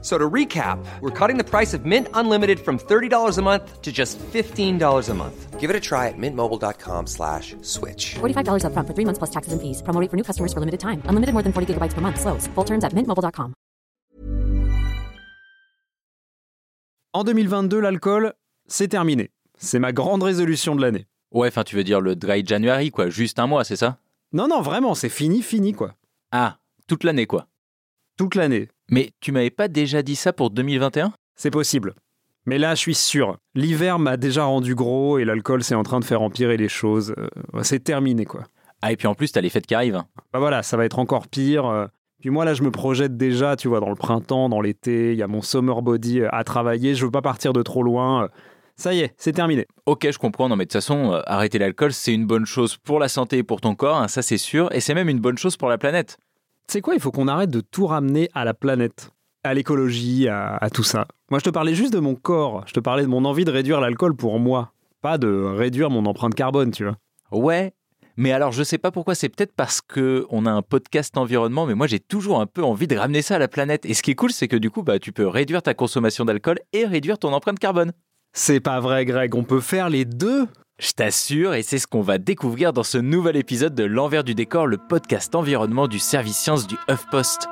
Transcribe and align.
So 0.00 0.16
to 0.16 0.30
recap, 0.30 0.78
we're 1.00 1.10
cutting 1.10 1.38
the 1.38 1.44
price 1.44 1.74
of 1.74 1.84
Mint 1.84 2.06
Unlimited 2.14 2.60
from 2.60 2.78
$30 2.78 3.36
a 3.36 3.42
month 3.42 3.82
to 3.82 3.90
just 3.90 4.16
$15 4.32 5.08
a 5.08 5.14
month. 5.14 5.58
Give 5.58 5.70
it 5.70 5.74
a 5.74 5.80
try 5.80 6.06
at 6.06 6.14
mintmobile.com 6.16 7.06
slash 7.08 7.56
switch. 7.62 8.14
$45 8.20 8.62
upfront 8.62 8.86
for 8.86 8.94
three 8.94 9.04
months 9.04 9.18
plus 9.18 9.30
taxes 9.30 9.52
and 9.52 9.60
fees. 9.60 9.82
Promo 9.82 10.00
rate 10.00 10.08
for 10.10 10.16
new 10.16 10.22
customers 10.22 10.52
for 10.52 10.60
limited 10.60 10.78
time. 10.78 11.02
Unlimited 11.08 11.32
more 11.34 11.42
than 11.42 11.52
40 11.52 11.74
gigabytes 11.74 11.94
per 11.94 12.00
month. 12.00 12.20
Slows. 12.20 12.46
Full 12.54 12.64
terms 12.64 12.84
at 12.84 12.92
mintmobile.com. 12.94 13.54
En 17.14 17.24
2022, 17.24 17.80
l'alcool, 17.80 18.34
c'est 18.68 18.88
terminé. 18.88 19.30
C'est 19.58 19.80
ma 19.80 19.92
grande 19.92 20.22
résolution 20.22 20.76
de 20.76 20.82
l'année. 20.82 21.06
Ouais, 21.32 21.48
enfin, 21.48 21.64
tu 21.64 21.74
veux 21.74 21.82
dire 21.82 22.00
le 22.00 22.14
dry 22.14 22.44
January, 22.46 22.90
quoi. 22.92 23.08
Juste 23.08 23.40
un 23.40 23.48
mois, 23.48 23.64
c'est 23.64 23.76
ça? 23.76 23.98
Non, 24.32 24.46
non, 24.46 24.60
vraiment, 24.60 24.94
c'est 24.94 25.08
fini, 25.08 25.42
fini, 25.42 25.72
quoi. 25.72 25.94
Ah, 26.30 26.58
toute 26.86 27.02
l'année, 27.02 27.26
quoi. 27.26 27.48
Toute 28.16 28.34
l'année. 28.36 28.68
Mais 28.90 29.10
tu 29.20 29.32
m'avais 29.32 29.50
pas 29.50 29.68
déjà 29.68 30.02
dit 30.02 30.16
ça 30.16 30.32
pour 30.32 30.50
2021 30.50 31.12
C'est 31.36 31.50
possible. 31.50 31.94
Mais 32.46 32.58
là, 32.58 32.74
je 32.74 32.80
suis 32.80 32.94
sûr. 32.94 33.36
L'hiver 33.54 33.98
m'a 33.98 34.16
déjà 34.16 34.44
rendu 34.44 34.74
gros 34.74 35.18
et 35.18 35.24
l'alcool, 35.24 35.62
c'est 35.62 35.74
en 35.74 35.82
train 35.82 36.00
de 36.00 36.04
faire 36.04 36.22
empirer 36.22 36.56
les 36.56 36.68
choses. 36.68 37.14
Euh, 37.18 37.28
c'est 37.62 37.84
terminé, 37.84 38.24
quoi. 38.24 38.44
Ah, 38.80 38.92
et 38.92 38.96
puis 38.96 39.06
en 39.06 39.14
plus, 39.14 39.32
t'as 39.32 39.40
les 39.42 39.50
fêtes 39.50 39.66
qui 39.66 39.74
arrivent. 39.74 40.02
Bah 40.32 40.38
voilà, 40.38 40.62
ça 40.62 40.76
va 40.76 40.84
être 40.84 40.98
encore 40.98 41.28
pire. 41.28 41.66
euh. 41.66 41.86
Puis 42.20 42.30
moi, 42.30 42.44
là, 42.44 42.54
je 42.54 42.62
me 42.62 42.70
projette 42.70 43.16
déjà, 43.16 43.54
tu 43.56 43.68
vois, 43.68 43.80
dans 43.80 43.90
le 43.90 43.96
printemps, 43.96 44.48
dans 44.48 44.60
l'été. 44.62 45.12
Il 45.12 45.18
y 45.18 45.22
a 45.22 45.26
mon 45.28 45.42
summer 45.42 45.82
body 45.82 46.20
euh, 46.20 46.28
à 46.32 46.42
travailler. 46.42 46.94
Je 46.94 47.04
veux 47.04 47.10
pas 47.10 47.22
partir 47.22 47.52
de 47.52 47.62
trop 47.62 47.82
loin. 47.82 48.28
Ça 48.76 48.94
y 48.94 49.00
est, 49.00 49.12
c'est 49.18 49.32
terminé. 49.32 49.66
Ok, 49.86 50.08
je 50.10 50.18
comprends. 50.18 50.48
Non, 50.48 50.54
mais 50.56 50.64
de 50.64 50.68
toute 50.68 50.74
façon, 50.74 51.12
euh, 51.12 51.20
arrêter 51.26 51.58
l'alcool, 51.58 51.92
c'est 51.92 52.14
une 52.14 52.26
bonne 52.26 52.46
chose 52.46 52.76
pour 52.76 53.00
la 53.00 53.08
santé 53.08 53.38
et 53.38 53.42
pour 53.42 53.60
ton 53.60 53.74
corps, 53.74 53.98
hein, 53.98 54.08
ça 54.08 54.22
c'est 54.22 54.38
sûr. 54.38 54.72
Et 54.72 54.80
c'est 54.80 54.94
même 54.94 55.08
une 55.08 55.18
bonne 55.18 55.36
chose 55.36 55.56
pour 55.56 55.68
la 55.68 55.78
planète. 55.78 56.16
Tu 56.68 56.74
sais 56.74 56.80
quoi, 56.82 56.92
il 56.92 57.00
faut 57.00 57.10
qu'on 57.10 57.28
arrête 57.28 57.48
de 57.48 57.62
tout 57.62 57.86
ramener 57.86 58.28
à 58.34 58.44
la 58.44 58.52
planète, 58.52 59.10
à 59.42 59.54
l'écologie, 59.54 60.28
à, 60.28 60.54
à 60.56 60.68
tout 60.68 60.82
ça. 60.82 61.08
Moi, 61.30 61.38
je 61.38 61.44
te 61.44 61.48
parlais 61.48 61.74
juste 61.74 61.94
de 61.94 61.98
mon 61.98 62.14
corps. 62.14 62.62
Je 62.66 62.74
te 62.74 62.80
parlais 62.80 63.04
de 63.04 63.08
mon 63.08 63.24
envie 63.24 63.46
de 63.46 63.50
réduire 63.50 63.80
l'alcool 63.80 64.14
pour 64.14 64.38
moi. 64.38 64.72
Pas 65.00 65.16
de 65.16 65.28
réduire 65.28 65.88
mon 65.88 66.04
empreinte 66.04 66.34
carbone, 66.34 66.70
tu 66.70 66.84
vois. 66.84 66.96
Ouais. 67.32 67.72
Mais 68.18 68.32
alors, 68.32 68.52
je 68.52 68.62
sais 68.62 68.76
pas 68.76 68.90
pourquoi, 68.90 69.14
c'est 69.14 69.30
peut-être 69.30 69.54
parce 69.56 69.80
que 69.80 70.26
on 70.28 70.44
a 70.44 70.50
un 70.50 70.60
podcast 70.60 71.16
environnement, 71.16 71.64
mais 71.64 71.74
moi 71.74 71.86
j'ai 71.86 72.00
toujours 72.00 72.40
un 72.40 72.46
peu 72.46 72.62
envie 72.62 72.86
de 72.86 72.96
ramener 72.96 73.22
ça 73.22 73.36
à 73.36 73.38
la 73.38 73.48
planète. 73.48 73.86
Et 73.86 73.94
ce 73.94 74.02
qui 74.02 74.10
est 74.10 74.14
cool, 74.14 74.32
c'est 74.32 74.48
que 74.48 74.56
du 74.56 74.70
coup, 74.70 74.82
bah, 74.82 74.98
tu 74.98 75.12
peux 75.12 75.26
réduire 75.26 75.62
ta 75.62 75.72
consommation 75.72 76.26
d'alcool 76.26 76.58
et 76.74 76.84
réduire 76.84 77.18
ton 77.18 77.32
empreinte 77.32 77.60
carbone. 77.60 77.92
C'est 78.34 78.60
pas 78.60 78.80
vrai, 78.80 79.06
Greg. 79.06 79.34
On 79.34 79.44
peut 79.44 79.60
faire 79.60 79.88
les 79.88 80.04
deux. 80.04 80.46
Je 80.80 80.92
t'assure, 80.92 81.54
et 81.54 81.64
c'est 81.64 81.80
ce 81.80 81.88
qu'on 81.88 82.02
va 82.02 82.18
découvrir 82.18 82.72
dans 82.72 82.84
ce 82.84 82.98
nouvel 82.98 83.34
épisode 83.34 83.74
de 83.74 83.82
L'envers 83.82 84.22
du 84.22 84.36
décor, 84.36 84.68
le 84.68 84.76
podcast 84.76 85.34
environnement 85.34 85.88
du 85.88 85.98
service 85.98 86.36
science 86.36 86.68
du 86.68 86.76
HuffPost. 86.88 87.48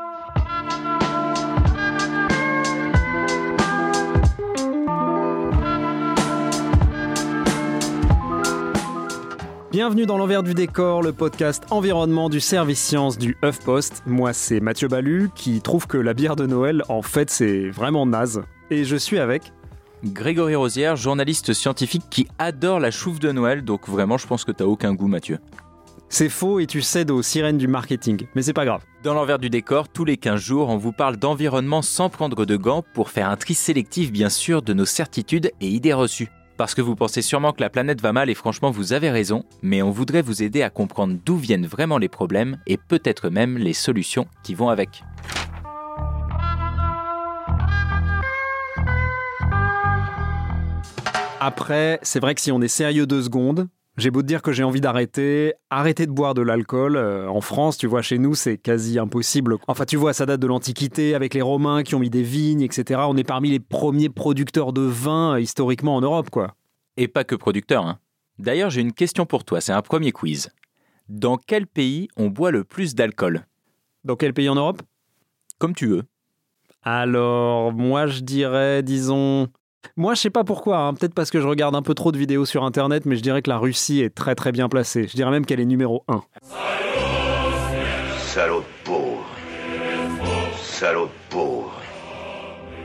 Bienvenue 9.72 10.06
dans 10.06 10.18
l'envers 10.18 10.44
du 10.44 10.54
décor, 10.54 11.02
le 11.02 11.12
podcast 11.12 11.64
environnement 11.70 12.28
du 12.28 12.38
service 12.38 12.80
science 12.80 13.18
du 13.18 13.36
HuffPost. 13.42 14.04
Moi, 14.06 14.34
c'est 14.34 14.60
Mathieu 14.60 14.86
Balu 14.86 15.30
qui 15.34 15.60
trouve 15.62 15.88
que 15.88 15.98
la 15.98 16.14
bière 16.14 16.36
de 16.36 16.46
Noël, 16.46 16.84
en 16.88 17.02
fait, 17.02 17.28
c'est 17.28 17.70
vraiment 17.70 18.06
naze. 18.06 18.42
Et 18.70 18.84
je 18.84 18.94
suis 18.94 19.18
avec. 19.18 19.52
Grégory 20.04 20.54
Rosière, 20.54 20.96
journaliste 20.96 21.52
scientifique 21.52 22.04
qui 22.10 22.28
adore 22.38 22.80
la 22.80 22.90
chouffe 22.90 23.18
de 23.18 23.32
Noël, 23.32 23.64
donc 23.64 23.88
vraiment, 23.88 24.18
je 24.18 24.26
pense 24.26 24.44
que 24.44 24.52
t'as 24.52 24.64
aucun 24.64 24.94
goût, 24.94 25.08
Mathieu. 25.08 25.38
C'est 26.08 26.28
faux 26.28 26.60
et 26.60 26.66
tu 26.66 26.82
cèdes 26.82 27.10
aux 27.10 27.22
sirènes 27.22 27.58
du 27.58 27.66
marketing. 27.66 28.26
Mais 28.34 28.42
c'est 28.42 28.52
pas 28.52 28.64
grave. 28.64 28.82
Dans 29.02 29.14
l'envers 29.14 29.38
du 29.38 29.50
décor, 29.50 29.88
tous 29.88 30.04
les 30.04 30.16
15 30.16 30.40
jours, 30.40 30.68
on 30.68 30.76
vous 30.76 30.92
parle 30.92 31.16
d'environnement 31.16 31.82
sans 31.82 32.08
prendre 32.10 32.46
de 32.46 32.56
gants 32.56 32.84
pour 32.94 33.10
faire 33.10 33.28
un 33.28 33.36
tri 33.36 33.54
sélectif, 33.54 34.12
bien 34.12 34.28
sûr, 34.28 34.62
de 34.62 34.72
nos 34.72 34.84
certitudes 34.84 35.50
et 35.60 35.68
idées 35.68 35.94
reçues. 35.94 36.28
Parce 36.56 36.74
que 36.74 36.80
vous 36.80 36.96
pensez 36.96 37.22
sûrement 37.22 37.52
que 37.52 37.60
la 37.60 37.70
planète 37.70 38.00
va 38.00 38.12
mal 38.12 38.30
et 38.30 38.34
franchement 38.34 38.70
vous 38.70 38.92
avez 38.94 39.10
raison, 39.10 39.44
mais 39.62 39.82
on 39.82 39.90
voudrait 39.90 40.22
vous 40.22 40.42
aider 40.42 40.62
à 40.62 40.70
comprendre 40.70 41.16
d'où 41.22 41.36
viennent 41.36 41.66
vraiment 41.66 41.98
les 41.98 42.08
problèmes 42.08 42.58
et 42.66 42.78
peut-être 42.78 43.28
même 43.28 43.58
les 43.58 43.74
solutions 43.74 44.26
qui 44.42 44.54
vont 44.54 44.70
avec. 44.70 45.02
Après, 51.46 52.00
c'est 52.02 52.18
vrai 52.18 52.34
que 52.34 52.40
si 52.40 52.50
on 52.50 52.60
est 52.60 52.66
sérieux 52.66 53.06
deux 53.06 53.22
secondes, 53.22 53.68
j'ai 53.96 54.10
beau 54.10 54.20
te 54.20 54.26
dire 54.26 54.42
que 54.42 54.50
j'ai 54.50 54.64
envie 54.64 54.80
d'arrêter, 54.80 55.54
arrêter 55.70 56.06
de 56.06 56.10
boire 56.10 56.34
de 56.34 56.42
l'alcool. 56.42 56.96
euh, 56.96 57.28
en 57.28 57.40
France, 57.40 57.78
tu 57.78 57.86
vois, 57.86 58.02
chez 58.02 58.18
nous, 58.18 58.34
c'est 58.34 58.58
quasi 58.58 58.98
impossible. 58.98 59.56
Enfin, 59.68 59.84
tu 59.84 59.96
vois, 59.96 60.12
ça 60.12 60.26
date 60.26 60.40
de 60.40 60.48
l'Antiquité, 60.48 61.14
avec 61.14 61.34
les 61.34 61.42
Romains 61.42 61.84
qui 61.84 61.94
ont 61.94 62.00
mis 62.00 62.10
des 62.10 62.24
vignes, 62.24 62.62
etc. 62.62 63.02
On 63.06 63.16
est 63.16 63.22
parmi 63.22 63.50
les 63.50 63.60
premiers 63.60 64.08
producteurs 64.08 64.72
de 64.72 64.80
vin 64.80 65.34
euh, 65.34 65.40
historiquement 65.40 65.94
en 65.94 66.00
Europe, 66.00 66.30
quoi. 66.30 66.56
Et 66.96 67.06
pas 67.06 67.22
que 67.22 67.36
producteur. 67.36 67.86
Hein. 67.86 68.00
D'ailleurs, 68.40 68.70
j'ai 68.70 68.80
une 68.80 68.92
question 68.92 69.24
pour 69.24 69.44
toi, 69.44 69.60
c'est 69.60 69.70
un 69.70 69.82
premier 69.82 70.10
quiz. 70.10 70.50
Dans 71.08 71.36
quel 71.36 71.68
pays 71.68 72.08
on 72.16 72.26
boit 72.26 72.50
le 72.50 72.64
plus 72.64 72.96
d'alcool? 72.96 73.46
Dans 74.02 74.16
quel 74.16 74.34
pays 74.34 74.48
en 74.48 74.56
Europe? 74.56 74.82
Comme 75.60 75.76
tu 75.76 75.86
veux. 75.86 76.02
Alors, 76.82 77.72
moi, 77.72 78.08
je 78.08 78.22
dirais, 78.22 78.82
disons. 78.82 79.46
Moi, 79.96 80.14
je 80.14 80.20
sais 80.20 80.30
pas 80.30 80.44
pourquoi, 80.44 80.78
hein, 80.78 80.94
peut-être 80.94 81.14
parce 81.14 81.30
que 81.30 81.40
je 81.40 81.46
regarde 81.46 81.74
un 81.74 81.82
peu 81.82 81.94
trop 81.94 82.12
de 82.12 82.18
vidéos 82.18 82.44
sur 82.44 82.64
Internet, 82.64 83.06
mais 83.06 83.16
je 83.16 83.22
dirais 83.22 83.42
que 83.42 83.50
la 83.50 83.58
Russie 83.58 84.00
est 84.00 84.14
très 84.14 84.34
très 84.34 84.52
bien 84.52 84.68
placée. 84.68 85.08
Je 85.08 85.14
dirais 85.16 85.30
même 85.30 85.46
qu'elle 85.46 85.60
est 85.60 85.66
numéro 85.66 86.04
1. 86.08 86.22
Salaud 88.18 88.60
de 88.60 88.84
pauvre. 88.84 89.24
Salaud 90.60 91.06
de 91.06 91.30
pauvre. 91.30 91.72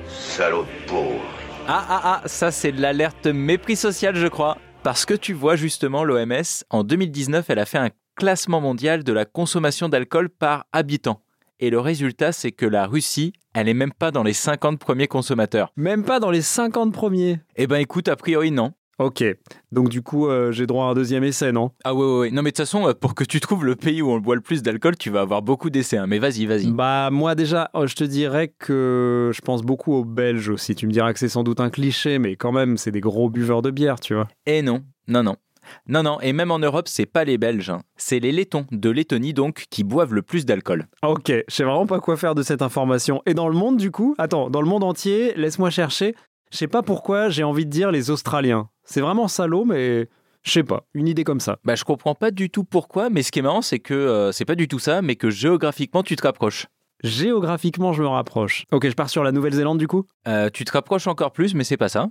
Salaud 0.07 0.63
de 0.63 0.89
pauvre. 0.89 1.21
Ah 1.67 1.85
ah 1.89 2.01
ah, 2.03 2.21
ça 2.27 2.51
c'est 2.51 2.71
de 2.71 2.81
l'alerte 2.81 3.27
mépris 3.27 3.75
social, 3.75 4.15
je 4.15 4.27
crois. 4.27 4.57
Parce 4.83 5.05
que 5.05 5.13
tu 5.13 5.33
vois 5.33 5.55
justement 5.55 6.03
l'OMS, 6.03 6.63
en 6.69 6.83
2019, 6.83 7.49
elle 7.49 7.59
a 7.59 7.65
fait 7.65 7.77
un 7.77 7.89
classement 8.15 8.61
mondial 8.61 9.03
de 9.03 9.13
la 9.13 9.25
consommation 9.25 9.89
d'alcool 9.89 10.29
par 10.29 10.65
habitant. 10.73 11.21
Et 11.59 11.69
le 11.69 11.79
résultat, 11.79 12.31
c'est 12.31 12.51
que 12.51 12.65
la 12.65 12.87
Russie, 12.87 13.33
elle 13.53 13.67
est 13.69 13.73
même 13.73 13.93
pas 13.93 14.11
dans 14.11 14.23
les 14.23 14.33
50 14.33 14.79
premiers 14.79 15.07
consommateurs. 15.07 15.71
Même 15.75 16.03
pas 16.03 16.19
dans 16.19 16.31
les 16.31 16.41
50 16.41 16.93
premiers. 16.93 17.39
Eh 17.55 17.67
ben 17.67 17.77
écoute, 17.77 18.07
a 18.07 18.15
priori 18.15 18.51
non. 18.51 18.73
Ok, 18.99 19.23
donc 19.71 19.89
du 19.89 20.03
coup, 20.03 20.27
euh, 20.27 20.51
j'ai 20.51 20.67
droit 20.67 20.85
à 20.85 20.89
un 20.89 20.93
deuxième 20.93 21.23
essai, 21.23 21.51
non? 21.51 21.71
Ah 21.83 21.95
ouais, 21.95 22.05
ouais, 22.05 22.19
ouais. 22.19 22.29
Non 22.31 22.43
mais 22.43 22.51
de 22.51 22.55
toute 22.55 22.57
façon, 22.57 22.87
euh, 22.87 22.93
pour 22.93 23.15
que 23.15 23.23
tu 23.23 23.39
trouves 23.39 23.65
le 23.65 23.75
pays 23.75 23.99
où 24.03 24.11
on 24.11 24.19
boit 24.19 24.35
le 24.35 24.41
plus 24.41 24.61
d'alcool, 24.61 24.95
tu 24.95 25.09
vas 25.09 25.21
avoir 25.21 25.41
beaucoup 25.41 25.71
d'essais. 25.71 25.97
hein. 25.97 26.05
Mais 26.05 26.19
vas-y, 26.19 26.45
vas-y. 26.45 26.69
Bah, 26.71 27.09
moi 27.11 27.33
déjà, 27.33 27.71
oh, 27.73 27.87
je 27.87 27.95
te 27.95 28.03
dirais 28.03 28.53
que 28.59 29.31
je 29.33 29.41
pense 29.41 29.63
beaucoup 29.63 29.93
aux 29.93 30.05
Belges 30.05 30.49
aussi. 30.49 30.75
Tu 30.75 30.85
me 30.85 30.91
diras 30.91 31.13
que 31.13 31.19
c'est 31.19 31.29
sans 31.29 31.43
doute 31.43 31.59
un 31.61 31.71
cliché, 31.71 32.19
mais 32.19 32.35
quand 32.35 32.51
même, 32.51 32.77
c'est 32.77 32.91
des 32.91 33.01
gros 33.01 33.29
buveurs 33.31 33.63
de 33.63 33.71
bière, 33.71 33.99
tu 33.99 34.13
vois. 34.13 34.27
Eh 34.45 34.61
non, 34.61 34.83
non, 35.07 35.23
non. 35.23 35.35
Non, 35.87 36.03
non, 36.03 36.19
et 36.21 36.33
même 36.33 36.51
en 36.51 36.59
Europe, 36.59 36.87
c'est 36.87 37.05
pas 37.05 37.23
les 37.23 37.37
Belges, 37.37 37.69
hein. 37.69 37.81
c'est 37.97 38.19
les 38.19 38.31
Lettons, 38.31 38.65
de 38.71 38.89
Lettonie 38.89 39.33
donc, 39.33 39.65
qui 39.69 39.83
boivent 39.83 40.13
le 40.13 40.21
plus 40.21 40.45
d'alcool. 40.45 40.87
Ok, 41.03 41.27
je 41.27 41.43
sais 41.53 41.63
vraiment 41.63 41.85
pas 41.85 41.99
quoi 41.99 42.17
faire 42.17 42.35
de 42.35 42.43
cette 42.43 42.61
information. 42.61 43.21
Et 43.25 43.33
dans 43.33 43.47
le 43.47 43.55
monde, 43.55 43.77
du 43.77 43.91
coup, 43.91 44.15
attends, 44.17 44.49
dans 44.49 44.61
le 44.61 44.67
monde 44.67 44.83
entier, 44.83 45.33
laisse-moi 45.35 45.69
chercher. 45.69 46.15
Je 46.51 46.57
sais 46.57 46.67
pas 46.67 46.81
pourquoi 46.81 47.29
j'ai 47.29 47.43
envie 47.43 47.65
de 47.65 47.71
dire 47.71 47.91
les 47.91 48.09
Australiens. 48.09 48.69
C'est 48.83 49.01
vraiment 49.01 49.27
salaud, 49.27 49.63
mais 49.63 50.09
je 50.43 50.51
sais 50.51 50.63
pas, 50.63 50.85
une 50.93 51.07
idée 51.07 51.23
comme 51.23 51.39
ça. 51.39 51.59
Bah, 51.63 51.75
je 51.75 51.83
comprends 51.83 52.15
pas 52.15 52.31
du 52.31 52.49
tout 52.49 52.63
pourquoi, 52.63 53.09
mais 53.09 53.23
ce 53.23 53.31
qui 53.31 53.39
est 53.39 53.43
marrant, 53.43 53.61
c'est 53.61 53.79
que 53.79 53.93
euh, 53.93 54.31
c'est 54.31 54.45
pas 54.45 54.55
du 54.55 54.67
tout 54.67 54.79
ça, 54.79 55.01
mais 55.01 55.15
que 55.15 55.29
géographiquement, 55.29 56.03
tu 56.03 56.15
te 56.15 56.23
rapproches. 56.23 56.67
Géographiquement, 57.03 57.93
je 57.93 58.03
me 58.03 58.07
rapproche. 58.07 58.65
Ok, 58.71 58.87
je 58.87 58.93
pars 58.93 59.09
sur 59.09 59.23
la 59.23 59.31
Nouvelle-Zélande, 59.31 59.77
du 59.77 59.87
coup? 59.87 60.05
Euh, 60.27 60.49
tu 60.51 60.65
te 60.65 60.71
rapproches 60.71 61.07
encore 61.07 61.31
plus, 61.31 61.55
mais 61.55 61.63
c'est 61.63 61.77
pas 61.77 61.89
ça. 61.89 62.09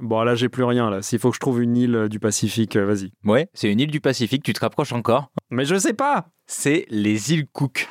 Bon, 0.00 0.22
là, 0.22 0.36
j'ai 0.36 0.48
plus 0.48 0.62
rien, 0.62 0.90
là. 0.90 1.02
S'il 1.02 1.18
faut 1.18 1.30
que 1.30 1.34
je 1.34 1.40
trouve 1.40 1.60
une 1.60 1.76
île 1.76 1.96
euh, 1.96 2.08
du 2.08 2.20
Pacifique, 2.20 2.76
euh, 2.76 2.86
vas-y. 2.86 3.12
Ouais, 3.24 3.48
c'est 3.52 3.70
une 3.70 3.80
île 3.80 3.90
du 3.90 4.00
Pacifique, 4.00 4.44
tu 4.44 4.52
te 4.52 4.60
rapproches 4.60 4.92
encore. 4.92 5.32
Mais 5.50 5.64
je 5.64 5.76
sais 5.76 5.92
pas 5.92 6.28
C'est 6.46 6.86
les 6.88 7.32
îles 7.32 7.46
Cook. 7.52 7.88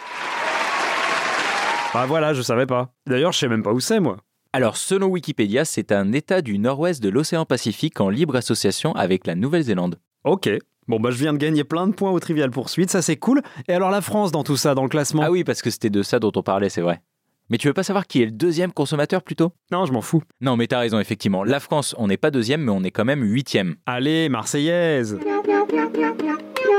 Bah 1.94 2.06
voilà, 2.06 2.34
je 2.34 2.42
savais 2.42 2.66
pas. 2.66 2.94
D'ailleurs, 3.08 3.34
je 3.34 3.40
sais 3.40 3.48
même 3.50 3.64
pas 3.64 3.74
où 3.74 3.82
c'est, 3.82 4.00
moi. 4.00 4.18
Alors, 4.54 4.78
selon 4.78 5.08
Wikipédia, 5.08 5.66
c'est 5.66 5.92
un 5.92 6.14
état 6.14 6.42
du 6.42 6.60
nord-ouest 6.60 7.04
de 7.04 7.10
l'océan 7.10 7.46
Pacifique 7.46 8.00
en 8.00 8.10
libre 8.10 8.38
association 8.38 8.94
avec 8.96 9.28
la 9.28 9.36
Nouvelle-Zélande. 9.36 10.00
Ok. 10.24 10.50
Bon, 10.88 11.02
bah 11.02 11.12
je 11.12 11.18
viens 11.18 11.34
de 11.34 11.38
gagner 11.38 11.66
plein 11.66 11.88
de 11.88 11.94
points 11.94 12.12
au 12.12 12.20
Trivial 12.22 12.50
Poursuite, 12.50 12.90
ça 12.90 13.02
c'est 13.02 13.18
cool. 13.18 13.42
Et 13.68 13.74
alors 13.74 13.92
la 13.92 14.00
France 14.00 14.32
dans 14.32 14.46
tout 14.46 14.56
ça, 14.56 14.74
dans 14.74 14.84
le 14.84 14.90
classement? 14.90 15.24
Ah 15.26 15.32
oui, 15.32 15.44
parce 15.44 15.62
que 15.62 15.70
c'était 15.70 15.90
de 15.90 16.02
ça 16.02 16.20
dont 16.20 16.32
on 16.36 16.44
parlait, 16.44 16.70
c'est 16.70 16.82
vrai. 16.82 17.02
Mais 17.50 17.58
tu 17.58 17.68
veux 17.68 17.74
pas 17.74 17.84
savoir 17.84 18.08
qui 18.08 18.22
est 18.22 18.26
le 18.26 18.32
deuxième 18.32 18.74
consommateur 18.74 19.24
plutôt? 19.24 19.54
Non, 19.72 19.86
je 19.86 19.94
m'en 19.94 20.02
fous. 20.02 20.22
Non, 20.42 20.58
mais 20.58 20.68
t'as 20.68 20.80
raison, 20.80 21.00
effectivement. 21.00 21.46
La 21.46 21.62
France, 21.62 21.96
on 21.98 22.08
n'est 22.08 22.18
pas 22.18 22.30
deuxième, 22.30 22.62
mais 22.62 22.72
on 22.72 22.84
est 22.84 22.92
quand 22.92 23.06
même 23.06 23.24
huitième. 23.24 23.76
Allez, 23.86 24.28
Marseillaise 24.28 25.18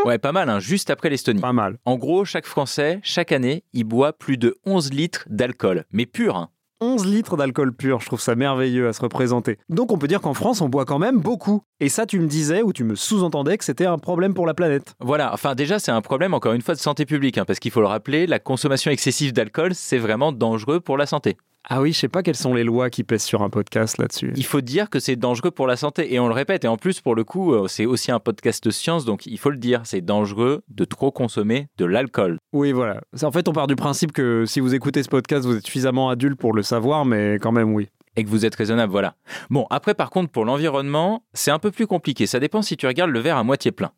Ouais, 0.04 0.18
pas 0.18 0.32
mal, 0.32 0.48
hein, 0.48 0.60
juste 0.60 0.90
après 0.90 1.10
l'Estonie. 1.10 1.40
Pas 1.40 1.52
mal. 1.52 1.78
En 1.84 1.96
gros, 1.96 2.24
chaque 2.24 2.46
Français, 2.46 3.00
chaque 3.02 3.32
année, 3.32 3.64
il 3.72 3.84
boit 3.84 4.12
plus 4.12 4.36
de 4.36 4.56
11 4.64 4.92
litres 4.92 5.26
d'alcool, 5.28 5.84
mais 5.90 6.06
pur. 6.06 6.36
Hein. 6.36 6.50
11 6.80 7.06
litres 7.06 7.36
d'alcool 7.36 7.72
pur, 7.72 8.00
je 8.00 8.06
trouve 8.06 8.20
ça 8.20 8.36
merveilleux 8.36 8.86
à 8.86 8.92
se 8.92 9.00
représenter. 9.00 9.58
Donc 9.68 9.90
on 9.90 9.98
peut 9.98 10.06
dire 10.06 10.20
qu'en 10.20 10.34
France, 10.34 10.60
on 10.60 10.68
boit 10.68 10.84
quand 10.84 11.00
même 11.00 11.18
beaucoup. 11.18 11.62
Et 11.80 11.88
ça, 11.88 12.06
tu 12.06 12.20
me 12.20 12.28
disais 12.28 12.62
ou 12.62 12.72
tu 12.72 12.84
me 12.84 12.94
sous-entendais 12.94 13.58
que 13.58 13.64
c'était 13.64 13.86
un 13.86 13.98
problème 13.98 14.32
pour 14.32 14.46
la 14.46 14.54
planète. 14.54 14.94
Voilà, 15.00 15.32
enfin 15.32 15.56
déjà, 15.56 15.80
c'est 15.80 15.90
un 15.90 16.00
problème 16.02 16.34
encore 16.34 16.52
une 16.52 16.62
fois 16.62 16.74
de 16.74 16.80
santé 16.80 17.04
publique, 17.04 17.36
hein, 17.36 17.44
parce 17.44 17.58
qu'il 17.58 17.72
faut 17.72 17.80
le 17.80 17.88
rappeler, 17.88 18.28
la 18.28 18.38
consommation 18.38 18.92
excessive 18.92 19.32
d'alcool, 19.32 19.74
c'est 19.74 19.98
vraiment 19.98 20.30
dangereux 20.30 20.78
pour 20.78 20.96
la 20.96 21.06
santé. 21.06 21.36
Ah 21.68 21.80
oui, 21.80 21.92
je 21.92 21.98
sais 21.98 22.08
pas 22.08 22.22
quelles 22.22 22.36
sont 22.36 22.54
les 22.54 22.64
lois 22.64 22.88
qui 22.88 23.04
pèsent 23.04 23.24
sur 23.24 23.42
un 23.42 23.50
podcast 23.50 23.98
là-dessus. 23.98 24.32
Il 24.36 24.44
faut 24.44 24.60
dire 24.60 24.88
que 24.88 25.00
c'est 25.00 25.16
dangereux 25.16 25.50
pour 25.50 25.66
la 25.66 25.76
santé, 25.76 26.14
et 26.14 26.18
on 26.18 26.26
le 26.28 26.34
répète, 26.34 26.64
et 26.64 26.68
en 26.68 26.76
plus, 26.76 27.00
pour 27.00 27.14
le 27.14 27.24
coup, 27.24 27.52
euh, 27.52 27.68
c'est 27.68 27.84
aussi 27.84 28.10
un 28.10 28.20
podcast 28.20 28.64
de 28.64 28.70
science, 28.70 29.04
donc 29.04 29.26
il 29.26 29.38
faut 29.38 29.50
le 29.50 29.58
dire, 29.58 29.82
c'est 29.84 30.00
dangereux 30.00 30.62
de 30.68 30.84
trop 30.84 31.10
consommer 31.10 31.68
de 31.76 31.84
l'alcool. 31.84 32.38
Oui, 32.52 32.72
voilà. 32.72 33.00
En 33.22 33.32
fait, 33.32 33.48
on 33.48 33.52
part 33.52 33.66
du 33.66 33.76
principe 33.76 34.12
que 34.12 34.44
si 34.46 34.60
vous 34.60 34.74
écoutez 34.74 35.02
ce 35.02 35.08
podcast, 35.08 35.44
vous 35.44 35.56
êtes 35.56 35.66
suffisamment 35.66 36.08
adulte 36.08 36.38
pour 36.38 36.52
le 36.54 36.62
savoir, 36.62 37.04
mais 37.04 37.34
quand 37.40 37.52
même, 37.52 37.74
oui. 37.74 37.88
et 38.16 38.24
que 38.24 38.28
vous 38.28 38.44
êtes 38.46 38.54
raisonnable, 38.54 38.90
voilà. 38.90 39.14
Bon, 39.50 39.66
après 39.70 39.94
par 39.94 40.10
contre 40.10 40.30
pour 40.32 40.44
l'environnement, 40.44 41.22
c'est 41.34 41.50
un 41.50 41.58
peu 41.58 41.70
plus 41.70 41.86
compliqué, 41.86 42.26
ça 42.26 42.40
dépend 42.40 42.62
si 42.62 42.76
tu 42.76 42.86
regardes 42.86 43.10
le 43.10 43.20
verre 43.20 43.36
à 43.36 43.44
moitié 43.44 43.70
plein. 43.72 43.92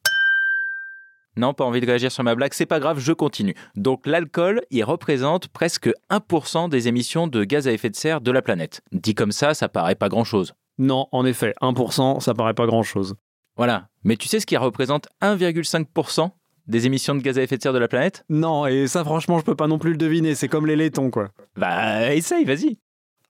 Non, 1.40 1.54
pas 1.54 1.64
envie 1.64 1.80
de 1.80 1.86
réagir 1.86 2.12
sur 2.12 2.22
ma 2.22 2.34
blague, 2.34 2.52
c'est 2.52 2.66
pas 2.66 2.80
grave, 2.80 2.98
je 2.98 3.14
continue. 3.14 3.54
Donc 3.74 4.06
l'alcool, 4.06 4.60
il 4.70 4.84
représente 4.84 5.48
presque 5.48 5.90
1% 6.10 6.68
des 6.68 6.86
émissions 6.86 7.28
de 7.28 7.44
gaz 7.44 7.66
à 7.66 7.72
effet 7.72 7.88
de 7.88 7.96
serre 7.96 8.20
de 8.20 8.30
la 8.30 8.42
planète. 8.42 8.82
Dit 8.92 9.14
comme 9.14 9.32
ça, 9.32 9.54
ça 9.54 9.70
paraît 9.70 9.94
pas 9.94 10.10
grand-chose. 10.10 10.52
Non, 10.76 11.06
en 11.12 11.24
effet, 11.24 11.54
1%, 11.62 12.20
ça 12.20 12.34
paraît 12.34 12.52
pas 12.52 12.66
grand-chose. 12.66 13.14
Voilà. 13.56 13.88
Mais 14.04 14.16
tu 14.16 14.28
sais 14.28 14.38
ce 14.38 14.44
qui 14.44 14.58
représente 14.58 15.08
1,5% 15.22 16.30
des 16.66 16.84
émissions 16.84 17.14
de 17.14 17.22
gaz 17.22 17.38
à 17.38 17.42
effet 17.42 17.56
de 17.56 17.62
serre 17.62 17.72
de 17.72 17.78
la 17.78 17.88
planète? 17.88 18.22
Non, 18.28 18.66
et 18.66 18.86
ça, 18.86 19.02
franchement, 19.02 19.38
je 19.38 19.44
peux 19.46 19.56
pas 19.56 19.66
non 19.66 19.78
plus 19.78 19.92
le 19.92 19.96
deviner. 19.96 20.34
C'est 20.34 20.48
comme 20.48 20.66
les 20.66 20.76
laitons, 20.76 21.10
quoi. 21.10 21.30
Bah, 21.56 22.14
essaye, 22.14 22.44
vas-y. 22.44 22.76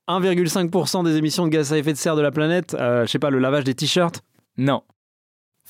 1,5% 0.08 1.04
des 1.04 1.16
émissions 1.16 1.44
de 1.44 1.50
gaz 1.50 1.72
à 1.72 1.78
effet 1.78 1.92
de 1.92 1.96
serre 1.96 2.16
de 2.16 2.22
la 2.22 2.32
planète, 2.32 2.74
euh, 2.74 3.06
je 3.06 3.10
sais 3.12 3.20
pas, 3.20 3.30
le 3.30 3.38
lavage 3.38 3.62
des 3.62 3.74
t-shirts? 3.74 4.24
Non. 4.56 4.82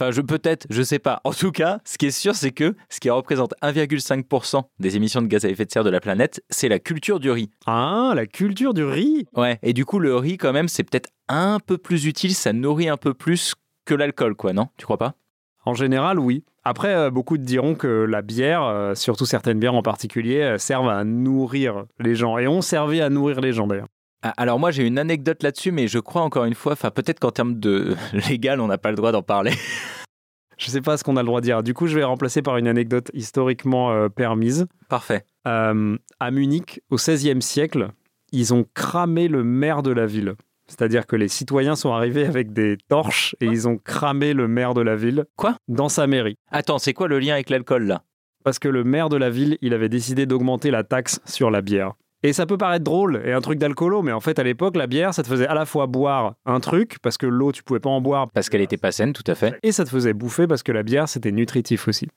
Enfin, 0.00 0.12
je 0.12 0.22
peut-être, 0.22 0.66
je 0.70 0.82
sais 0.82 0.98
pas. 0.98 1.20
En 1.24 1.32
tout 1.32 1.52
cas, 1.52 1.78
ce 1.84 1.98
qui 1.98 2.06
est 2.06 2.10
sûr, 2.10 2.34
c'est 2.34 2.52
que 2.52 2.74
ce 2.88 3.00
qui 3.00 3.10
représente 3.10 3.52
1,5% 3.60 4.62
des 4.78 4.96
émissions 4.96 5.20
de 5.20 5.26
gaz 5.26 5.44
à 5.44 5.50
effet 5.50 5.66
de 5.66 5.70
serre 5.70 5.84
de 5.84 5.90
la 5.90 6.00
planète, 6.00 6.42
c'est 6.48 6.70
la 6.70 6.78
culture 6.78 7.20
du 7.20 7.30
riz. 7.30 7.50
Ah, 7.66 8.14
la 8.16 8.24
culture 8.24 8.72
du 8.72 8.82
riz 8.82 9.26
Ouais. 9.36 9.58
Et 9.62 9.74
du 9.74 9.84
coup, 9.84 9.98
le 9.98 10.16
riz, 10.16 10.38
quand 10.38 10.54
même, 10.54 10.68
c'est 10.68 10.84
peut-être 10.84 11.10
un 11.28 11.58
peu 11.60 11.76
plus 11.76 12.06
utile, 12.06 12.34
ça 12.34 12.54
nourrit 12.54 12.88
un 12.88 12.96
peu 12.96 13.12
plus 13.12 13.54
que 13.84 13.92
l'alcool, 13.92 14.36
quoi, 14.36 14.54
non? 14.54 14.68
Tu 14.78 14.86
crois 14.86 14.96
pas? 14.96 15.16
En 15.66 15.74
général, 15.74 16.18
oui. 16.18 16.44
Après, 16.64 16.94
euh, 16.94 17.10
beaucoup 17.10 17.36
te 17.36 17.42
diront 17.42 17.74
que 17.74 17.86
la 17.86 18.22
bière, 18.22 18.62
euh, 18.62 18.94
surtout 18.94 19.26
certaines 19.26 19.58
bières 19.58 19.74
en 19.74 19.82
particulier, 19.82 20.40
euh, 20.40 20.56
servent 20.56 20.88
à 20.88 21.04
nourrir 21.04 21.84
les 21.98 22.14
gens. 22.14 22.38
Et 22.38 22.48
ont 22.48 22.62
servi 22.62 23.02
à 23.02 23.10
nourrir 23.10 23.42
les 23.42 23.52
gens, 23.52 23.66
d'ailleurs. 23.66 23.88
Ah, 24.22 24.34
Alors 24.36 24.58
moi, 24.58 24.70
j'ai 24.70 24.86
une 24.86 24.98
anecdote 24.98 25.42
là-dessus, 25.42 25.72
mais 25.72 25.88
je 25.88 25.98
crois 25.98 26.22
encore 26.22 26.44
une 26.44 26.54
fois, 26.54 26.72
enfin 26.72 26.90
peut-être 26.90 27.20
qu'en 27.20 27.30
termes 27.30 27.58
de 27.58 27.96
légal, 28.28 28.60
on 28.60 28.66
n'a 28.66 28.78
pas 28.78 28.90
le 28.90 28.96
droit 28.96 29.12
d'en 29.12 29.22
parler. 29.22 29.52
Je 30.58 30.68
sais 30.68 30.82
pas 30.82 30.98
ce 30.98 31.04
qu'on 31.04 31.16
a 31.16 31.22
le 31.22 31.26
droit 31.26 31.40
de 31.40 31.46
dire. 31.46 31.62
Du 31.62 31.72
coup, 31.72 31.86
je 31.86 31.94
vais 31.96 32.04
remplacer 32.04 32.42
par 32.42 32.58
une 32.58 32.68
anecdote 32.68 33.10
historiquement 33.14 33.92
euh, 33.92 34.10
permise. 34.10 34.66
Parfait. 34.90 35.24
Euh, 35.48 35.96
à 36.18 36.30
Munich, 36.30 36.82
au 36.90 36.96
XVIe 36.96 37.40
siècle, 37.40 37.88
ils 38.30 38.52
ont 38.52 38.66
cramé 38.74 39.28
le 39.28 39.42
maire 39.42 39.82
de 39.82 39.90
la 39.90 40.04
ville. 40.04 40.34
C'est-à-dire 40.68 41.06
que 41.06 41.16
les 41.16 41.28
citoyens 41.28 41.76
sont 41.76 41.92
arrivés 41.94 42.26
avec 42.26 42.52
des 42.52 42.76
torches 42.88 43.34
et 43.40 43.46
ils 43.46 43.68
ont 43.68 43.78
cramé 43.78 44.34
le 44.34 44.48
maire 44.48 44.74
de 44.74 44.82
la 44.82 44.96
ville. 44.96 45.24
Quoi 45.34 45.56
Dans 45.66 45.88
sa 45.88 46.06
mairie. 46.06 46.36
Attends, 46.52 46.78
c'est 46.78 46.92
quoi 46.92 47.08
le 47.08 47.18
lien 47.18 47.32
avec 47.32 47.48
l'alcool 47.48 47.86
là? 47.86 48.02
Parce 48.44 48.58
que 48.58 48.68
le 48.68 48.84
maire 48.84 49.08
de 49.08 49.16
la 49.16 49.30
ville, 49.30 49.56
il 49.62 49.72
avait 49.72 49.88
décidé 49.88 50.26
d'augmenter 50.26 50.70
la 50.70 50.84
taxe 50.84 51.20
sur 51.24 51.50
la 51.50 51.62
bière. 51.62 51.94
Et 52.22 52.34
ça 52.34 52.44
peut 52.44 52.58
paraître 52.58 52.84
drôle 52.84 53.22
et 53.24 53.32
un 53.32 53.40
truc 53.40 53.58
d'alcoolo, 53.58 54.02
mais 54.02 54.12
en 54.12 54.20
fait, 54.20 54.38
à 54.38 54.42
l'époque, 54.42 54.76
la 54.76 54.86
bière, 54.86 55.14
ça 55.14 55.22
te 55.22 55.28
faisait 55.28 55.46
à 55.46 55.54
la 55.54 55.64
fois 55.64 55.86
boire 55.86 56.34
un 56.44 56.60
truc, 56.60 56.98
parce 57.00 57.16
que 57.16 57.26
l'eau, 57.26 57.50
tu 57.50 57.62
pouvais 57.62 57.80
pas 57.80 57.88
en 57.88 58.02
boire, 58.02 58.28
Parce 58.34 58.50
qu'elle 58.50 58.60
était 58.60 58.76
pas 58.76 58.92
saine, 58.92 59.14
tout 59.14 59.24
à 59.26 59.34
fait. 59.34 59.58
et 59.62 59.72
ça 59.72 59.84
te 59.84 59.90
faisait 59.90 60.12
bouffer 60.12 60.46
parce 60.46 60.62
que 60.62 60.70
la 60.72 60.82
bière, 60.82 61.08
c'était 61.08 61.32
nutritif 61.32 61.88
aussi. 61.88 62.08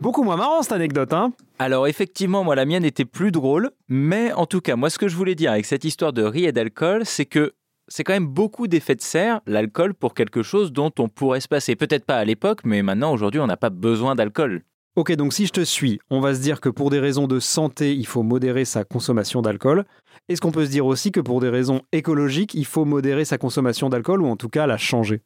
Beaucoup 0.00 0.24
moins 0.24 0.36
marrant 0.36 0.62
cette 0.62 0.72
anecdote, 0.72 1.12
hein 1.12 1.32
Alors 1.60 1.86
effectivement, 1.86 2.42
moi 2.42 2.56
la 2.56 2.64
mienne 2.64 2.84
était 2.84 3.04
plus 3.04 3.30
drôle, 3.30 3.70
mais 3.88 4.32
en 4.32 4.46
tout 4.46 4.60
cas, 4.60 4.74
moi 4.74 4.90
ce 4.90 4.98
que 4.98 5.06
je 5.06 5.14
voulais 5.16 5.36
dire 5.36 5.52
avec 5.52 5.64
cette 5.64 5.84
histoire 5.84 6.12
de 6.12 6.22
riz 6.22 6.44
et 6.46 6.52
d'alcool, 6.52 7.02
c'est 7.04 7.26
que 7.26 7.52
c'est 7.88 8.04
quand 8.04 8.14
même 8.14 8.26
beaucoup 8.26 8.68
d'effets 8.68 8.94
de 8.94 9.02
serre, 9.02 9.40
l'alcool, 9.46 9.94
pour 9.94 10.14
quelque 10.14 10.42
chose 10.42 10.72
dont 10.72 10.90
on 10.98 11.08
pourrait 11.08 11.40
se 11.40 11.48
passer. 11.48 11.76
Peut-être 11.76 12.06
pas 12.06 12.16
à 12.16 12.24
l'époque, 12.24 12.60
mais 12.64 12.82
maintenant, 12.82 13.12
aujourd'hui, 13.12 13.40
on 13.40 13.46
n'a 13.46 13.56
pas 13.56 13.70
besoin 13.70 14.14
d'alcool. 14.14 14.62
Ok, 14.94 15.10
donc 15.12 15.32
si 15.32 15.46
je 15.46 15.52
te 15.52 15.64
suis, 15.64 16.00
on 16.10 16.20
va 16.20 16.34
se 16.34 16.42
dire 16.42 16.60
que 16.60 16.68
pour 16.68 16.90
des 16.90 17.00
raisons 17.00 17.26
de 17.26 17.40
santé, 17.40 17.94
il 17.94 18.06
faut 18.06 18.22
modérer 18.22 18.66
sa 18.66 18.84
consommation 18.84 19.40
d'alcool. 19.40 19.86
Est-ce 20.28 20.42
qu'on 20.42 20.52
peut 20.52 20.66
se 20.66 20.70
dire 20.70 20.84
aussi 20.84 21.12
que 21.12 21.20
pour 21.20 21.40
des 21.40 21.48
raisons 21.48 21.80
écologiques, 21.92 22.52
il 22.52 22.66
faut 22.66 22.84
modérer 22.84 23.24
sa 23.24 23.38
consommation 23.38 23.88
d'alcool 23.88 24.20
ou 24.20 24.26
en 24.26 24.36
tout 24.36 24.50
cas 24.50 24.66
la 24.66 24.76
changer? 24.76 25.22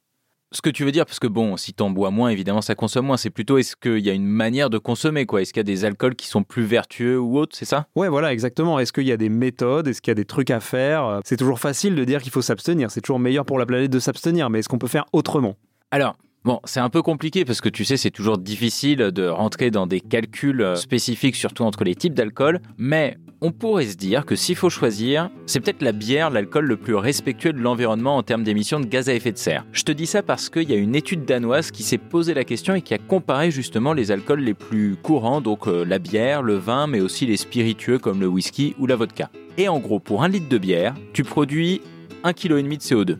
Ce 0.53 0.61
que 0.61 0.69
tu 0.69 0.85
veux 0.85 0.93
dire, 0.93 1.05
parce 1.05 1.19
que 1.19 1.27
bon, 1.27 1.57
si 1.57 1.73
t'en 1.73 1.89
bois 1.89 2.11
moins, 2.11 2.29
évidemment, 2.29 2.61
ça 2.61 2.75
consomme 2.75 3.07
moins. 3.07 3.17
C'est 3.17 3.29
plutôt 3.29 3.57
est-ce 3.57 3.75
qu'il 3.75 3.99
y 3.99 4.09
a 4.09 4.13
une 4.13 4.25
manière 4.25 4.69
de 4.69 4.77
consommer, 4.77 5.25
quoi? 5.25 5.41
Est-ce 5.41 5.51
qu'il 5.51 5.59
y 5.59 5.59
a 5.59 5.63
des 5.65 5.83
alcools 5.83 6.15
qui 6.15 6.27
sont 6.27 6.43
plus 6.43 6.63
vertueux 6.63 7.19
ou 7.19 7.37
autres, 7.37 7.53
c'est 7.53 7.65
ça? 7.65 7.87
Ouais, 7.97 8.07
voilà, 8.07 8.31
exactement. 8.31 8.79
Est-ce 8.79 8.93
qu'il 8.93 9.05
y 9.05 9.11
a 9.11 9.17
des 9.17 9.27
méthodes? 9.27 9.89
Est-ce 9.89 10.01
qu'il 10.01 10.11
y 10.11 10.13
a 10.13 10.15
des 10.15 10.23
trucs 10.23 10.49
à 10.49 10.61
faire? 10.61 11.19
C'est 11.25 11.35
toujours 11.35 11.59
facile 11.59 11.93
de 11.95 12.05
dire 12.05 12.21
qu'il 12.21 12.31
faut 12.31 12.41
s'abstenir. 12.41 12.89
C'est 12.89 13.01
toujours 13.01 13.19
meilleur 13.19 13.43
pour 13.43 13.59
la 13.59 13.65
planète 13.65 13.91
de 13.91 13.99
s'abstenir. 13.99 14.49
Mais 14.49 14.59
est-ce 14.59 14.69
qu'on 14.69 14.79
peut 14.79 14.87
faire 14.87 15.03
autrement? 15.11 15.57
Alors, 15.91 16.15
bon, 16.47 16.61
c'est 16.63 16.79
un 16.79 16.89
peu 16.89 17.01
compliqué 17.01 17.43
parce 17.43 17.59
que 17.59 17.67
tu 17.67 17.83
sais, 17.83 17.97
c'est 17.97 18.09
toujours 18.09 18.37
difficile 18.37 18.97
de 18.97 19.27
rentrer 19.27 19.69
dans 19.69 19.85
des 19.85 19.99
calculs 19.99 20.61
euh, 20.61 20.75
spécifiques, 20.75 21.35
surtout 21.35 21.63
entre 21.63 21.83
les 21.83 21.93
types 21.93 22.13
d'alcool. 22.13 22.61
Mais 22.77 23.17
on 23.41 23.51
pourrait 23.51 23.85
se 23.85 23.97
dire 23.97 24.25
que 24.25 24.37
s'il 24.37 24.55
faut 24.55 24.69
choisir, 24.69 25.29
c'est 25.45 25.59
peut-être 25.59 25.81
la 25.81 25.91
bière 25.91 26.29
l'alcool 26.29 26.65
le 26.65 26.77
plus 26.77 26.95
respectueux 26.95 27.51
de 27.51 27.59
l'environnement 27.59 28.15
en 28.15 28.23
termes 28.23 28.43
d'émissions 28.43 28.79
de 28.79 28.85
gaz 28.85 29.09
à 29.09 29.13
effet 29.13 29.33
de 29.33 29.37
serre. 29.37 29.65
Je 29.73 29.83
te 29.83 29.91
dis 29.91 30.05
ça 30.05 30.23
parce 30.23 30.49
qu'il 30.49 30.69
y 30.69 30.73
a 30.73 30.77
une 30.77 30.95
étude 30.95 31.25
danoise 31.25 31.69
qui 31.69 31.83
s'est 31.83 31.97
posé 31.97 32.33
la 32.33 32.45
question 32.45 32.75
et 32.75 32.81
qui 32.81 32.93
a 32.93 32.97
comparé 32.97 33.51
justement 33.51 33.91
les 33.91 34.11
alcools 34.11 34.39
les 34.39 34.53
plus 34.53 34.95
courants, 34.95 35.41
donc 35.41 35.67
euh, 35.67 35.83
la 35.83 35.99
bière, 35.99 36.41
le 36.43 36.55
vin, 36.55 36.87
mais 36.87 37.01
aussi 37.01 37.25
les 37.25 37.37
spiritueux 37.37 37.99
comme 37.99 38.21
le 38.21 38.27
whisky 38.27 38.73
ou 38.79 38.87
la 38.87 38.95
vodka. 38.95 39.29
Et 39.57 39.67
en 39.67 39.79
gros, 39.79 39.99
pour 39.99 40.23
un 40.23 40.29
litre 40.29 40.47
de 40.47 40.57
bière, 40.57 40.95
tu 41.11 41.23
produis 41.23 41.81
1,5 42.23 42.33
kg 42.33 42.63
de 42.63 42.75
CO2. 42.77 43.17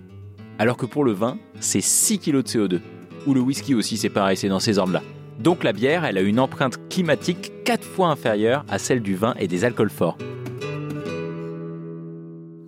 Alors 0.59 0.77
que 0.77 0.85
pour 0.85 1.03
le 1.03 1.11
vin, 1.11 1.37
c'est 1.59 1.81
6 1.81 2.19
kg 2.19 2.37
de 2.37 2.41
CO2. 2.41 2.79
Ou 3.27 3.33
le 3.33 3.41
whisky 3.41 3.75
aussi, 3.75 3.97
c'est 3.97 4.09
pareil, 4.09 4.37
c'est 4.37 4.49
dans 4.49 4.59
ces 4.59 4.77
ordres-là. 4.79 5.01
Donc 5.39 5.63
la 5.63 5.73
bière, 5.73 6.05
elle 6.05 6.17
a 6.17 6.21
une 6.21 6.39
empreinte 6.39 6.77
climatique 6.89 7.51
4 7.65 7.83
fois 7.85 8.07
inférieure 8.07 8.65
à 8.69 8.79
celle 8.79 9.01
du 9.01 9.15
vin 9.15 9.35
et 9.39 9.47
des 9.47 9.65
alcools 9.65 9.89
forts. 9.91 10.17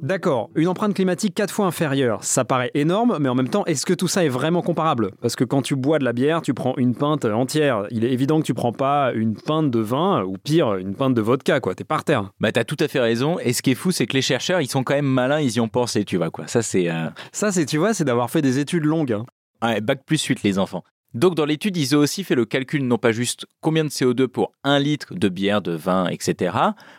D'accord, 0.02 0.50
une 0.56 0.68
empreinte 0.70 0.94
climatique 0.96 1.36
quatre 1.36 1.54
fois 1.54 1.66
inférieure, 1.68 2.24
ça 2.24 2.46
paraît 2.46 2.72
énorme, 2.74 3.18
mais 3.20 3.28
en 3.30 3.36
même 3.36 3.50
temps, 3.50 3.66
est-ce 3.66 3.86
que 3.86 3.94
tout 3.94 4.08
ça 4.08 4.24
est 4.24 4.30
vraiment 4.30 4.62
comparable? 4.62 5.12
Parce 5.22 5.36
que 5.36 5.44
quand 5.44 5.62
tu 5.62 5.76
bois 5.76 6.00
de 6.00 6.06
la 6.06 6.14
bière, 6.14 6.42
tu 6.42 6.54
prends 6.54 6.74
une 6.78 6.96
pinte 6.96 7.26
entière. 7.26 7.84
Il 7.92 8.06
est 8.06 8.12
évident 8.12 8.40
que 8.40 8.46
tu 8.46 8.54
prends 8.54 8.72
pas 8.72 9.12
une 9.14 9.36
pinte 9.36 9.70
de 9.70 9.80
vin, 9.80 10.24
ou 10.24 10.38
pire, 10.42 10.76
une 10.76 10.96
pinte 10.96 11.14
de 11.14 11.22
vodka, 11.22 11.60
quoi. 11.60 11.76
T'es 11.76 11.84
par 11.84 12.06
terre. 12.06 12.32
Bah 12.40 12.52
t'as 12.52 12.64
tout 12.64 12.78
à 12.80 12.88
fait 12.88 13.02
raison, 13.02 13.38
et 13.40 13.52
ce 13.54 13.62
qui 13.62 13.72
est 13.72 13.76
fou, 13.76 13.92
c'est 13.92 14.08
que 14.08 14.14
les 14.14 14.22
chercheurs, 14.22 14.62
ils 14.62 14.70
sont 14.70 14.84
quand 14.84 14.96
même 14.96 15.06
malins, 15.06 15.42
ils 15.42 15.52
y 15.58 15.60
ont 15.60 15.68
pensé, 15.68 16.06
tu 16.06 16.18
vois 16.18 16.32
quoi. 16.32 16.48
Ça 16.48 16.62
c'est... 16.62 16.90
euh, 16.90 17.10
Ça, 17.34 17.52
c'est, 17.52 17.66
tu 17.66 17.78
vois, 17.78 17.94
c'est 17.94 18.06
d'avoir 18.06 18.32
fait 18.32 18.42
des 18.42 18.58
études 18.60 18.86
longues. 18.86 19.12
hein. 19.14 19.26
Ouais, 19.62 19.82
bac 19.82 20.02
plus 20.06 20.24
8 20.24 20.44
les 20.44 20.58
enfants. 20.60 20.84
Donc 21.16 21.34
dans 21.34 21.46
l'étude, 21.46 21.76
ils 21.76 21.96
ont 21.96 22.00
aussi 22.00 22.24
fait 22.24 22.36
le 22.36 22.46
calcul 22.46 22.86
non 22.86 23.00
pas 23.00 23.12
juste 23.12 23.48
combien 23.62 23.84
de 23.84 23.90
CO2 23.90 24.28
pour 24.28 24.52
un 24.64 24.78
litre 24.78 25.16
de 25.16 25.28
bière, 25.28 25.60
de 25.64 25.72
vin, 25.72 26.08
etc., 26.08 26.56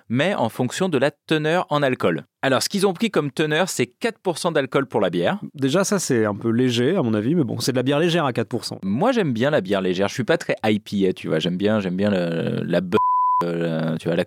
mais 0.09 0.35
en 0.35 0.49
fonction 0.49 0.89
de 0.89 0.99
la 0.99 1.13
teneur 1.13 1.65
en 1.71 1.81
alcool. 1.81 2.25
Alors 2.43 2.61
ce 2.61 2.69
qu'ils 2.69 2.89
ont 2.89 2.93
pris 2.93 3.11
comme 3.13 3.31
teneur, 3.31 3.69
c'est 3.69 3.89
4% 4.03 4.53
d'alcool 4.53 4.87
pour 4.87 5.01
la 5.01 5.11
bière. 5.11 5.39
Déjà, 5.55 5.85
ça, 5.85 6.01
c'est 6.01 6.25
un 6.25 6.35
peu 6.35 6.51
léger, 6.51 6.97
à 6.97 7.03
mon 7.03 7.15
avis, 7.15 7.37
mais 7.37 7.45
bon, 7.45 7.61
c'est 7.61 7.71
de 7.71 7.77
la 7.77 7.85
bière 7.85 8.01
légère 8.01 8.25
à 8.25 8.33
4%. 8.33 8.79
Moi 8.83 9.13
j'aime 9.13 9.33
bien 9.33 9.51
la 9.51 9.61
bière 9.61 9.81
légère, 9.81 10.09
je 10.09 10.15
suis 10.15 10.25
pas 10.25 10.39
très 10.39 10.57
IPA, 10.65 11.13
tu 11.13 11.29
vois, 11.29 11.39
j'aime 11.39 11.57
bien, 11.57 11.79
j'aime 11.79 11.97
bien 11.97 12.11
le- 12.11 12.65
la 12.65 12.81
b... 12.81 12.97
euh, 13.45 13.97
tu 13.97 14.09
vois, 14.09 14.17
la 14.17 14.25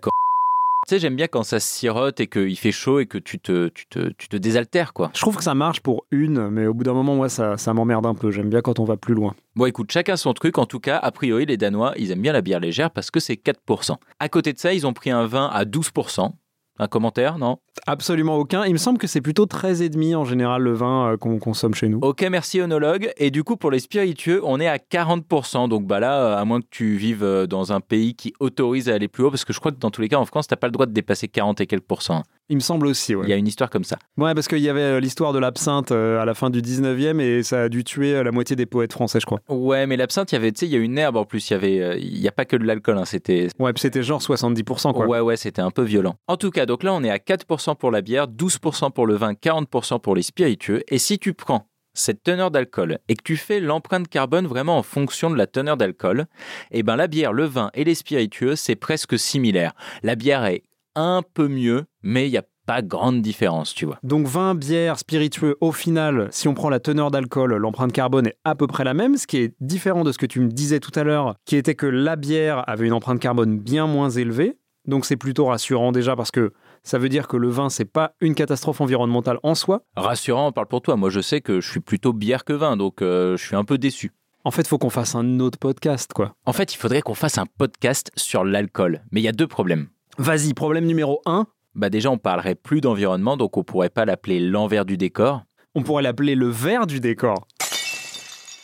Tu 0.86 0.90
sais, 0.90 0.98
j'aime 0.98 1.16
bien 1.16 1.28
quand 1.28 1.44
ça 1.44 1.60
se 1.60 1.66
sirote 1.66 2.20
et 2.20 2.26
qu'il 2.26 2.58
fait 2.58 2.70
chaud 2.70 3.00
et 3.00 3.06
que 3.06 3.16
tu 3.16 3.38
te, 3.38 3.68
tu 3.68 3.86
te, 3.86 4.10
tu 4.18 4.28
te 4.28 4.36
désaltères, 4.36 4.92
quoi. 4.92 5.10
Je 5.14 5.20
trouve 5.22 5.34
que 5.34 5.42
ça 5.42 5.54
marche 5.54 5.80
pour 5.80 6.04
une, 6.10 6.50
mais 6.50 6.66
au 6.66 6.74
bout 6.74 6.84
d'un 6.84 6.92
moment, 6.92 7.14
moi, 7.14 7.30
ça, 7.30 7.56
ça 7.56 7.72
m'emmerde 7.72 8.04
un 8.04 8.14
peu. 8.14 8.30
J'aime 8.30 8.50
bien 8.50 8.60
quand 8.60 8.78
on 8.80 8.84
va 8.84 8.98
plus 8.98 9.14
loin. 9.14 9.34
Bon, 9.56 9.64
écoute, 9.64 9.90
chacun 9.90 10.16
son 10.16 10.34
truc. 10.34 10.58
En 10.58 10.66
tout 10.66 10.80
cas, 10.80 10.98
a 10.98 11.10
priori, 11.10 11.46
les 11.46 11.56
Danois, 11.56 11.94
ils 11.96 12.10
aiment 12.10 12.20
bien 12.20 12.34
la 12.34 12.42
bière 12.42 12.60
légère 12.60 12.90
parce 12.90 13.10
que 13.10 13.18
c'est 13.18 13.34
4%. 13.34 13.96
À 14.18 14.28
côté 14.28 14.52
de 14.52 14.58
ça, 14.58 14.74
ils 14.74 14.86
ont 14.86 14.92
pris 14.92 15.10
un 15.10 15.26
vin 15.26 15.46
à 15.46 15.64
12%. 15.64 16.32
Un 16.80 16.88
commentaire, 16.88 17.38
non? 17.38 17.58
Absolument 17.86 18.36
aucun. 18.36 18.64
Il 18.64 18.72
me 18.72 18.78
semble 18.78 18.98
que 18.98 19.06
c'est 19.06 19.20
plutôt 19.20 19.46
13,5 19.46 20.16
en 20.16 20.24
général 20.24 20.62
le 20.62 20.72
vin 20.72 21.12
euh, 21.12 21.16
qu'on 21.16 21.38
consomme 21.38 21.72
chez 21.72 21.88
nous. 21.88 22.00
Ok, 22.02 22.22
merci 22.28 22.60
onologue. 22.60 23.12
Et 23.16 23.30
du 23.30 23.44
coup, 23.44 23.56
pour 23.56 23.70
les 23.70 23.78
spiritueux, 23.78 24.40
on 24.42 24.58
est 24.58 24.66
à 24.66 24.78
40%. 24.78 25.68
Donc 25.68 25.86
bah 25.86 26.00
là, 26.00 26.20
euh, 26.20 26.36
à 26.36 26.44
moins 26.44 26.60
que 26.60 26.66
tu 26.70 26.96
vives 26.96 27.22
euh, 27.22 27.46
dans 27.46 27.72
un 27.72 27.80
pays 27.80 28.16
qui 28.16 28.34
autorise 28.40 28.88
à 28.88 28.94
aller 28.94 29.06
plus 29.06 29.22
haut, 29.22 29.30
parce 29.30 29.44
que 29.44 29.52
je 29.52 29.60
crois 29.60 29.70
que 29.70 29.78
dans 29.78 29.92
tous 29.92 30.00
les 30.00 30.08
cas, 30.08 30.18
en 30.18 30.24
France, 30.24 30.48
t'as 30.48 30.56
pas 30.56 30.66
le 30.66 30.72
droit 30.72 30.86
de 30.86 30.92
dépasser 30.92 31.28
40 31.28 31.60
et 31.60 31.66
quelques 31.68 31.84
pourcents. 31.84 32.24
Il 32.50 32.56
me 32.56 32.60
semble 32.60 32.86
aussi, 32.86 33.14
ouais. 33.14 33.24
Il 33.26 33.30
y 33.30 33.32
a 33.32 33.36
une 33.36 33.46
histoire 33.46 33.70
comme 33.70 33.84
ça. 33.84 33.96
Ouais, 34.18 34.34
parce 34.34 34.48
qu'il 34.48 34.58
y 34.58 34.68
avait 34.68 34.80
euh, 34.80 35.00
l'histoire 35.00 35.32
de 35.32 35.38
l'absinthe 35.38 35.92
euh, 35.92 36.20
à 36.20 36.24
la 36.26 36.34
fin 36.34 36.50
du 36.50 36.60
19e 36.60 37.18
et 37.20 37.42
ça 37.42 37.62
a 37.62 37.68
dû 37.70 37.84
tuer 37.84 38.14
euh, 38.16 38.22
la 38.22 38.32
moitié 38.32 38.54
des 38.54 38.66
poètes 38.66 38.92
français, 38.92 39.18
je 39.18 39.24
crois. 39.26 39.40
Ouais, 39.48 39.86
mais 39.86 39.96
l'absinthe, 39.96 40.30
il 40.32 40.34
y 40.34 40.38
avait, 40.38 40.52
tu 40.52 40.60
sais, 40.60 40.66
il 40.66 40.72
y 40.72 40.76
a 40.76 40.78
une 40.78 40.98
herbe 40.98 41.16
en 41.16 41.24
plus. 41.24 41.48
Il 41.48 41.52
y 41.54 41.56
avait, 41.56 41.98
il 42.00 42.18
y 42.18 42.28
a 42.28 42.32
pas 42.32 42.44
que 42.44 42.56
de 42.56 42.64
l'alcool. 42.64 42.98
hein, 42.98 43.04
c'était, 43.06 43.48
Ouais, 43.58 43.72
c'était 43.76 44.02
genre 44.02 44.20
70%, 44.20 44.92
quoi. 44.92 45.06
ouais, 45.06 45.20
ouais, 45.20 45.36
c'était 45.38 45.62
un 45.62 45.70
peu 45.70 45.82
violent. 45.82 46.16
En 46.28 46.36
tout 46.36 46.50
cas, 46.50 46.66
donc 46.66 46.82
là, 46.82 46.92
on 46.92 47.02
est 47.02 47.10
à 47.10 47.16
4% 47.18 47.76
pour 47.76 47.90
la 47.90 48.02
bière, 48.02 48.28
12% 48.28 48.90
pour 48.92 49.06
le 49.06 49.14
vin, 49.14 49.32
40% 49.32 50.00
pour 50.00 50.14
les 50.14 50.22
spiritueux. 50.22 50.82
Et 50.88 50.98
si 50.98 51.18
tu 51.18 51.32
prends 51.32 51.66
cette 51.94 52.22
teneur 52.24 52.50
d'alcool 52.50 52.98
et 53.08 53.14
que 53.14 53.22
tu 53.22 53.36
fais 53.36 53.60
l'empreinte 53.60 54.08
carbone 54.08 54.46
vraiment 54.48 54.76
en 54.76 54.82
fonction 54.82 55.30
de 55.30 55.36
la 55.36 55.46
teneur 55.46 55.76
d'alcool, 55.76 56.26
eh 56.72 56.82
ben 56.82 56.96
la 56.96 57.06
bière, 57.06 57.32
le 57.32 57.44
vin 57.44 57.70
et 57.72 57.84
les 57.84 57.94
spiritueux, 57.94 58.56
c'est 58.56 58.74
presque 58.74 59.16
similaire. 59.18 59.72
La 60.02 60.16
bière 60.16 60.44
est 60.44 60.64
un 60.94 61.22
peu 61.34 61.48
mieux, 61.48 61.84
mais 62.02 62.28
il 62.28 62.30
n'y 62.30 62.38
a 62.38 62.44
pas 62.66 62.82
grande 62.82 63.20
différence, 63.22 63.74
tu 63.74 63.84
vois. 63.84 63.98
Donc 64.02 64.26
vin, 64.26 64.54
bière, 64.54 64.98
spiritueux, 64.98 65.56
au 65.60 65.72
final, 65.72 66.28
si 66.30 66.48
on 66.48 66.54
prend 66.54 66.70
la 66.70 66.80
teneur 66.80 67.10
d'alcool, 67.10 67.54
l'empreinte 67.54 67.92
carbone 67.92 68.28
est 68.28 68.36
à 68.44 68.54
peu 68.54 68.66
près 68.66 68.84
la 68.84 68.94
même, 68.94 69.16
ce 69.16 69.26
qui 69.26 69.38
est 69.38 69.54
différent 69.60 70.04
de 70.04 70.12
ce 70.12 70.18
que 70.18 70.26
tu 70.26 70.40
me 70.40 70.48
disais 70.48 70.80
tout 70.80 70.92
à 70.94 71.04
l'heure, 71.04 71.36
qui 71.44 71.56
était 71.56 71.74
que 71.74 71.86
la 71.86 72.16
bière 72.16 72.68
avait 72.68 72.86
une 72.86 72.92
empreinte 72.92 73.20
carbone 73.20 73.58
bien 73.58 73.86
moins 73.86 74.10
élevée. 74.10 74.56
Donc 74.86 75.06
c'est 75.06 75.16
plutôt 75.16 75.46
rassurant 75.46 75.92
déjà 75.92 76.14
parce 76.14 76.30
que 76.30 76.52
ça 76.82 76.98
veut 76.98 77.08
dire 77.08 77.26
que 77.26 77.38
le 77.38 77.48
vin, 77.48 77.70
c'est 77.70 77.86
pas 77.86 78.12
une 78.20 78.34
catastrophe 78.34 78.82
environnementale 78.82 79.38
en 79.42 79.54
soi. 79.54 79.82
Rassurant, 79.96 80.48
on 80.48 80.52
parle 80.52 80.68
pour 80.68 80.82
toi. 80.82 80.96
Moi, 80.96 81.08
je 81.08 81.20
sais 81.20 81.40
que 81.40 81.60
je 81.60 81.70
suis 81.70 81.80
plutôt 81.80 82.12
bière 82.12 82.44
que 82.44 82.52
vin, 82.52 82.76
donc 82.76 83.00
euh, 83.00 83.36
je 83.38 83.44
suis 83.44 83.56
un 83.56 83.64
peu 83.64 83.78
déçu. 83.78 84.12
En 84.44 84.50
fait, 84.50 84.66
faut 84.68 84.76
qu'on 84.76 84.90
fasse 84.90 85.14
un 85.14 85.40
autre 85.40 85.58
podcast, 85.58 86.12
quoi. 86.12 86.34
En 86.44 86.52
fait, 86.52 86.74
il 86.74 86.76
faudrait 86.76 87.00
qu'on 87.00 87.14
fasse 87.14 87.38
un 87.38 87.46
podcast 87.46 88.10
sur 88.14 88.44
l'alcool. 88.44 89.02
Mais 89.10 89.22
il 89.22 89.24
y 89.24 89.28
a 89.28 89.32
deux 89.32 89.46
problèmes. 89.46 89.88
Vas-y, 90.18 90.54
problème 90.54 90.84
numéro 90.86 91.20
1, 91.26 91.46
Bah 91.74 91.90
déjà, 91.90 92.10
on 92.10 92.18
parlerait 92.18 92.54
plus 92.54 92.80
d'environnement, 92.80 93.36
donc 93.36 93.56
on 93.56 93.64
pourrait 93.64 93.88
pas 93.90 94.04
l'appeler 94.04 94.38
l'envers 94.40 94.84
du 94.84 94.96
décor. 94.96 95.42
on 95.74 95.82
pourrait 95.82 96.02
l'appeler 96.04 96.34
le 96.36 96.48
verre 96.48 96.86
du 96.86 97.00
décor. 97.00 97.46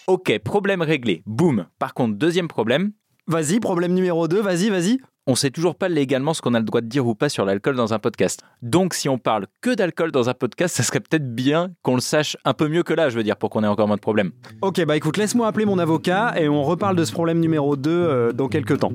Ok, 0.07 0.38
problème 0.45 0.83
réglé. 0.83 1.23
Boum. 1.26 1.66
Par 1.78 1.95
contre, 1.95 2.16
deuxième 2.16 2.49
problème, 2.49 2.92
Vas-y, 3.26 3.61
problème 3.61 3.92
numéro 3.95 4.26
2, 4.26 4.40
vas-y, 4.40 4.71
vas-y. 4.71 4.99
on 5.28 5.37
sait 5.37 5.50
toujours 5.50 5.76
pas 5.76 5.88
légalement 5.88 6.35
ce 6.35 6.42
qu'on 6.42 6.54
a 6.54 6.59
le 6.59 6.64
droit 6.64 6.80
de 6.80 6.87
dire 6.88 7.07
ou 7.07 7.14
pas 7.14 7.28
sur 7.28 7.45
l'alcool 7.45 7.76
dans 7.76 7.95
un 7.95 8.00
podcast. 8.00 8.42
Donc, 8.62 8.92
si 8.95 9.09
on 9.09 9.19
parle 9.19 9.47
que 9.61 9.73
d'alcool 9.73 10.11
dans 10.11 10.28
un 10.28 10.35
podcast, 10.35 10.75
ça 10.75 10.83
serait 10.83 10.99
peut-être 10.99 11.33
bien 11.33 11.71
qu'on 11.83 11.95
le 11.95 12.00
sache 12.00 12.37
un 12.45 12.54
peu 12.54 12.66
mieux 12.66 12.83
que 12.83 12.92
là, 12.95 13.09
je 13.09 13.16
veux 13.16 13.23
dire, 13.23 13.37
pour 13.37 13.50
qu'on 13.50 13.62
ait 13.62 13.69
encore 13.69 13.87
moins 13.87 13.97
de 13.97 14.00
problèmes. 14.00 14.33
Ok, 14.62 14.85
bah 14.85 14.97
écoute, 14.97 15.16
laisse-moi 15.16 15.47
appeler 15.47 15.64
mon 15.64 15.78
avocat 15.78 16.35
et 16.40 16.49
on 16.49 16.64
reparle 16.64 16.97
de 16.97 17.04
ce 17.04 17.12
problème 17.12 17.38
numéro 17.38 17.76
2 17.76 17.90
euh, 17.90 18.33
dans 18.33 18.49
quelques 18.49 18.80
temps. 18.80 18.92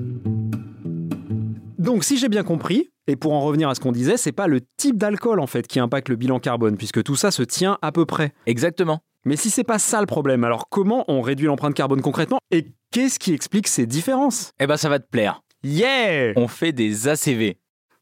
Donc, 1.85 2.03
si 2.03 2.17
j'ai 2.17 2.29
bien 2.29 2.43
compris, 2.43 2.89
et 3.05 3.15
pour 3.15 3.33
en 3.33 3.41
revenir 3.41 3.69
à 3.69 3.75
ce 3.75 3.79
qu'on 3.79 3.91
disait, 3.91 4.17
c'est 4.17 4.31
pas 4.31 4.47
le 4.47 4.61
type 4.75 4.97
d'alcool 4.97 5.39
en 5.39 5.45
fait 5.45 5.67
qui 5.67 5.79
impacte 5.79 6.09
le 6.09 6.15
bilan 6.15 6.39
carbone, 6.39 6.77
puisque 6.77 7.03
tout 7.03 7.15
ça 7.15 7.29
se 7.29 7.43
tient 7.43 7.77
à 7.83 7.91
peu 7.91 8.05
près. 8.07 8.33
Exactement. 8.47 9.01
Mais 9.23 9.35
si 9.35 9.51
c'est 9.51 9.63
pas 9.63 9.77
ça 9.77 9.99
le 10.01 10.07
problème, 10.07 10.43
alors 10.43 10.67
comment 10.69 11.05
on 11.07 11.21
réduit 11.21 11.45
l'empreinte 11.45 11.75
carbone 11.75 12.01
concrètement 12.01 12.39
et 12.49 12.71
qu'est-ce 12.91 13.19
qui 13.19 13.33
explique 13.33 13.67
ces 13.67 13.85
différences? 13.85 14.51
Eh 14.59 14.65
ben, 14.65 14.77
ça 14.77 14.89
va 14.89 14.97
te 14.97 15.07
plaire. 15.07 15.43
Yeah 15.63 16.33
On 16.37 16.47
fait 16.47 16.71
des 16.71 17.07
ACV. 17.07 17.57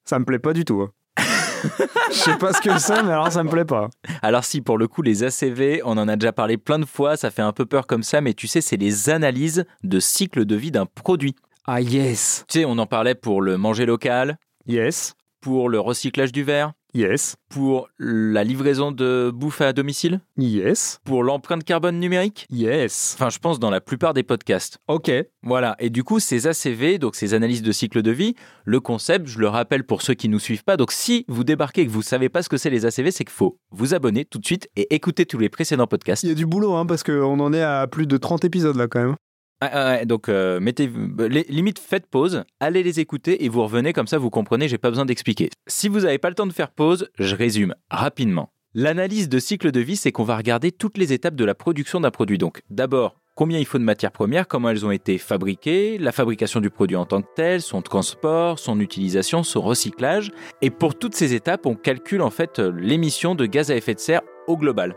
Ça 0.06 0.18
me 0.18 0.24
plaît 0.24 0.40
pas 0.40 0.54
du 0.54 0.64
tout. 0.64 0.82
hein. 0.82 0.92
Je 2.10 2.16
sais 2.16 2.38
pas 2.38 2.54
ce 2.54 2.62
que 2.62 2.78
c'est, 2.80 3.04
mais 3.04 3.12
alors 3.12 3.32
ça 3.34 3.44
me 3.44 3.50
plaît 3.50 3.66
pas. 3.66 3.90
Alors 4.22 4.46
si, 4.46 4.62
pour 4.62 4.78
le 4.78 4.88
coup, 4.88 5.02
les 5.02 5.24
ACV, 5.26 5.82
on 5.84 5.98
en 5.98 6.08
a 6.08 6.16
déjà 6.16 6.32
parlé 6.32 6.56
plein 6.58 6.80
de 6.80 6.86
fois, 6.86 7.18
ça 7.18 7.32
fait 7.32 7.42
un 7.42 7.52
peu 7.52 7.66
peur 7.66 7.86
comme 7.86 8.04
ça, 8.04 8.22
mais 8.22 8.34
tu 8.34 8.48
sais, 8.48 8.62
c'est 8.62 8.78
les 8.78 9.10
analyses 9.10 9.66
de 9.84 10.00
cycle 10.00 10.46
de 10.46 10.56
vie 10.56 10.72
d'un 10.72 10.86
produit. 10.86 11.36
Ah 11.66 11.80
yes 11.80 12.44
Tu 12.50 12.60
sais, 12.60 12.66
on 12.66 12.78
en 12.78 12.86
parlait 12.86 13.16
pour 13.16 13.42
le 13.42 13.58
manger 13.58 13.86
local, 13.86 14.38
Yes 14.68 15.14
pour 15.40 15.68
le 15.68 15.80
recyclage 15.80 16.32
du 16.32 16.44
verre, 16.44 16.72
Yes 16.94 17.36
pour 17.50 17.90
la 18.00 18.44
livraison 18.44 18.92
de 18.92 19.32
bouffe 19.34 19.62
à 19.62 19.72
domicile, 19.72 20.20
Yes 20.38 21.00
pour 21.06 21.24
l'empreinte 21.24 21.64
carbone 21.64 22.00
numérique. 22.00 22.48
Yes 22.50 23.14
Enfin, 23.16 23.30
je 23.30 23.40
pense 23.40 23.60
dans 23.60 23.70
la 23.70 23.80
plupart 23.80 24.14
des 24.14 24.24
podcasts. 24.24 24.78
Ok. 24.90 25.10
Voilà, 25.42 25.78
et 25.80 25.90
du 25.90 26.04
coup, 26.04 26.20
ces 26.20 26.48
ACV, 26.48 26.98
donc 26.98 27.16
ces 27.16 27.34
analyses 27.34 27.62
de 27.62 27.72
cycle 27.72 28.02
de 28.02 28.12
vie, 28.12 28.36
le 28.66 28.82
concept, 28.82 29.28
je 29.28 29.40
le 29.40 29.48
rappelle 29.48 29.86
pour 29.86 30.02
ceux 30.02 30.14
qui 30.14 30.28
nous 30.28 30.40
suivent 30.40 30.66
pas, 30.66 30.76
donc 30.76 30.92
si 30.92 31.24
vous 31.30 31.46
débarquez 31.46 31.82
et 31.82 31.86
que 31.86 31.92
vous 31.92 32.02
savez 32.02 32.28
pas 32.28 32.42
ce 32.42 32.50
que 32.50 32.58
c'est 32.58 32.70
les 32.70 32.86
ACV, 32.86 33.12
c'est 33.12 33.24
qu'il 33.24 33.34
faut 33.34 33.58
vous 33.72 33.94
abonner 33.94 34.26
tout 34.26 34.40
de 34.40 34.46
suite 34.46 34.70
et 34.76 34.94
écouter 34.94 35.26
tous 35.26 35.40
les 35.40 35.50
précédents 35.50 35.88
podcasts. 35.88 36.24
Il 36.24 36.30
y 36.30 36.34
a 36.34 36.36
du 36.36 36.46
boulot, 36.46 36.74
hein, 36.74 36.86
parce 36.86 37.04
qu'on 37.04 37.40
en 37.40 37.54
est 37.54 37.64
à 37.64 37.88
plus 37.88 38.06
de 38.06 38.18
30 38.18 38.44
épisodes 38.44 38.76
là 38.76 38.88
quand 38.88 39.02
même. 39.02 39.16
Ah, 39.64 39.70
ah, 39.72 39.92
ouais, 39.94 40.06
donc, 40.06 40.28
euh, 40.28 40.60
mettez, 40.60 40.90
euh, 40.90 41.30
limite, 41.48 41.80
faites 41.80 42.06
pause, 42.06 42.44
allez 42.60 42.84
les 42.84 43.00
écouter 43.00 43.46
et 43.46 43.50
vous 43.50 43.64
revenez, 43.64 43.94
comme 43.94 44.08
ça 44.08 44.18
vous 44.18 44.30
comprenez, 44.30 44.68
j'ai 44.68 44.78
pas 44.78 44.90
besoin 44.90 45.06
d'expliquer. 45.06 45.50
Si 45.68 45.88
vous 45.88 46.02
n'avez 46.02 46.18
pas 46.18 46.28
le 46.28 46.36
temps 46.36 46.46
de 46.46 46.52
faire 46.52 46.70
pause, 46.70 47.10
je 47.18 47.34
résume 47.34 47.74
rapidement. 47.90 48.50
L'analyse 48.74 49.30
de 49.30 49.40
cycle 49.40 49.72
de 49.72 49.80
vie, 49.80 49.96
c'est 49.96 50.12
qu'on 50.12 50.26
va 50.26 50.36
regarder 50.36 50.74
toutes 50.74 50.98
les 50.98 51.14
étapes 51.14 51.36
de 51.36 51.46
la 51.46 51.56
production 51.56 52.02
d'un 52.02 52.12
produit. 52.12 52.38
Donc, 52.38 52.62
d'abord, 52.70 53.22
combien 53.36 53.58
il 53.58 53.66
faut 53.66 53.78
de 53.78 53.86
matières 53.86 54.12
premières, 54.12 54.50
comment 54.50 54.68
elles 54.68 54.86
ont 54.86 54.92
été 54.92 55.18
fabriquées, 55.18 55.98
la 55.98 56.12
fabrication 56.12 56.60
du 56.60 56.70
produit 56.70 56.98
en 56.98 57.06
tant 57.06 57.22
que 57.22 57.30
tel, 57.34 57.62
son 57.62 57.82
transport, 57.82 58.60
son 58.60 58.82
utilisation, 58.82 59.44
son 59.44 59.62
recyclage. 59.62 60.30
Et 60.62 60.72
pour 60.72 61.00
toutes 61.00 61.16
ces 61.16 61.34
étapes, 61.34 61.66
on 61.66 61.76
calcule 61.76 62.22
en 62.22 62.32
fait 62.32 62.60
l'émission 62.60 63.34
de 63.34 63.46
gaz 63.46 63.72
à 63.72 63.78
effet 63.78 63.94
de 63.94 64.00
serre 64.02 64.24
au 64.48 64.58
global. 64.58 64.94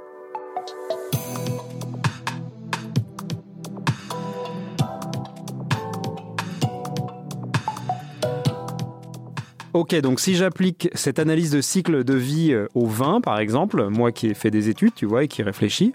Ok, 9.76 9.95
donc 9.97 10.21
si 10.21 10.37
j'applique 10.37 10.88
cette 10.95 11.18
analyse 11.18 11.50
de 11.50 11.61
cycle 11.61 12.02
de 12.02 12.14
vie 12.14 12.54
euh, 12.54 12.66
au 12.75 12.87
vin, 12.87 13.21
par 13.21 13.38
exemple, 13.38 13.88
moi 13.88 14.11
qui 14.11 14.28
ai 14.28 14.33
fait 14.33 14.50
des 14.50 14.71
études, 14.71 14.95
tu 14.95 15.04
vois, 15.04 15.25
et 15.25 15.28
qui 15.28 15.42
réfléchis, 15.42 15.92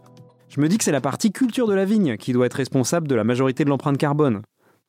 je 0.49 0.61
me 0.61 0.67
dis 0.67 0.77
que 0.77 0.83
c'est 0.83 0.91
la 0.91 1.01
partie 1.01 1.31
culture 1.31 1.65
de 1.65 1.73
la 1.73 1.83
vigne 1.83 2.15
qui 2.15 2.31
doit 2.31 2.45
être 2.45 2.53
responsable 2.53 3.07
de 3.07 3.15
la 3.15 3.23
majorité 3.23 3.63
de 3.65 3.69
l'empreinte 3.69 3.97
carbone. 3.97 4.43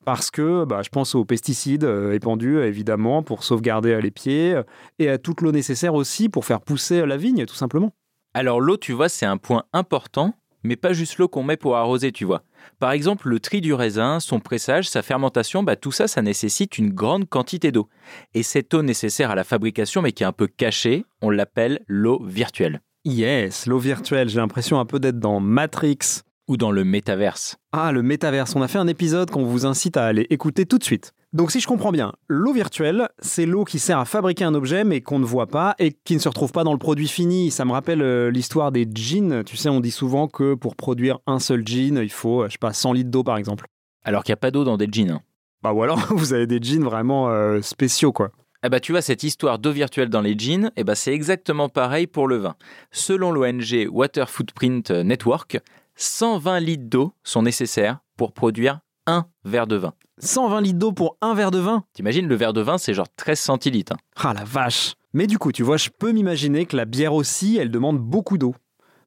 Parce 0.05 0.29
que 0.29 0.63
bah, 0.65 0.81
je 0.83 0.89
pense 0.89 1.15
aux 1.15 1.25
pesticides 1.25 1.85
euh, 1.85 2.13
épandus, 2.13 2.59
évidemment, 2.59 3.23
pour 3.23 3.43
sauvegarder 3.43 3.99
les 3.99 4.11
pieds, 4.11 4.53
euh, 4.53 4.63
et 4.99 5.09
à 5.09 5.17
toute 5.17 5.41
l'eau 5.41 5.51
nécessaire 5.51 5.95
aussi 5.95 6.29
pour 6.29 6.45
faire 6.45 6.61
pousser 6.61 7.03
la 7.03 7.17
vigne, 7.17 7.47
tout 7.47 7.55
simplement. 7.55 7.93
Alors 8.35 8.61
l'eau, 8.61 8.77
tu 8.77 8.93
vois, 8.93 9.09
c'est 9.09 9.25
un 9.25 9.37
point 9.37 9.63
important, 9.73 10.35
mais 10.63 10.75
pas 10.75 10.93
juste 10.93 11.17
l'eau 11.17 11.27
qu'on 11.27 11.43
met 11.43 11.57
pour 11.57 11.75
arroser, 11.75 12.11
tu 12.11 12.25
vois. 12.25 12.43
Par 12.79 12.91
exemple, 12.91 13.29
le 13.29 13.39
tri 13.39 13.61
du 13.61 13.73
raisin, 13.73 14.19
son 14.19 14.39
pressage, 14.39 14.89
sa 14.89 15.01
fermentation, 15.01 15.63
bah, 15.63 15.75
tout 15.75 15.91
ça, 15.91 16.07
ça 16.07 16.21
nécessite 16.21 16.77
une 16.77 16.91
grande 16.91 17.27
quantité 17.27 17.71
d'eau. 17.71 17.89
Et 18.33 18.43
cette 18.43 18.73
eau 18.73 18.81
nécessaire 18.81 19.31
à 19.31 19.35
la 19.35 19.43
fabrication, 19.43 20.01
mais 20.01 20.11
qui 20.11 20.23
est 20.23 20.27
un 20.27 20.31
peu 20.31 20.47
cachée, 20.47 21.05
on 21.21 21.29
l'appelle 21.29 21.81
l'eau 21.87 22.23
virtuelle. 22.23 22.81
Yes, 23.05 23.65
l'eau 23.65 23.79
virtuelle, 23.79 24.29
j'ai 24.29 24.39
l'impression 24.39 24.79
un 24.79 24.85
peu 24.85 24.99
d'être 24.99 25.19
dans 25.19 25.39
Matrix. 25.39 26.21
Ou 26.49 26.57
dans 26.57 26.71
le 26.71 26.83
métaverse. 26.83 27.55
Ah, 27.71 27.93
le 27.93 28.03
métaverse, 28.03 28.53
on 28.57 28.61
a 28.61 28.67
fait 28.67 28.77
un 28.77 28.87
épisode 28.87 29.31
qu'on 29.31 29.45
vous 29.45 29.65
incite 29.65 29.95
à 29.95 30.05
aller 30.05 30.27
écouter 30.29 30.65
tout 30.65 30.77
de 30.77 30.83
suite. 30.83 31.13
Donc 31.33 31.49
si 31.49 31.59
je 31.59 31.65
comprends 31.65 31.91
bien, 31.91 32.13
l'eau 32.27 32.53
virtuelle, 32.53 33.09
c'est 33.17 33.47
l'eau 33.47 33.63
qui 33.63 33.79
sert 33.79 33.97
à 33.97 34.05
fabriquer 34.05 34.43
un 34.43 34.53
objet 34.53 34.83
mais 34.83 35.01
qu'on 35.01 35.17
ne 35.17 35.25
voit 35.25 35.47
pas 35.47 35.73
et 35.79 35.91
qui 35.91 36.13
ne 36.13 36.19
se 36.19 36.29
retrouve 36.29 36.51
pas 36.51 36.63
dans 36.63 36.73
le 36.73 36.77
produit 36.77 37.07
fini. 37.07 37.49
Ça 37.49 37.65
me 37.65 37.71
rappelle 37.71 38.03
euh, 38.03 38.29
l'histoire 38.29 38.71
des 38.71 38.87
jeans. 38.93 39.43
Tu 39.43 39.57
sais, 39.57 39.67
on 39.67 39.79
dit 39.79 39.89
souvent 39.89 40.27
que 40.27 40.53
pour 40.53 40.75
produire 40.75 41.17
un 41.25 41.39
seul 41.39 41.67
jean, 41.67 41.97
il 41.97 42.11
faut, 42.11 42.43
euh, 42.43 42.47
je 42.49 42.51
sais 42.51 42.57
pas, 42.59 42.71
100 42.71 42.93
litres 42.93 43.09
d'eau 43.09 43.23
par 43.23 43.37
exemple. 43.37 43.65
Alors 44.03 44.23
qu'il 44.23 44.31
n'y 44.31 44.35
a 44.35 44.37
pas 44.37 44.51
d'eau 44.51 44.63
dans 44.63 44.77
des 44.77 44.87
jeans. 44.91 45.09
hein. 45.09 45.21
Bah 45.63 45.73
ou 45.73 45.81
alors 45.81 45.97
vous 46.11 46.33
avez 46.33 46.45
des 46.45 46.59
jeans 46.61 46.83
vraiment 46.83 47.29
euh, 47.29 47.61
spéciaux 47.63 48.11
quoi. 48.11 48.29
Ah 48.61 48.69
bah 48.69 48.79
tu 48.79 48.91
vois, 48.91 49.01
cette 49.01 49.23
histoire 49.23 49.57
d'eau 49.57 49.71
virtuelle 49.71 50.09
dans 50.09 50.21
les 50.21 50.37
jeans, 50.37 50.69
eh 50.75 50.83
bah 50.83 50.93
c'est 50.93 51.13
exactement 51.13 51.67
pareil 51.67 52.05
pour 52.05 52.27
le 52.27 52.37
vin. 52.37 52.55
Selon 52.91 53.31
l'ONG 53.31 53.87
Water 53.89 54.29
Footprint 54.29 54.91
Network, 54.91 55.57
120 55.95 56.59
litres 56.59 56.89
d'eau 56.89 57.13
sont 57.23 57.41
nécessaires 57.41 57.99
pour 58.17 58.33
produire 58.33 58.79
un 59.07 59.25
verre 59.43 59.67
de 59.67 59.75
vin. 59.75 59.93
120 60.19 60.61
litres 60.61 60.79
d'eau 60.79 60.91
pour 60.91 61.17
un 61.21 61.33
verre 61.33 61.51
de 61.51 61.59
vin? 61.59 61.83
T'imagines, 61.93 62.27
le 62.27 62.35
verre 62.35 62.53
de 62.53 62.61
vin, 62.61 62.77
c'est 62.77 62.93
genre 62.93 63.07
13 63.15 63.39
centilitres. 63.39 63.93
hein. 63.93 63.97
Ah 64.15 64.33
la 64.33 64.43
vache 64.43 64.93
Mais 65.13 65.27
du 65.27 65.37
coup, 65.37 65.51
tu 65.51 65.63
vois, 65.63 65.77
je 65.77 65.89
peux 65.89 66.11
m'imaginer 66.11 66.65
que 66.65 66.75
la 66.77 66.85
bière 66.85 67.13
aussi, 67.13 67.57
elle 67.57 67.71
demande 67.71 67.99
beaucoup 67.99 68.37
d'eau. 68.37 68.55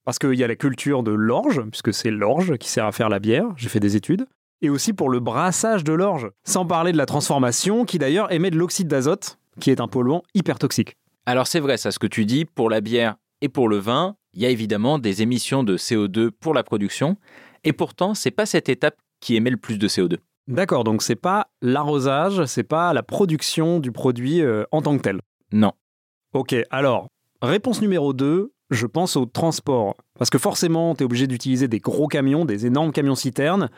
Parce 0.04 0.18
qu'il 0.18 0.34
y 0.34 0.44
a 0.44 0.48
la 0.48 0.56
culture 0.56 1.02
de 1.02 1.10
l'orge, 1.12 1.62
puisque 1.70 1.92
c'est 1.92 2.10
l'orge 2.10 2.56
qui 2.58 2.68
sert 2.68 2.84
à 2.86 2.92
faire 2.92 3.08
la 3.08 3.18
bière, 3.18 3.46
j'ai 3.56 3.68
fait 3.68 3.80
des 3.80 3.96
études, 3.96 4.26
et 4.62 4.70
aussi 4.70 4.92
pour 4.92 5.08
le 5.08 5.20
brassage 5.20 5.84
de 5.84 5.92
l'orge, 5.92 6.30
sans 6.44 6.64
parler 6.64 6.92
de 6.92 6.96
la 6.96 7.06
transformation, 7.06 7.84
qui 7.84 7.98
d'ailleurs 7.98 8.32
émet 8.32 8.50
de 8.50 8.56
l'oxyde 8.56 8.88
d'azote, 8.88 9.38
qui 9.60 9.70
est 9.70 9.80
un 9.80 9.88
polluant 9.88 10.22
hyper 10.34 10.58
toxique. 10.58 10.96
Alors 11.26 11.46
c'est 11.46 11.60
vrai, 11.60 11.76
ça, 11.76 11.90
ce 11.90 11.98
que 11.98 12.06
tu 12.06 12.24
dis, 12.24 12.44
pour 12.44 12.70
la 12.70 12.80
bière 12.80 13.16
et 13.40 13.48
pour 13.48 13.68
le 13.68 13.78
vin, 13.78 14.16
il 14.32 14.42
y 14.42 14.46
a 14.46 14.50
évidemment 14.50 14.98
des 14.98 15.22
émissions 15.22 15.64
de 15.64 15.76
CO2 15.76 16.30
pour 16.30 16.54
la 16.54 16.62
production, 16.62 17.16
et 17.64 17.72
pourtant, 17.72 18.14
c'est 18.14 18.30
pas 18.30 18.46
cette 18.46 18.68
étape 18.68 18.96
qui 19.26 19.34
émet 19.34 19.50
le 19.50 19.56
plus 19.56 19.76
de 19.76 19.88
CO2. 19.88 20.18
D'accord, 20.46 20.84
donc 20.84 21.02
c'est 21.02 21.16
pas 21.16 21.48
l'arrosage, 21.60 22.44
c'est 22.44 22.62
pas 22.62 22.92
la 22.92 23.02
production 23.02 23.80
du 23.80 23.90
produit 23.90 24.40
euh, 24.40 24.62
en 24.70 24.82
tant 24.82 24.96
que 24.96 25.02
tel. 25.02 25.20
Non. 25.50 25.72
Ok, 26.32 26.54
alors, 26.70 27.08
réponse 27.42 27.80
numéro 27.80 28.12
2, 28.12 28.52
je 28.70 28.86
pense 28.86 29.16
au 29.16 29.26
transport. 29.26 29.96
Parce 30.16 30.30
que 30.30 30.38
forcément, 30.38 30.94
tu 30.94 31.02
es 31.02 31.04
obligé 31.04 31.26
d'utiliser 31.26 31.66
des 31.66 31.80
gros 31.80 32.06
camions, 32.06 32.44
des 32.44 32.66
énormes 32.66 32.92
camions-citernes. 32.92 33.68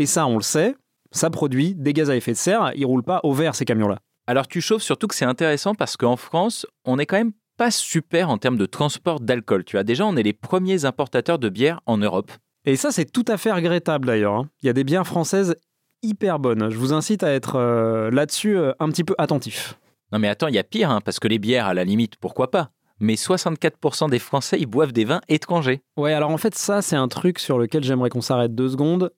Et 0.00 0.06
ça, 0.06 0.26
on 0.26 0.34
le 0.34 0.42
sait, 0.42 0.74
ça 1.12 1.30
produit 1.30 1.76
des 1.76 1.92
gaz 1.92 2.10
à 2.10 2.16
effet 2.16 2.32
de 2.32 2.36
serre. 2.36 2.72
Ils 2.74 2.84
roulent 2.84 3.04
pas 3.04 3.20
au 3.22 3.32
vert, 3.32 3.54
ces 3.54 3.64
camions-là. 3.64 4.00
Alors 4.26 4.48
tu 4.48 4.60
chauffes 4.60 4.82
surtout 4.82 5.06
que 5.06 5.14
c'est 5.14 5.24
intéressant 5.24 5.76
parce 5.76 5.96
qu'en 5.96 6.16
France, 6.16 6.66
on 6.84 6.98
est 6.98 7.06
quand 7.06 7.18
même 7.18 7.32
pas 7.56 7.70
super 7.70 8.30
en 8.30 8.38
termes 8.38 8.58
de 8.58 8.66
transport 8.66 9.20
d'alcool. 9.20 9.64
Tu 9.64 9.76
vois, 9.76 9.84
déjà, 9.84 10.04
on 10.04 10.16
est 10.16 10.24
les 10.24 10.32
premiers 10.32 10.84
importateurs 10.86 11.38
de 11.38 11.48
bière 11.48 11.80
en 11.86 11.98
Europe. 11.98 12.32
Et 12.68 12.76
ça, 12.76 12.92
c'est 12.92 13.10
tout 13.10 13.24
à 13.28 13.38
fait 13.38 13.50
regrettable 13.50 14.06
d'ailleurs. 14.06 14.34
hein. 14.34 14.50
Il 14.62 14.66
y 14.66 14.68
a 14.68 14.74
des 14.74 14.84
bières 14.84 15.06
françaises 15.06 15.56
hyper 16.02 16.38
bonnes. 16.38 16.68
Je 16.68 16.76
vous 16.76 16.92
incite 16.92 17.22
à 17.22 17.32
être 17.32 17.56
euh, 17.56 18.10
là-dessus 18.10 18.58
euh, 18.58 18.72
un 18.78 18.90
petit 18.90 19.04
peu 19.04 19.14
attentif. 19.16 19.78
Non 20.12 20.18
mais 20.18 20.28
attends, 20.28 20.48
il 20.48 20.54
y 20.54 20.58
a 20.58 20.64
pire, 20.64 20.90
hein, 20.90 21.00
parce 21.02 21.18
que 21.18 21.28
les 21.28 21.38
bières, 21.38 21.66
à 21.66 21.72
la 21.72 21.84
limite, 21.84 22.16
pourquoi 22.16 22.50
pas? 22.50 22.68
Mais 23.00 23.14
64% 23.14 24.10
des 24.10 24.18
Français, 24.18 24.58
ils 24.60 24.66
boivent 24.66 24.92
des 24.92 25.06
vins 25.06 25.22
étrangers. 25.30 25.80
Ouais, 25.96 26.12
alors 26.12 26.28
en 26.30 26.36
fait, 26.36 26.54
ça, 26.54 26.82
c'est 26.82 26.94
un 26.94 27.08
truc 27.08 27.38
sur 27.38 27.58
lequel 27.58 27.84
j'aimerais 27.84 28.10
qu'on 28.10 28.20
s'arrête 28.20 28.54
deux 28.54 28.68
secondes. 28.68 29.12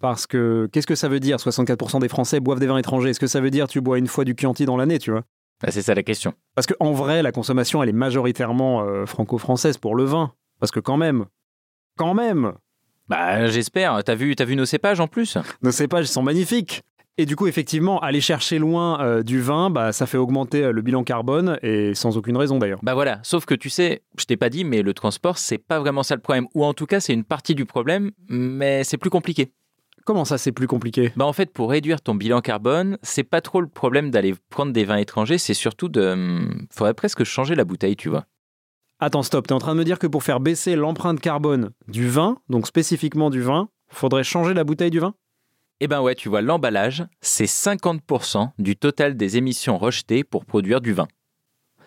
Parce 0.00 0.26
que 0.26 0.68
qu'est-ce 0.72 0.88
que 0.88 0.96
ça 0.96 1.08
veut 1.08 1.20
dire 1.20 1.36
64% 1.36 2.00
des 2.00 2.08
Français 2.08 2.40
boivent 2.40 2.58
des 2.58 2.66
vins 2.66 2.78
étrangers? 2.78 3.10
Est-ce 3.10 3.20
que 3.20 3.28
ça 3.28 3.40
veut 3.40 3.50
dire 3.50 3.68
tu 3.68 3.80
bois 3.80 3.98
une 3.98 4.08
fois 4.08 4.24
du 4.24 4.34
Chianti 4.36 4.66
dans 4.66 4.76
l'année, 4.76 4.98
tu 4.98 5.12
vois? 5.12 5.22
Bah, 5.62 5.70
c'est 5.70 5.82
ça 5.82 5.94
la 5.94 6.02
question. 6.02 6.34
Parce 6.56 6.66
qu'en 6.66 6.90
vrai, 6.90 7.22
la 7.22 7.30
consommation, 7.30 7.84
elle 7.84 7.88
est 7.88 7.92
majoritairement 7.92 8.82
euh, 8.82 9.06
franco-française 9.06 9.78
pour 9.78 9.94
le 9.94 10.02
vin. 10.02 10.32
Parce 10.58 10.72
que 10.72 10.80
quand 10.80 10.96
même, 10.96 11.26
quand 11.96 12.14
même, 12.14 12.54
Bah 13.08 13.46
j'espère, 13.46 14.02
t'as 14.04 14.14
vu, 14.14 14.34
t'as 14.34 14.44
vu 14.44 14.56
nos 14.56 14.64
cépages 14.64 15.00
en 15.00 15.06
plus? 15.06 15.38
Nos 15.62 15.70
cépages 15.70 16.06
sont 16.06 16.22
magnifiques. 16.22 16.82
Et 17.18 17.24
du 17.24 17.34
coup, 17.34 17.46
effectivement, 17.46 17.98
aller 18.00 18.20
chercher 18.20 18.58
loin 18.58 19.00
euh, 19.00 19.22
du 19.22 19.40
vin, 19.40 19.70
bah, 19.70 19.92
ça 19.92 20.04
fait 20.06 20.18
augmenter 20.18 20.64
euh, 20.64 20.72
le 20.72 20.82
bilan 20.82 21.02
carbone, 21.02 21.58
et 21.62 21.94
sans 21.94 22.18
aucune 22.18 22.36
raison 22.36 22.58
d'ailleurs. 22.58 22.78
Bah 22.82 22.92
voilà, 22.92 23.20
sauf 23.22 23.46
que 23.46 23.54
tu 23.54 23.70
sais, 23.70 24.02
je 24.18 24.26
t'ai 24.26 24.36
pas 24.36 24.50
dit, 24.50 24.64
mais 24.64 24.82
le 24.82 24.92
transport, 24.92 25.38
c'est 25.38 25.56
pas 25.56 25.78
vraiment 25.80 26.02
ça 26.02 26.14
le 26.14 26.20
problème. 26.20 26.46
Ou 26.54 26.62
en 26.62 26.74
tout 26.74 26.84
cas, 26.84 27.00
c'est 27.00 27.14
une 27.14 27.24
partie 27.24 27.54
du 27.54 27.64
problème, 27.64 28.10
mais 28.28 28.84
c'est 28.84 28.98
plus 28.98 29.08
compliqué. 29.08 29.50
Comment 30.04 30.26
ça, 30.26 30.36
c'est 30.36 30.52
plus 30.52 30.66
compliqué? 30.66 31.10
Bah 31.16 31.24
en 31.24 31.32
fait, 31.32 31.50
pour 31.50 31.70
réduire 31.70 32.02
ton 32.02 32.14
bilan 32.14 32.42
carbone, 32.42 32.98
c'est 33.02 33.24
pas 33.24 33.40
trop 33.40 33.62
le 33.62 33.66
problème 33.66 34.10
d'aller 34.10 34.34
prendre 34.50 34.72
des 34.72 34.84
vins 34.84 34.98
étrangers, 34.98 35.38
c'est 35.38 35.54
surtout 35.54 35.88
de... 35.88 36.02
hum, 36.02 36.66
Faudrait 36.70 36.92
presque 36.94 37.24
changer 37.24 37.54
la 37.54 37.64
bouteille, 37.64 37.96
tu 37.96 38.10
vois. 38.10 38.26
Attends, 38.98 39.22
stop, 39.22 39.46
t'es 39.46 39.52
en 39.52 39.58
train 39.58 39.74
de 39.74 39.78
me 39.78 39.84
dire 39.84 39.98
que 39.98 40.06
pour 40.06 40.22
faire 40.22 40.40
baisser 40.40 40.74
l'empreinte 40.74 41.20
carbone 41.20 41.70
du 41.86 42.08
vin, 42.08 42.38
donc 42.48 42.66
spécifiquement 42.66 43.28
du 43.28 43.42
vin, 43.42 43.68
faudrait 43.88 44.24
changer 44.24 44.54
la 44.54 44.64
bouteille 44.64 44.90
du 44.90 45.00
vin? 45.00 45.14
Eh 45.80 45.86
ben 45.86 46.00
ouais, 46.00 46.14
tu 46.14 46.30
vois, 46.30 46.40
l'emballage, 46.40 47.04
c'est 47.20 47.44
50% 47.44 48.52
du 48.58 48.74
total 48.74 49.14
des 49.14 49.36
émissions 49.36 49.76
rejetées 49.76 50.24
pour 50.24 50.46
produire 50.46 50.80
du 50.80 50.94
vin. 50.94 51.08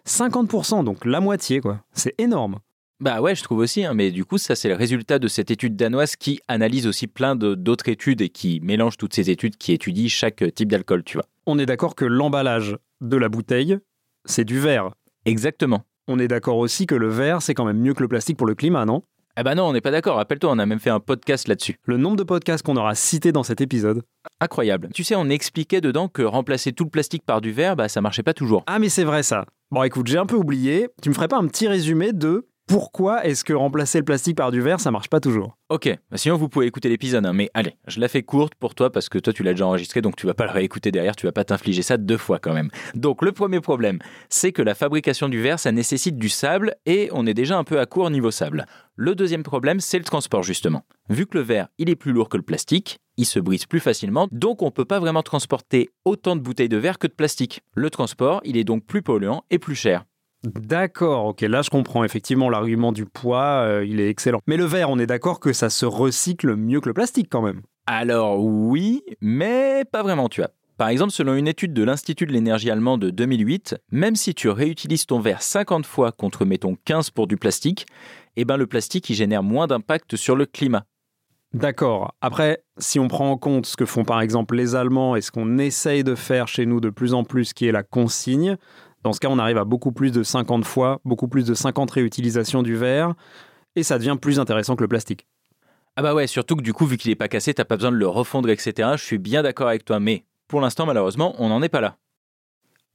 50%, 0.06 0.84
donc 0.84 1.04
la 1.04 1.20
moitié, 1.20 1.62
quoi. 1.62 1.82
C'est 1.94 2.14
énorme. 2.20 2.60
Bah 3.00 3.22
ouais, 3.22 3.34
je 3.34 3.42
trouve 3.42 3.58
aussi, 3.58 3.84
hein, 3.84 3.96
mais 3.96 4.12
du 4.12 4.24
coup, 4.24 4.38
ça 4.38 4.54
c'est 4.56 4.70
le 4.70 4.76
résultat 4.76 5.18
de 5.18 5.28
cette 5.28 5.50
étude 5.50 5.76
danoise 5.76 6.16
qui 6.16 6.40
analyse 6.48 6.86
aussi 6.86 7.08
plein 7.08 7.36
d'autres 7.36 7.90
études 7.90 8.22
et 8.22 8.30
qui 8.30 8.60
mélange 8.62 8.98
toutes 8.98 9.16
ces 9.16 9.32
études 9.32 9.58
qui 9.58 9.72
étudient 9.72 10.10
chaque 10.10 10.44
type 10.54 10.70
d'alcool, 10.70 11.04
tu 11.04 11.18
vois. 11.18 11.26
On 11.48 11.58
est 11.58 11.66
d'accord 11.66 11.96
que 11.96 12.06
l'emballage 12.06 12.78
de 13.02 13.18
la 13.18 13.30
bouteille, 13.30 13.80
c'est 14.26 14.46
du 14.46 14.60
verre. 14.60 14.92
Exactement. 15.26 15.86
On 16.12 16.18
est 16.18 16.28
d'accord 16.28 16.58
aussi 16.58 16.88
que 16.88 16.96
le 16.96 17.08
verre, 17.08 17.44
c'est 17.44 17.54
quand 17.54 17.66
même 17.66 17.78
mieux 17.78 17.94
que 17.94 18.02
le 18.02 18.08
plastique 18.08 18.36
pour 18.36 18.48
le 18.48 18.56
climat, 18.56 18.84
non? 18.84 19.04
Ah 19.36 19.44
bah 19.44 19.54
non, 19.54 19.66
on 19.66 19.74
n'est 19.74 19.80
pas 19.80 19.92
d'accord, 19.92 20.16
rappelle-toi, 20.16 20.50
on 20.52 20.58
a 20.58 20.66
même 20.66 20.80
fait 20.80 20.90
un 20.90 21.00
podcast 21.00 21.48
là-dessus. 21.48 21.78
Le 21.86 21.98
nombre 21.98 22.16
de 22.16 22.24
podcasts 22.24 22.66
qu'on 22.66 22.78
aura 22.78 22.96
cités 22.96 23.32
dans 23.32 23.44
cet 23.44 23.62
épisode. 23.62 24.02
Incroyable. 24.42 24.90
Tu 24.92 25.04
sais, 25.04 25.16
on 25.16 25.30
expliquait 25.30 25.82
dedans 25.82 26.08
que 26.08 26.24
remplacer 26.24 26.74
tout 26.74 26.86
le 26.86 26.90
plastique 26.90 27.24
par 27.28 27.42
du 27.42 27.52
verre, 27.52 27.76
bah 27.76 27.90
ça 27.90 28.02
marchait 28.02 28.24
pas 28.24 28.34
toujours. 28.34 28.64
Ah 28.66 28.80
mais 28.80 28.90
c'est 28.90 29.04
vrai 29.04 29.22
ça. 29.22 29.46
Bon 29.70 29.84
écoute, 29.84 30.08
j'ai 30.08 30.18
un 30.18 30.26
peu 30.26 30.36
oublié. 30.36 30.90
Tu 31.04 31.10
me 31.10 31.14
ferais 31.14 31.28
pas 31.28 31.38
un 31.38 31.46
petit 31.46 31.68
résumé 31.68 32.12
de 32.12 32.48
pourquoi 32.70 33.26
est-ce 33.26 33.44
que 33.44 33.52
remplacer 33.52 33.98
le 33.98 34.06
plastique 34.06 34.38
par 34.38 34.52
du 34.52 34.62
verre, 34.62 34.80
ça 34.80 34.92
marche 34.92 35.10
pas 35.10 35.20
toujours? 35.20 35.58
Ok, 35.70 35.90
bah 36.12 36.18
sinon 36.18 36.38
vous 36.38 36.50
pouvez 36.50 36.68
écouter 36.68 36.88
l'épisode, 36.88 37.26
hein, 37.26 37.34
mais 37.34 37.50
allez, 37.56 37.74
je 37.88 38.00
la 38.00 38.08
fais 38.08 38.22
courte 38.22 38.54
pour 38.54 38.76
toi 38.76 38.92
parce 38.92 39.10
que 39.10 39.18
toi 39.18 39.34
tu 39.34 39.42
l'as 39.42 39.54
déjà 39.54 39.66
enregistré, 39.66 40.02
donc 40.02 40.16
tu 40.16 40.28
vas 40.28 40.36
pas 40.36 40.46
le 40.46 40.52
réécouter 40.52 40.92
derrière, 40.92 41.16
tu 41.16 41.26
vas 41.26 41.32
pas 41.32 41.44
t'infliger 41.44 41.82
ça 41.82 41.98
deux 41.98 42.18
fois 42.18 42.38
quand 42.38 42.54
même. 42.54 42.70
Donc 42.94 43.24
le 43.24 43.32
premier 43.32 43.60
problème, 43.60 43.98
c'est 44.30 44.52
que 44.52 44.62
la 44.62 44.76
fabrication 44.76 45.30
du 45.30 45.42
verre, 45.42 45.60
ça 45.60 45.72
nécessite 45.72 46.20
du 46.20 46.30
sable 46.30 46.76
et 46.86 47.10
on 47.12 47.26
est 47.26 47.34
déjà 47.34 47.58
un 47.58 47.64
peu 47.64 47.80
à 47.80 47.88
court 47.88 48.12
niveau 48.12 48.30
sable. 48.30 48.68
Le 48.96 49.16
deuxième 49.16 49.44
problème, 49.44 49.80
c'est 49.80 49.98
le 49.98 50.06
transport 50.06 50.44
justement. 50.44 50.84
Vu 51.10 51.26
que 51.26 51.40
le 51.40 51.44
verre, 51.44 51.70
il 51.80 51.90
est 51.90 51.96
plus 51.96 52.12
lourd 52.12 52.30
que 52.30 52.38
le 52.38 52.44
plastique, 52.44 53.00
il 53.18 53.26
se 53.26 53.40
brise 53.40 53.66
plus 53.66 53.80
facilement, 53.80 54.28
donc 54.32 54.62
on 54.62 54.70
peut 54.70 54.86
pas 54.86 55.00
vraiment 55.00 55.24
transporter 55.24 55.90
autant 56.06 56.36
de 56.36 56.42
bouteilles 56.42 56.70
de 56.70 56.78
verre 56.78 57.00
que 57.00 57.08
de 57.08 57.14
plastique. 57.14 57.62
Le 57.74 57.90
transport, 57.90 58.42
il 58.44 58.58
est 58.58 58.64
donc 58.64 58.86
plus 58.86 59.02
polluant 59.02 59.44
et 59.50 59.58
plus 59.58 59.76
cher. 59.76 60.06
D'accord, 60.44 61.26
ok, 61.26 61.42
là 61.42 61.62
je 61.62 61.70
comprends. 61.70 62.04
Effectivement, 62.04 62.50
l'argument 62.50 62.92
du 62.92 63.06
poids, 63.06 63.64
euh, 63.66 63.86
il 63.86 64.00
est 64.00 64.10
excellent. 64.10 64.40
Mais 64.48 64.58
le 64.58 64.66
verre, 64.66 64.90
on 64.90 65.00
est 65.00 65.06
d'accord 65.06 65.40
que 65.40 65.52
ça 65.52 65.70
se 65.70 65.86
recycle 65.86 66.56
mieux 66.56 66.80
que 66.80 66.88
le 66.88 66.94
plastique 66.94 67.28
quand 67.30 67.42
même. 67.42 67.62
Alors 67.86 68.44
oui, 68.44 69.04
mais 69.22 69.84
pas 69.92 70.04
vraiment, 70.04 70.30
tu 70.30 70.42
vois. 70.42 70.52
Par 70.78 70.88
exemple, 70.88 71.12
selon 71.12 71.34
une 71.36 71.48
étude 71.48 71.74
de 71.74 71.84
l'Institut 71.84 72.26
de 72.26 72.32
l'énergie 72.32 72.72
allemand 72.72 72.98
de 72.98 73.10
2008, 73.10 73.76
même 73.92 74.16
si 74.16 74.34
tu 74.34 74.48
réutilises 74.48 75.06
ton 75.06 75.20
verre 75.20 75.42
50 75.42 75.86
fois 75.86 76.14
contre, 76.14 76.46
mettons, 76.46 76.78
15 76.86 77.10
pour 77.10 77.28
du 77.28 77.36
plastique, 77.36 77.86
eh 78.38 78.46
ben 78.46 78.56
le 78.56 78.66
plastique, 78.66 79.10
il 79.10 79.16
génère 79.16 79.44
moins 79.44 79.68
d'impact 79.68 80.16
sur 80.16 80.38
le 80.38 80.46
climat. 80.46 80.86
D'accord. 81.54 82.14
Après, 82.22 82.64
si 82.78 83.00
on 83.00 83.08
prend 83.08 83.32
en 83.32 83.38
compte 83.38 83.66
ce 83.66 83.76
que 83.76 83.86
font 83.86 84.06
par 84.06 84.22
exemple 84.22 84.56
les 84.56 84.76
Allemands 84.76 85.16
et 85.16 85.22
ce 85.22 85.32
qu'on 85.32 85.58
essaye 85.58 86.04
de 86.04 86.16
faire 86.16 86.48
chez 86.48 86.66
nous 86.66 86.80
de 86.80 86.92
plus 86.92 87.14
en 87.14 87.26
plus, 87.26 87.54
qui 87.54 87.66
est 87.66 87.72
la 87.72 87.84
consigne, 87.84 88.56
dans 89.04 89.14
ce 89.14 89.20
cas, 89.20 89.30
on 89.30 89.40
arrive 89.40 89.58
à 89.58 89.66
beaucoup 89.66 89.92
plus 89.92 90.12
de 90.12 90.24
50 90.24 90.66
fois, 90.66 91.00
beaucoup 91.06 91.28
plus 91.28 91.46
de 91.46 91.54
50 91.54 91.90
réutilisations 91.92 92.64
du 92.64 92.76
verre, 92.76 93.14
et 93.76 93.84
ça 93.84 93.98
devient 93.98 94.18
plus 94.20 94.40
intéressant 94.40 94.76
que 94.76 94.82
le 94.82 94.88
plastique. 94.88 95.28
Ah 95.96 96.02
bah 96.02 96.14
ouais, 96.14 96.28
surtout 96.28 96.56
que 96.56 96.62
du 96.62 96.74
coup, 96.74 96.86
vu 96.86 96.98
qu'il 96.98 97.12
est 97.12 97.16
pas 97.16 97.28
cassé, 97.28 97.54
t'as 97.54 97.66
pas 97.66 97.76
besoin 97.76 97.92
de 97.92 97.98
le 97.98 98.08
refondre, 98.08 98.50
etc. 98.50 98.92
Je 98.96 99.04
suis 99.04 99.18
bien 99.18 99.44
d'accord 99.44 99.68
avec 99.68 99.86
toi, 99.86 100.00
mais 100.00 100.26
pour 100.48 100.62
l'instant, 100.62 100.86
malheureusement, 100.86 101.36
on 101.40 101.50
n'en 101.50 101.62
est 101.62 101.70
pas 101.70 101.82
là. 101.82 101.98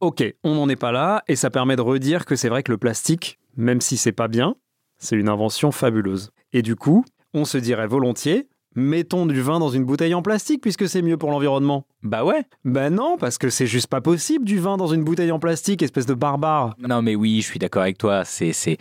Ok, 0.01 0.25
on 0.43 0.55
n'en 0.55 0.69
est 0.69 0.77
pas 0.77 0.93
là, 0.93 1.23
et 1.29 1.37
ça 1.37 1.51
permet 1.51 1.77
de 1.77 1.83
redire 1.83 2.25
que 2.25 2.37
c'est 2.37 2.49
vrai 2.49 2.63
que 2.63 2.73
le 2.73 2.79
plastique, 2.79 3.39
même 3.57 3.81
si 3.81 3.97
c'est 3.97 4.13
pas 4.13 4.29
bien, 4.29 4.57
c'est 4.99 5.17
une 5.17 5.29
invention 5.29 5.71
fabuleuse. 5.73 6.31
Et 6.53 6.63
du 6.63 6.77
coup, 6.77 7.05
on 7.33 7.45
se 7.45 7.59
dirait 7.59 7.87
volontiers, 7.87 8.49
mettons 8.75 9.27
du 9.27 9.41
vin 9.41 9.59
dans 9.59 9.69
une 9.69 9.85
bouteille 9.85 10.15
en 10.15 10.23
plastique 10.23 10.61
puisque 10.61 10.89
c'est 10.89 11.03
mieux 11.03 11.17
pour 11.17 11.31
l'environnement. 11.31 11.87
Bah 12.03 12.25
ouais. 12.25 12.45
Ben 12.65 12.95
non, 12.95 13.17
parce 13.19 13.39
que 13.39 13.51
c'est 13.51 13.67
juste 13.67 13.87
pas 13.87 14.01
possible 14.01 14.45
du 14.45 14.59
vin 14.59 14.77
dans 14.77 14.87
une 14.87 15.05
bouteille 15.05 15.33
en 15.33 15.39
plastique, 15.39 15.83
espèce 15.83 16.07
de 16.07 16.15
barbare. 16.15 16.75
Non 16.79 17.03
mais 17.03 17.15
oui, 17.15 17.41
je 17.41 17.47
suis 17.47 17.59
d'accord 17.59 17.83
avec 17.83 17.99
toi. 17.99 18.25
C'est 18.25 18.77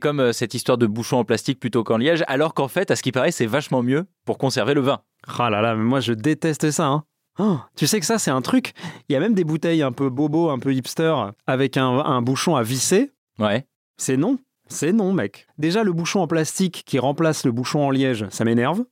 comme 0.00 0.20
euh, 0.20 0.32
cette 0.32 0.54
histoire 0.54 0.78
de 0.78 0.86
bouchon 0.86 1.18
en 1.18 1.24
plastique 1.24 1.58
plutôt 1.60 1.84
qu'en 1.84 1.96
liège, 1.96 2.24
alors 2.28 2.54
qu'en 2.54 2.68
fait, 2.68 2.90
à 2.90 2.96
ce 2.96 3.02
qui 3.02 3.12
paraît, 3.12 3.32
c'est 3.32 3.46
vachement 3.46 3.82
mieux 3.82 4.06
pour 4.24 4.38
conserver 4.38 4.74
le 4.74 4.80
vin. 4.80 5.00
Ah 5.38 5.50
là 5.50 5.60
là, 5.60 5.74
mais 5.74 5.84
moi 5.84 6.00
je 6.00 6.12
déteste 6.12 6.70
ça. 6.70 6.86
Hein. 6.86 7.04
Oh, 7.40 7.58
tu 7.76 7.86
sais 7.86 8.00
que 8.00 8.06
ça, 8.06 8.18
c'est 8.18 8.32
un 8.32 8.42
truc. 8.42 8.72
Il 9.08 9.12
y 9.12 9.16
a 9.16 9.20
même 9.20 9.34
des 9.34 9.44
bouteilles 9.44 9.82
un 9.82 9.92
peu 9.92 10.10
bobo, 10.10 10.50
un 10.50 10.58
peu 10.58 10.74
hipster, 10.74 11.14
avec 11.46 11.76
un, 11.76 11.86
un 11.86 12.20
bouchon 12.20 12.56
à 12.56 12.62
visser. 12.64 13.12
Ouais. 13.38 13.64
C'est 13.96 14.16
non. 14.16 14.38
C'est 14.68 14.92
non, 14.92 15.12
mec. 15.12 15.46
Déjà, 15.56 15.84
le 15.84 15.92
bouchon 15.92 16.20
en 16.20 16.26
plastique 16.26 16.82
qui 16.84 16.98
remplace 16.98 17.44
le 17.46 17.52
bouchon 17.52 17.80
en 17.80 17.90
liège, 17.90 18.26
ça 18.30 18.44
m'énerve. 18.44 18.84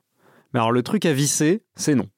Mais 0.57 0.61
alors, 0.61 0.73
le 0.73 0.83
truc 0.83 1.05
à 1.05 1.13
visser, 1.13 1.61
c'est 1.75 1.95
non. 1.95 2.09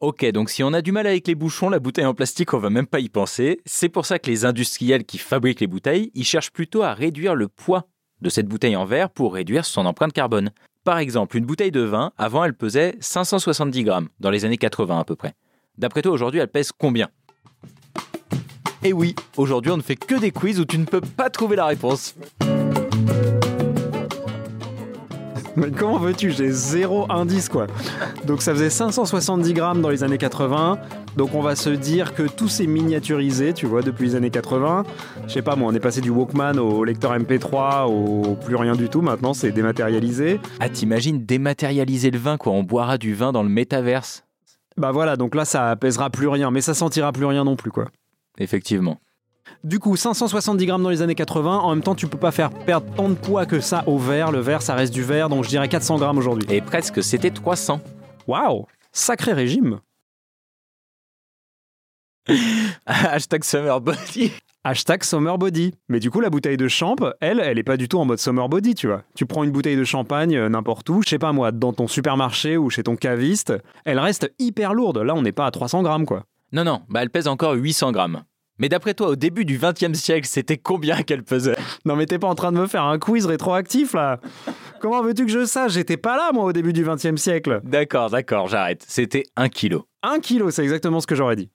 Ok, 0.00 0.22
donc 0.32 0.50
si 0.50 0.62
on 0.62 0.74
a 0.74 0.82
du 0.82 0.92
mal 0.92 1.06
avec 1.06 1.26
les 1.26 1.34
bouchons, 1.34 1.70
la 1.70 1.78
bouteille 1.78 2.04
en 2.04 2.12
plastique, 2.12 2.52
on 2.52 2.58
va 2.58 2.68
même 2.68 2.86
pas 2.86 3.00
y 3.00 3.08
penser. 3.08 3.58
C'est 3.64 3.88
pour 3.88 4.04
ça 4.04 4.18
que 4.18 4.30
les 4.30 4.44
industriels 4.44 5.06
qui 5.06 5.16
fabriquent 5.16 5.60
les 5.60 5.66
bouteilles, 5.66 6.10
ils 6.14 6.26
cherchent 6.26 6.50
plutôt 6.50 6.82
à 6.82 6.92
réduire 6.92 7.34
le 7.34 7.48
poids 7.48 7.88
de 8.20 8.28
cette 8.28 8.48
bouteille 8.48 8.76
en 8.76 8.84
verre 8.84 9.08
pour 9.08 9.32
réduire 9.32 9.64
son 9.64 9.86
empreinte 9.86 10.12
carbone. 10.12 10.50
Par 10.84 10.98
exemple, 10.98 11.38
une 11.38 11.46
bouteille 11.46 11.70
de 11.70 11.80
vin, 11.80 12.12
avant 12.18 12.44
elle 12.44 12.52
pesait 12.52 12.96
570 13.00 13.82
grammes, 13.82 14.08
dans 14.20 14.28
les 14.28 14.44
années 14.44 14.58
80 14.58 15.00
à 15.00 15.04
peu 15.04 15.16
près. 15.16 15.32
D'après 15.78 16.02
toi, 16.02 16.12
aujourd'hui, 16.12 16.40
elle 16.40 16.48
pèse 16.48 16.72
combien? 16.72 17.08
Eh 18.82 18.92
oui, 18.92 19.14
aujourd'hui, 19.38 19.72
on 19.72 19.78
ne 19.78 19.82
fait 19.82 19.96
que 19.96 20.16
des 20.16 20.32
quiz 20.32 20.60
où 20.60 20.66
tu 20.66 20.76
ne 20.76 20.84
peux 20.84 21.00
pas 21.00 21.30
trouver 21.30 21.56
la 21.56 21.64
réponse. 21.64 22.14
Mais 25.56 25.70
comment 25.70 25.98
veux-tu? 25.98 26.30
J'ai 26.30 26.50
zéro 26.50 27.06
indice, 27.10 27.48
quoi. 27.48 27.66
Donc, 28.24 28.42
ça 28.42 28.52
faisait 28.52 28.70
570 28.70 29.52
grammes 29.52 29.80
dans 29.80 29.88
les 29.88 30.04
années 30.04 30.18
80. 30.18 30.78
Donc, 31.16 31.34
on 31.34 31.40
va 31.42 31.56
se 31.56 31.70
dire 31.70 32.14
que 32.14 32.22
tout 32.22 32.48
s'est 32.48 32.66
miniaturisé, 32.66 33.52
tu 33.52 33.66
vois, 33.66 33.82
depuis 33.82 34.08
les 34.08 34.14
années 34.14 34.30
80. 34.30 34.84
Je 35.26 35.32
sais 35.32 35.42
pas, 35.42 35.56
moi, 35.56 35.70
on 35.70 35.74
est 35.74 35.80
passé 35.80 36.00
du 36.00 36.10
Walkman 36.10 36.58
au 36.58 36.84
lecteur 36.84 37.18
MP3 37.18 37.86
au 37.86 38.36
plus 38.36 38.56
rien 38.56 38.76
du 38.76 38.88
tout. 38.88 39.02
Maintenant, 39.02 39.34
c'est 39.34 39.50
dématérialisé. 39.50 40.40
Ah, 40.60 40.68
t'imagines 40.68 41.24
dématérialiser 41.24 42.10
le 42.10 42.18
vin, 42.18 42.36
quoi, 42.36 42.52
on 42.52 42.62
boira 42.62 42.96
du 42.98 43.14
vin 43.14 43.32
dans 43.32 43.42
le 43.42 43.48
métaverse 43.48 44.24
Bah 44.76 44.92
voilà, 44.92 45.16
donc 45.16 45.34
là, 45.34 45.44
ça 45.44 45.74
pèsera 45.76 46.10
plus 46.10 46.28
rien, 46.28 46.50
mais 46.50 46.60
ça 46.60 46.74
sentira 46.74 47.12
plus 47.12 47.24
rien 47.24 47.44
non 47.44 47.56
plus, 47.56 47.70
quoi. 47.70 47.86
Effectivement. 48.38 48.98
Du 49.62 49.78
coup, 49.78 49.94
570 49.94 50.64
grammes 50.64 50.82
dans 50.82 50.88
les 50.88 51.02
années 51.02 51.14
80. 51.14 51.58
En 51.58 51.74
même 51.74 51.82
temps, 51.82 51.94
tu 51.94 52.06
peux 52.06 52.16
pas 52.16 52.30
faire 52.30 52.50
perdre 52.50 52.86
tant 52.94 53.10
de 53.10 53.14
poids 53.14 53.44
que 53.44 53.60
ça 53.60 53.84
au 53.86 53.98
verre. 53.98 54.32
Le 54.32 54.40
verre, 54.40 54.62
ça 54.62 54.74
reste 54.74 54.92
du 54.92 55.02
verre, 55.02 55.28
donc 55.28 55.44
je 55.44 55.50
dirais 55.50 55.68
400 55.68 55.98
grammes 55.98 56.16
aujourd'hui. 56.16 56.46
Et 56.50 56.62
presque, 56.62 57.02
c'était 57.02 57.30
300. 57.30 57.80
Waouh 58.26 58.64
Sacré 58.92 59.34
régime 59.34 59.80
Hashtag 62.86 63.44
Summer 63.44 63.80
Body. 63.82 64.32
Hashtag 64.64 65.04
Summer 65.04 65.36
Body. 65.36 65.74
Mais 65.90 66.00
du 66.00 66.10
coup, 66.10 66.20
la 66.20 66.30
bouteille 66.30 66.56
de 66.56 66.68
champ, 66.68 66.96
elle, 67.20 67.40
elle 67.40 67.58
est 67.58 67.62
pas 67.62 67.76
du 67.76 67.86
tout 67.86 67.98
en 67.98 68.06
mode 68.06 68.18
Summer 68.18 68.48
Body, 68.48 68.74
tu 68.74 68.86
vois. 68.86 69.02
Tu 69.14 69.26
prends 69.26 69.44
une 69.44 69.50
bouteille 69.50 69.76
de 69.76 69.84
champagne 69.84 70.36
euh, 70.36 70.48
n'importe 70.48 70.88
où, 70.88 71.02
je 71.02 71.10
sais 71.10 71.18
pas 71.18 71.32
moi, 71.32 71.52
dans 71.52 71.74
ton 71.74 71.86
supermarché 71.86 72.56
ou 72.56 72.70
chez 72.70 72.82
ton 72.82 72.96
caviste, 72.96 73.52
elle 73.84 73.98
reste 73.98 74.32
hyper 74.38 74.72
lourde. 74.72 74.98
Là, 74.98 75.14
on 75.14 75.22
n'est 75.22 75.32
pas 75.32 75.46
à 75.46 75.50
300 75.50 75.82
grammes, 75.82 76.06
quoi. 76.06 76.24
Non, 76.52 76.64
non, 76.64 76.82
bah 76.88 77.02
elle 77.02 77.10
pèse 77.10 77.28
encore 77.28 77.54
800 77.54 77.92
grammes. 77.92 78.22
Mais 78.60 78.68
d'après 78.68 78.92
toi, 78.92 79.08
au 79.08 79.16
début 79.16 79.46
du 79.46 79.58
20e 79.58 79.94
siècle, 79.94 80.28
c'était 80.28 80.58
combien 80.58 81.02
qu'elle 81.02 81.24
pesait? 81.24 81.56
Non 81.86 81.96
mais 81.96 82.04
t'es 82.04 82.18
pas 82.18 82.28
en 82.28 82.34
train 82.34 82.52
de 82.52 82.58
me 82.58 82.66
faire 82.66 82.84
un 82.84 82.98
quiz 82.98 83.24
rétroactif 83.24 83.94
là 83.94 84.20
Comment 84.80 85.02
veux-tu 85.02 85.24
que 85.24 85.32
je 85.32 85.46
sache? 85.46 85.72
J'étais 85.72 85.96
pas 85.96 86.16
là 86.16 86.30
moi 86.32 86.44
au 86.44 86.52
début 86.52 86.72
du 86.72 86.84
20 86.84 87.04
e 87.06 87.16
siècle. 87.16 87.60
D'accord, 87.64 88.10
d'accord, 88.10 88.48
j'arrête. 88.48 88.84
C'était 88.86 89.24
1 89.36 89.48
kilo. 89.48 89.86
Un 90.02 90.20
kilo, 90.20 90.50
c'est 90.50 90.62
exactement 90.62 91.00
ce 91.00 91.06
que 91.06 91.14
j'aurais 91.14 91.36
dit. 91.36 91.50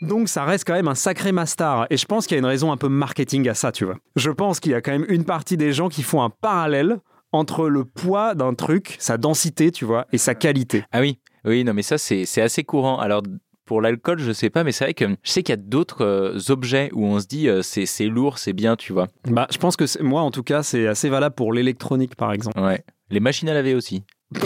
Donc 0.00 0.28
ça 0.28 0.44
reste 0.44 0.64
quand 0.64 0.74
même 0.74 0.88
un 0.88 0.94
sacré 0.94 1.32
mastar. 1.32 1.86
Et 1.90 1.96
je 1.96 2.06
pense 2.06 2.26
qu'il 2.26 2.36
y 2.36 2.38
a 2.38 2.40
une 2.40 2.46
raison 2.46 2.70
un 2.70 2.76
peu 2.76 2.88
marketing 2.88 3.48
à 3.48 3.54
ça, 3.54 3.72
tu 3.72 3.84
vois. 3.84 3.96
Je 4.14 4.30
pense 4.30 4.60
qu'il 4.60 4.72
y 4.72 4.74
a 4.76 4.80
quand 4.80 4.92
même 4.92 5.06
une 5.08 5.24
partie 5.24 5.56
des 5.56 5.72
gens 5.72 5.88
qui 5.88 6.04
font 6.04 6.22
un 6.22 6.30
parallèle 6.30 7.00
entre 7.32 7.68
le 7.68 7.84
poids 7.84 8.34
d'un 8.34 8.54
truc, 8.54 8.96
sa 8.98 9.18
densité, 9.18 9.70
tu 9.70 9.84
vois, 9.84 10.06
et 10.12 10.18
sa 10.18 10.34
qualité. 10.34 10.84
Ah 10.92 11.00
oui, 11.00 11.18
oui, 11.44 11.64
non, 11.64 11.74
mais 11.74 11.82
ça, 11.82 11.98
c'est 11.98 12.26
c'est 12.26 12.42
assez 12.42 12.64
courant. 12.64 12.98
Alors, 12.98 13.22
pour 13.70 13.80
l'alcool, 13.80 14.18
je 14.18 14.32
sais 14.32 14.50
pas, 14.50 14.64
mais 14.64 14.72
c'est 14.72 14.82
vrai 14.82 14.94
que 14.94 15.04
je 15.22 15.30
sais 15.30 15.44
qu'il 15.44 15.52
y 15.52 15.54
a 15.54 15.56
d'autres 15.56 16.04
euh, 16.04 16.36
objets 16.48 16.90
où 16.92 17.06
on 17.06 17.20
se 17.20 17.26
dit 17.28 17.48
euh, 17.48 17.62
c'est 17.62 17.86
c'est 17.86 18.06
lourd, 18.08 18.38
c'est 18.38 18.52
bien, 18.52 18.74
tu 18.74 18.92
vois. 18.92 19.06
Bah, 19.28 19.46
je 19.52 19.58
pense 19.58 19.76
que 19.76 19.86
c'est- 19.86 20.02
moi, 20.02 20.22
en 20.22 20.32
tout 20.32 20.42
cas, 20.42 20.64
c'est 20.64 20.88
assez 20.88 21.08
valable 21.08 21.36
pour 21.36 21.52
l'électronique, 21.52 22.16
par 22.16 22.32
exemple. 22.32 22.58
Ouais. 22.58 22.82
Les 23.10 23.20
machines 23.20 23.48
à 23.48 23.54
laver 23.54 23.76
aussi. 23.76 24.02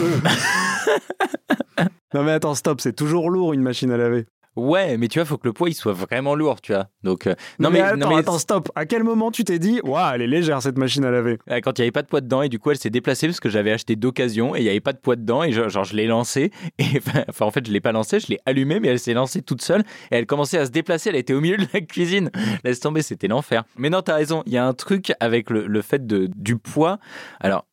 Non 2.13 2.23
mais 2.23 2.31
attends, 2.31 2.55
stop, 2.55 2.79
c'est 2.79 2.93
toujours 2.95 3.29
lourd 3.29 3.51
une 3.53 3.61
machine 3.61 3.91
à 3.91 3.97
laver. 3.97 4.25
Ouais, 4.55 4.97
mais 4.97 5.07
tu 5.07 5.19
vois, 5.19 5.25
faut 5.25 5.37
que 5.37 5.47
le 5.47 5.53
poids 5.53 5.69
il 5.69 5.73
soit 5.73 5.93
vraiment 5.93 6.35
lourd, 6.35 6.61
tu 6.61 6.73
vois. 6.73 6.87
Donc, 7.03 7.27
euh, 7.27 7.35
non, 7.59 7.69
mais, 7.69 7.81
attends, 7.81 7.97
non, 7.97 8.09
mais 8.09 8.15
attends, 8.17 8.39
stop. 8.39 8.71
À 8.75 8.85
quel 8.85 9.03
moment 9.03 9.31
tu 9.31 9.43
t'es 9.43 9.59
dit, 9.59 9.81
waouh, 9.83 10.15
elle 10.15 10.21
est 10.21 10.27
légère 10.27 10.61
cette 10.61 10.77
machine 10.77 11.03
à 11.03 11.11
laver? 11.11 11.37
Euh, 11.49 11.59
quand 11.61 11.77
il 11.77 11.81
n'y 11.81 11.85
avait 11.85 11.91
pas 11.91 12.01
de 12.01 12.07
poids 12.07 12.21
dedans 12.21 12.41
et 12.41 12.49
du 12.49 12.59
coup 12.59 12.71
elle 12.71 12.77
s'est 12.77 12.89
déplacée 12.89 13.27
parce 13.27 13.39
que 13.39 13.49
j'avais 13.49 13.71
acheté 13.71 13.95
d'occasion 13.95 14.55
et 14.55 14.59
il 14.59 14.63
n'y 14.63 14.69
avait 14.69 14.79
pas 14.79 14.93
de 14.93 14.97
poids 14.97 15.15
dedans 15.15 15.43
et 15.43 15.51
genre, 15.51 15.69
genre, 15.69 15.83
je 15.83 15.95
l'ai 15.95 16.07
lancée 16.07 16.51
et 16.79 16.85
enfin 17.29 17.45
en 17.45 17.51
fait 17.51 17.65
je 17.67 17.71
l'ai 17.71 17.81
pas 17.81 17.91
lancée 17.91 18.19
je 18.19 18.27
l'ai 18.27 18.39
allumée 18.45 18.79
mais 18.79 18.89
elle 18.89 18.99
s'est 18.99 19.13
lancée 19.13 19.41
toute 19.41 19.61
seule 19.61 19.81
et 20.11 20.15
elle 20.15 20.25
commençait 20.25 20.57
à 20.57 20.65
se 20.65 20.71
déplacer 20.71 21.09
elle 21.09 21.15
était 21.15 21.33
au 21.33 21.41
milieu 21.41 21.57
de 21.57 21.67
la 21.73 21.81
cuisine 21.81 22.31
laisse 22.63 22.79
tomber 22.79 23.01
c'était 23.01 23.27
l'enfer 23.27 23.63
mais 23.77 23.89
non 23.89 24.01
t'as 24.01 24.15
raison 24.15 24.43
il 24.45 24.53
y 24.53 24.57
a 24.57 24.65
un 24.65 24.73
truc 24.73 25.13
avec 25.19 25.49
le, 25.49 25.67
le 25.67 25.81
fait 25.81 26.05
de, 26.05 26.29
du 26.35 26.57
poids 26.57 26.99
alors 27.39 27.65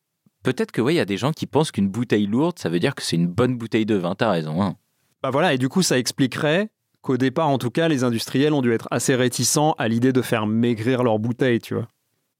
peut-être 0.43 0.71
que 0.71 0.81
ouais 0.81 0.93
il 0.93 0.97
y 0.97 1.01
a 1.01 1.05
des 1.05 1.17
gens 1.17 1.31
qui 1.31 1.45
pensent 1.45 1.71
qu'une 1.71 1.89
bouteille 1.89 2.27
lourde 2.27 2.59
ça 2.59 2.69
veut 2.69 2.79
dire 2.79 2.95
que 2.95 3.03
c'est 3.03 3.15
une 3.15 3.27
bonne 3.27 3.57
bouteille 3.57 3.85
de 3.85 3.95
vin 3.95 4.15
t'as 4.15 4.31
raison 4.31 4.61
hein. 4.61 4.75
Bah 5.23 5.29
voilà, 5.31 5.53
et 5.53 5.57
du 5.57 5.69
coup, 5.69 5.81
ça 5.81 5.97
expliquerait 5.97 6.69
qu'au 7.01 7.17
départ, 7.17 7.47
en 7.49 7.57
tout 7.57 7.69
cas, 7.69 7.87
les 7.87 8.03
industriels 8.03 8.53
ont 8.53 8.61
dû 8.61 8.73
être 8.73 8.87
assez 8.91 9.15
réticents 9.15 9.73
à 9.77 9.87
l'idée 9.87 10.11
de 10.13 10.21
faire 10.21 10.47
maigrir 10.47 11.03
leurs 11.03 11.19
bouteilles, 11.19 11.59
tu 11.59 11.73
vois. 11.75 11.87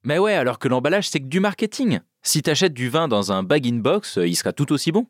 mais 0.04 0.19
ouais 0.19 0.34
alors 0.34 0.60
que 0.60 0.67
l'emballage 0.67 1.10
c'est 1.10 1.19
que 1.22 1.28
du 1.28 1.39
marketing 1.39 2.00
si 2.24 2.41
t'achètes 2.41 2.74
du 2.74 2.89
vin 2.89 3.08
dans 3.08 3.32
un 3.32 3.43
bag-in-box 3.43 4.17
euh, 4.17 4.28
il 4.28 4.36
sera 4.36 4.52
tout 4.54 4.72
aussi 4.72 4.91
bon 4.93 5.08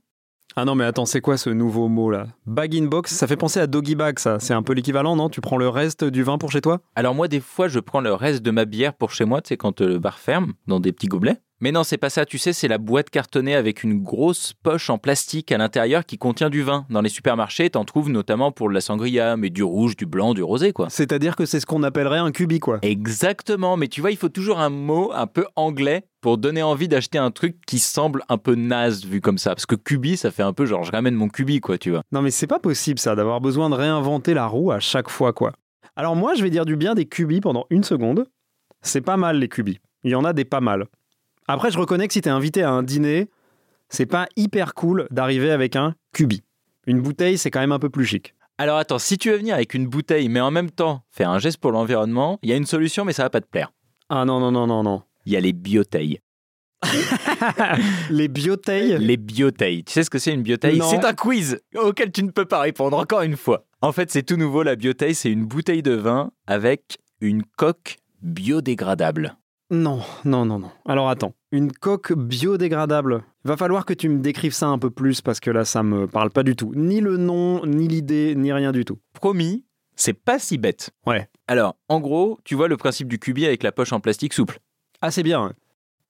Ah 0.55 0.65
non, 0.65 0.75
mais 0.75 0.83
attends, 0.85 1.05
c'est 1.07 1.21
quoi 1.21 1.37
ce 1.37 1.49
nouveau 1.49 1.87
mot 1.87 2.11
là 2.11 2.27
Bag 2.45 2.75
in 2.75 2.85
box, 2.85 3.11
ça 3.11 3.25
fait 3.27 3.37
penser 3.37 3.59
à 3.59 3.65
doggy 3.67 3.95
bag, 3.95 4.19
ça. 4.19 4.39
C'est 4.39 4.53
un 4.53 4.61
peu 4.61 4.73
l'équivalent, 4.73 5.15
non? 5.15 5.29
Tu 5.29 5.41
prends 5.41 5.57
le 5.57 5.67
reste 5.69 6.03
du 6.03 6.21
vin 6.21 6.37
pour 6.37 6.51
chez 6.51 6.61
toi? 6.61 6.81
Alors 6.95 7.15
moi, 7.15 7.27
des 7.27 7.39
fois, 7.39 7.67
je 7.67 7.79
prends 7.79 8.01
le 8.01 8.13
reste 8.13 8.43
de 8.43 8.51
ma 8.51 8.65
bière 8.65 8.93
pour 8.93 9.11
chez 9.11 9.25
moi, 9.25 9.41
tu 9.41 9.49
sais, 9.49 9.57
quand 9.57 9.81
euh, 9.81 9.87
le 9.87 9.99
bar 9.99 10.19
ferme, 10.19 10.53
dans 10.67 10.79
des 10.79 10.91
petits 10.91 11.07
gobelets. 11.07 11.37
Mais 11.63 11.71
non, 11.71 11.85
c'est 11.85 11.97
pas 11.97 12.09
ça, 12.09 12.25
tu 12.25 12.37
sais, 12.37 12.51
c'est 12.51 12.67
la 12.67 12.77
boîte 12.77 13.09
cartonnée 13.09 13.55
avec 13.55 13.85
une 13.85 14.03
grosse 14.03 14.51
poche 14.51 14.89
en 14.89 14.97
plastique 14.97 15.49
à 15.49 15.57
l'intérieur 15.57 16.05
qui 16.05 16.17
contient 16.17 16.49
du 16.49 16.61
vin. 16.61 16.85
Dans 16.89 16.99
les 16.99 17.07
supermarchés, 17.07 17.69
t'en 17.69 17.85
trouves 17.85 18.09
notamment 18.09 18.51
pour 18.51 18.67
de 18.67 18.73
la 18.73 18.81
sangria, 18.81 19.37
mais 19.37 19.49
du 19.49 19.63
rouge, 19.63 19.95
du 19.95 20.05
blanc, 20.05 20.33
du 20.33 20.43
rosé, 20.43 20.73
quoi. 20.73 20.89
C'est-à-dire 20.89 21.37
que 21.37 21.45
c'est 21.45 21.61
ce 21.61 21.65
qu'on 21.65 21.81
appellerait 21.83 22.17
un 22.17 22.33
cubi, 22.33 22.59
quoi. 22.59 22.79
Exactement, 22.81 23.77
mais 23.77 23.87
tu 23.87 24.01
vois, 24.01 24.11
il 24.11 24.17
faut 24.17 24.27
toujours 24.27 24.59
un 24.59 24.69
mot 24.69 25.13
un 25.13 25.25
peu 25.25 25.45
anglais 25.55 26.03
pour 26.19 26.37
donner 26.37 26.61
envie 26.61 26.89
d'acheter 26.89 27.17
un 27.17 27.31
truc 27.31 27.55
qui 27.65 27.79
semble 27.79 28.23
un 28.27 28.37
peu 28.37 28.55
naze 28.55 29.05
vu 29.05 29.21
comme 29.21 29.37
ça. 29.37 29.51
Parce 29.51 29.65
que 29.65 29.75
cubi, 29.75 30.17
ça 30.17 30.31
fait 30.31 30.43
un 30.43 30.51
peu 30.51 30.65
genre 30.65 30.83
je 30.83 30.91
ramène 30.91 31.15
mon 31.15 31.29
cubi, 31.29 31.61
quoi, 31.61 31.77
tu 31.77 31.91
vois. 31.91 32.01
Non, 32.11 32.21
mais 32.21 32.31
c'est 32.31 32.45
pas 32.45 32.59
possible, 32.59 32.99
ça, 32.99 33.15
d'avoir 33.15 33.39
besoin 33.39 33.69
de 33.69 33.75
réinventer 33.75 34.33
la 34.33 34.47
roue 34.47 34.73
à 34.73 34.81
chaque 34.81 35.09
fois, 35.09 35.31
quoi. 35.31 35.53
Alors 35.95 36.17
moi, 36.17 36.33
je 36.35 36.43
vais 36.43 36.49
dire 36.49 36.65
du 36.65 36.75
bien 36.75 36.93
des 36.93 37.05
cubis 37.05 37.39
pendant 37.39 37.67
une 37.69 37.85
seconde. 37.85 38.25
C'est 38.81 38.99
pas 38.99 39.15
mal, 39.15 39.39
les 39.39 39.47
cubis. 39.47 39.79
Il 40.03 40.11
y 40.11 40.15
en 40.15 40.25
a 40.25 40.33
des 40.33 40.43
pas 40.43 40.59
mal. 40.59 40.87
Après, 41.47 41.71
je 41.71 41.77
reconnais 41.77 42.07
que 42.07 42.13
si 42.13 42.21
t'es 42.21 42.29
invité 42.29 42.63
à 42.63 42.71
un 42.71 42.83
dîner, 42.83 43.29
c'est 43.89 44.05
pas 44.05 44.27
hyper 44.35 44.73
cool 44.73 45.07
d'arriver 45.11 45.51
avec 45.51 45.75
un 45.75 45.93
cubi. 46.13 46.43
Une 46.87 47.01
bouteille, 47.01 47.37
c'est 47.37 47.51
quand 47.51 47.59
même 47.59 47.71
un 47.71 47.79
peu 47.79 47.89
plus 47.89 48.05
chic. 48.05 48.33
Alors 48.57 48.77
attends, 48.77 48.99
si 48.99 49.17
tu 49.17 49.29
veux 49.31 49.37
venir 49.37 49.55
avec 49.55 49.73
une 49.73 49.87
bouteille, 49.87 50.29
mais 50.29 50.39
en 50.39 50.51
même 50.51 50.69
temps 50.69 51.03
faire 51.09 51.29
un 51.29 51.39
geste 51.39 51.57
pour 51.57 51.71
l'environnement, 51.71 52.39
il 52.43 52.49
y 52.49 52.53
a 52.53 52.55
une 52.55 52.65
solution, 52.65 53.03
mais 53.03 53.13
ça 53.13 53.23
va 53.23 53.29
pas 53.29 53.41
te 53.41 53.47
plaire. 53.47 53.71
Ah 54.09 54.25
non, 54.25 54.39
non, 54.39 54.51
non, 54.51 54.67
non, 54.67 54.83
non. 54.83 55.03
Il 55.25 55.33
y 55.33 55.37
a 55.37 55.39
les 55.39 55.53
bioteilles. 55.53 56.19
Les 58.09 58.27
bioteilles? 58.27 58.97
Les 58.99 59.15
bioteilles. 59.15 59.85
Tu 59.85 59.93
sais 59.93 60.03
ce 60.03 60.09
que 60.09 60.19
c'est 60.19 60.33
une 60.33 60.43
bioteille? 60.43 60.81
C'est 60.89 61.05
un 61.05 61.13
quiz 61.13 61.61
auquel 61.75 62.11
tu 62.11 62.23
ne 62.23 62.29
peux 62.29 62.45
pas 62.45 62.59
répondre 62.59 62.97
encore 62.97 63.21
une 63.21 63.37
fois. 63.37 63.65
En 63.81 63.93
fait, 63.93 64.11
c'est 64.11 64.23
tout 64.23 64.35
nouveau. 64.35 64.63
La 64.63 64.75
bioteille, 64.75 65.15
c'est 65.15 65.31
une 65.31 65.45
bouteille 65.45 65.81
de 65.81 65.93
vin 65.93 66.31
avec 66.45 66.97
une 67.21 67.43
coque 67.57 67.97
biodégradable. 68.21 69.37
Non, 69.73 70.01
non, 70.23 70.45
non, 70.45 70.59
non. 70.59 70.69
Alors 70.85 71.09
attends, 71.09 71.33
une 71.51 71.71
coque 71.71 72.13
biodégradable. 72.13 73.23
Va 73.43 73.57
falloir 73.57 73.85
que 73.85 73.93
tu 73.93 74.07
me 74.07 74.19
décrives 74.19 74.53
ça 74.53 74.67
un 74.67 74.77
peu 74.77 74.89
plus 74.91 75.21
parce 75.21 75.39
que 75.39 75.49
là, 75.49 75.65
ça 75.65 75.81
me 75.83 76.07
parle 76.07 76.29
pas 76.29 76.43
du 76.43 76.55
tout. 76.55 76.71
Ni 76.75 77.01
le 77.01 77.17
nom, 77.17 77.65
ni 77.65 77.87
l'idée, 77.87 78.35
ni 78.35 78.53
rien 78.53 78.71
du 78.71 78.85
tout. 78.85 78.99
Promis, 79.13 79.65
c'est 79.95 80.13
pas 80.13 80.37
si 80.39 80.57
bête. 80.57 80.91
Ouais. 81.07 81.27
Alors, 81.47 81.75
en 81.89 81.99
gros, 81.99 82.39
tu 82.45 82.53
vois 82.55 82.67
le 82.67 82.77
principe 82.77 83.07
du 83.07 83.17
cubi 83.19 83.45
avec 83.45 83.63
la 83.63 83.71
poche 83.71 83.91
en 83.93 83.99
plastique 83.99 84.33
souple. 84.33 84.59
Ah, 85.01 85.09
c'est 85.11 85.23
bien. 85.23 85.41
hein. 85.43 85.53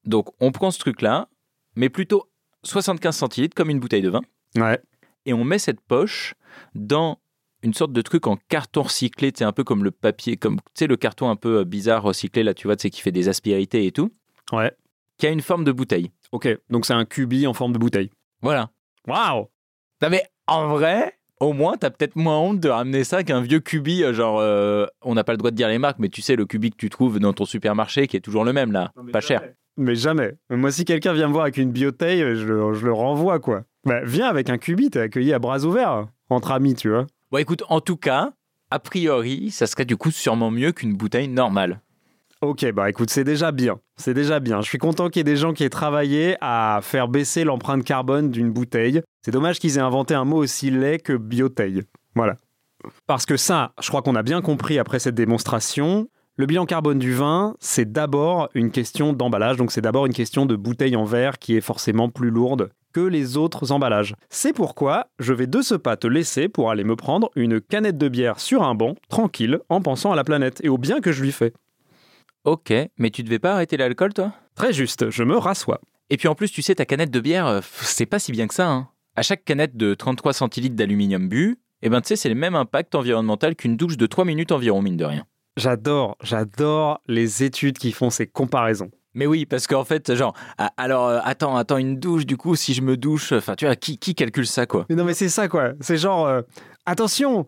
Donc, 0.06 0.28
on 0.42 0.52
prend 0.52 0.70
ce 0.70 0.80
truc-là, 0.80 1.30
mais 1.78 1.90
plutôt 1.90 2.30
75 2.64 3.16
centilitres 3.16 3.56
comme 3.56 3.70
une 3.70 3.80
bouteille 3.80 4.02
de 4.02 4.10
vin, 4.10 4.22
Ouais. 4.58 4.80
et 5.26 5.34
on 5.34 5.44
met 5.46 5.58
cette 5.58 5.80
poche 5.82 6.36
dans 6.76 7.20
une 7.64 7.74
sorte 7.74 7.94
de 7.94 8.02
truc 8.02 8.28
en 8.28 8.38
carton 8.50 8.84
recyclé, 8.84 9.32
c'est 9.36 9.44
un 9.46 9.52
peu 9.54 9.64
comme 9.64 9.84
le 9.84 9.92
papier, 9.92 10.38
comme 10.38 10.58
tu 10.58 10.64
sais 10.76 10.88
le 10.88 10.98
carton 10.98 11.30
un 11.30 11.36
peu 11.36 11.60
euh, 11.60 11.64
bizarre 11.64 12.04
recyclé 12.04 12.44
là, 12.44 12.54
tu 12.54 12.68
vois, 12.68 12.76
tu 12.76 12.84
sais 12.84 12.90
qui 12.90 13.02
fait 13.02 13.12
des 13.12 13.30
aspérités 13.30 13.86
et 13.86 13.92
tout, 13.92 14.12
Ouais. 14.52 14.72
qui 15.18 15.28
a 15.28 15.30
une 15.32 15.42
forme 15.42 15.64
de 15.64 15.72
bouteille. 15.72 16.12
Ok, 16.32 16.48
donc 16.70 16.86
c'est 16.86 16.94
un 16.94 17.06
cubi 17.06 17.48
en 17.48 17.54
forme 17.54 17.74
de 17.74 17.78
bouteille. 17.80 18.10
Voilà. 18.42 18.70
Waouh 19.08 19.48
Non 20.02 20.10
mais 20.10 20.24
en 20.48 20.68
vrai, 20.68 21.18
au 21.40 21.54
moins 21.54 21.78
t'as 21.78 21.90
peut-être 21.90 22.16
moins 22.16 22.38
honte 22.38 22.60
de 22.60 22.70
ramener 22.70 23.04
ça 23.04 23.24
qu'un 23.24 23.42
vieux 23.42 23.60
cubi, 23.60 24.04
euh, 24.04 24.14
genre 24.14 24.40
euh, 24.40 24.86
on 25.02 25.14
n'a 25.16 25.24
pas 25.24 25.32
le 25.34 25.38
droit 25.38 25.52
de 25.52 25.56
dire 25.56 25.70
les 25.70 25.80
marques, 25.80 26.00
mais 26.00 26.10
tu 26.10 26.22
sais 26.22 26.36
le 26.36 26.46
cubi 26.46 26.72
que 26.72 26.78
tu 26.78 26.90
trouves 26.90 27.20
dans 27.20 27.34
ton 27.34 27.46
supermarché 27.46 28.08
qui 28.08 28.18
est 28.18 28.22
toujours 28.22 28.44
le 28.44 28.54
même 28.54 28.72
là, 28.72 28.92
pas 29.12 29.22
cher. 29.22 29.42
Mais 29.76 29.96
jamais. 29.96 30.34
Moi, 30.52 30.72
si 30.72 30.86
quelqu'un 30.86 31.14
vient 31.14 31.28
me 31.28 31.32
voir 31.34 31.46
avec 31.46 31.58
une 31.58 31.72
bioteille, 31.72 32.20
je 32.36 32.46
le, 32.46 32.74
je 32.76 32.86
le 32.86 32.94
renvoie, 32.94 33.40
quoi. 33.40 33.64
Bah, 33.86 34.02
viens 34.04 34.28
avec 34.28 34.52
un 34.52 34.60
cubi, 34.60 34.92
t'es 34.92 35.00
accueilli 35.00 35.34
à 35.34 35.40
bras 35.40 35.64
ouverts, 35.66 36.06
entre 36.30 36.52
amis, 36.52 36.76
tu 36.76 36.90
vois. 36.90 37.08
Bon 37.34 37.40
écoute, 37.40 37.64
en 37.70 37.82
tout 37.82 37.98
cas, 37.98 38.32
a 38.70 38.78
priori, 38.78 39.50
ça 39.50 39.66
serait 39.66 39.86
du 39.86 39.98
coup 39.98 40.12
sûrement 40.12 40.52
mieux 40.52 40.72
qu'une 40.72 40.94
bouteille 40.94 41.28
normale. 41.28 41.82
Ok, 42.42 42.72
bah 42.74 42.92
écoute, 42.92 43.10
c'est 43.10 43.24
déjà 43.24 43.52
bien. 43.52 43.80
C'est 43.98 44.14
déjà 44.14 44.40
bien. 44.40 44.62
Je 44.62 44.68
suis 44.68 44.78
content 44.78 45.10
qu'il 45.10 45.22
y 45.22 45.22
ait 45.22 45.24
des 45.24 45.36
gens 45.36 45.52
qui 45.52 45.64
aient 45.64 45.70
travaillé 45.72 46.38
à 46.42 46.82
faire 46.84 47.08
baisser 47.08 47.44
l'empreinte 47.44 47.84
carbone 47.84 48.30
d'une 48.30 48.52
bouteille. 48.52 49.02
C'est 49.24 49.32
dommage 49.32 49.58
qu'ils 49.58 49.78
aient 49.78 49.82
inventé 49.82 50.14
un 50.14 50.26
mot 50.26 50.44
aussi 50.44 50.70
laid 50.70 51.00
que 51.00 51.14
bioteille. 51.14 51.82
Voilà. 52.14 52.36
Parce 53.08 53.26
que 53.26 53.36
ça, 53.36 53.74
je 53.82 53.88
crois 53.88 54.04
qu'on 54.04 54.14
a 54.14 54.22
bien 54.22 54.44
compris 54.44 54.78
après 54.78 55.00
cette 55.00 55.16
démonstration. 55.16 56.10
Le 56.36 56.46
bilan 56.46 56.68
carbone 56.68 57.00
du 57.00 57.16
vin, 57.16 57.56
c'est 57.60 57.92
d'abord 57.92 58.50
une 58.54 58.70
question 58.70 59.12
d'emballage, 59.12 59.58
donc 59.58 59.72
c'est 59.72 59.82
d'abord 59.82 60.06
une 60.06 60.14
question 60.14 60.46
de 60.46 60.56
bouteille 60.56 60.96
en 60.96 61.06
verre 61.06 61.40
qui 61.40 61.56
est 61.56 61.62
forcément 61.62 62.10
plus 62.10 62.30
lourde 62.30 62.70
que 62.94 63.02
les 63.02 63.36
autres 63.36 63.72
emballages. 63.72 64.16
C'est 64.30 64.54
pourquoi 64.54 65.08
je 65.20 65.34
vais 65.34 65.48
de 65.48 65.62
ce 65.62 65.76
pas 65.76 65.98
te 65.98 66.08
laisser 66.08 66.48
pour 66.48 66.70
aller 66.72 66.84
me 66.84 66.96
prendre 66.96 67.30
une 67.36 67.60
canette 67.60 67.98
de 67.98 68.08
bière 68.08 68.40
sur 68.40 68.64
un 68.64 68.76
banc, 68.76 68.96
tranquille, 69.10 69.60
en 69.70 69.82
pensant 69.82 70.12
à 70.12 70.16
la 70.16 70.24
planète 70.24 70.62
et 70.64 70.70
au 70.70 70.78
bien 70.78 71.02
que 71.02 71.12
je 71.12 71.22
lui 71.22 71.32
fais. 71.32 71.54
Ok, 72.46 72.74
mais 72.98 73.10
tu 73.10 73.24
devais 73.24 73.40
pas 73.40 73.54
arrêter 73.54 73.78
l'alcool 73.78 74.14
toi? 74.14 74.34
Très 74.56 74.74
juste, 74.74 75.10
je 75.10 75.24
me 75.24 75.38
rassois. 75.38 75.82
Et 76.10 76.18
puis 76.18 76.28
en 76.28 76.36
plus, 76.36 76.52
tu 76.52 76.62
sais, 76.62 76.76
ta 76.76 76.86
canette 76.86 77.12
de 77.12 77.20
bière, 77.20 77.48
euh, 77.48 77.62
c'est 77.82 78.06
pas 78.06 78.20
si 78.20 78.32
bien 78.32 78.48
que 78.48 78.54
ça. 78.54 78.70
Hein. 78.70 78.90
À 79.16 79.22
chaque 79.22 79.44
canette 79.44 79.76
de 79.78 79.94
33 79.94 80.34
centilitres 80.34 80.76
d'aluminium 80.76 81.28
bu, 81.28 81.60
eh 81.82 81.90
ben 81.90 82.02
tu 82.02 82.10
sais, 82.10 82.16
c'est 82.16 82.30
le 82.30 82.36
même 82.36 82.56
impact 82.56 82.96
environnemental 82.96 83.56
qu'une 83.56 83.78
douche 83.78 83.98
de 83.98 84.06
3 84.06 84.26
minutes 84.26 84.52
environ, 84.52 84.82
mine 84.82 84.98
de 84.98 85.06
rien. 85.06 85.26
J'adore, 85.58 86.18
j'adore 86.22 87.02
les 87.08 87.44
études 87.44 87.78
qui 87.78 87.92
font 87.92 88.10
ces 88.10 88.28
comparaisons. 88.28 88.90
Mais 89.16 89.28
oui, 89.28 89.46
parce 89.46 89.68
qu'en 89.68 89.84
fait, 89.84 90.16
genre, 90.16 90.34
alors, 90.78 91.08
euh, 91.08 91.20
attends, 91.24 91.56
attends, 91.56 91.78
une 91.78 92.00
douche, 92.00 92.26
du 92.26 92.38
coup, 92.38 92.56
si 92.56 92.74
je 92.74 92.82
me 92.82 92.98
douche, 92.98 93.32
enfin, 93.32 93.56
tu 93.56 93.66
vois, 93.66 93.76
qui, 93.76 93.98
qui 93.98 94.16
calcule 94.16 94.48
ça, 94.48 94.66
quoi? 94.66 94.86
Mais 94.90 94.96
non, 94.96 95.04
mais 95.04 95.14
c'est 95.14 95.30
ça 95.30 95.48
quoi. 95.48 95.74
C'est 95.82 95.98
genre, 95.98 96.26
euh, 96.26 96.42
attention, 96.86 97.48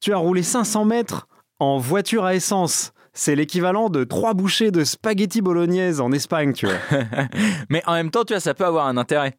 tu 0.00 0.12
as 0.12 0.16
roulé 0.16 0.42
500 0.42 0.84
mètres 0.84 1.28
en 1.58 1.78
voiture 1.78 2.24
à 2.24 2.34
essence. 2.34 2.92
C'est 3.14 3.36
l'équivalent 3.36 3.90
de 3.90 4.04
trois 4.04 4.32
bouchées 4.32 4.70
de 4.70 4.84
spaghetti 4.84 5.42
bolognaise 5.42 6.00
en 6.00 6.12
Espagne, 6.12 6.52
tu 6.52 6.66
vois. 6.66 6.78
Mais 7.68 7.82
en 7.86 7.92
même 7.92 8.10
temps, 8.10 8.24
tu 8.24 8.32
vois, 8.32 8.40
ça 8.40 8.54
peut 8.54 8.64
avoir 8.64 8.86
un 8.86 8.96
intérêt. 8.96 9.36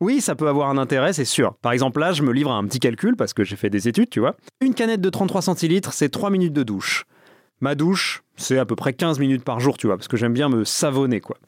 Oui, 0.00 0.20
ça 0.20 0.34
peut 0.34 0.48
avoir 0.48 0.70
un 0.70 0.78
intérêt, 0.78 1.12
c'est 1.12 1.24
sûr. 1.24 1.54
Par 1.62 1.72
exemple, 1.72 2.00
là, 2.00 2.12
je 2.12 2.22
me 2.22 2.32
livre 2.32 2.50
à 2.50 2.54
un 2.54 2.64
petit 2.64 2.80
calcul 2.80 3.16
parce 3.16 3.32
que 3.32 3.44
j'ai 3.44 3.56
fait 3.56 3.70
des 3.70 3.88
études, 3.88 4.10
tu 4.10 4.20
vois. 4.20 4.36
Une 4.60 4.74
canette 4.74 5.00
de 5.00 5.10
33 5.10 5.42
centilitres, 5.42 5.92
c'est 5.92 6.08
3 6.08 6.30
minutes 6.30 6.52
de 6.52 6.62
douche. 6.62 7.04
Ma 7.64 7.74
douche, 7.74 8.22
c'est 8.36 8.58
à 8.58 8.66
peu 8.66 8.76
près 8.76 8.92
15 8.92 9.18
minutes 9.18 9.42
par 9.42 9.58
jour, 9.58 9.78
tu 9.78 9.86
vois, 9.86 9.96
parce 9.96 10.06
que 10.06 10.18
j'aime 10.18 10.34
bien 10.34 10.50
me 10.50 10.66
savonner, 10.66 11.22
quoi. 11.22 11.38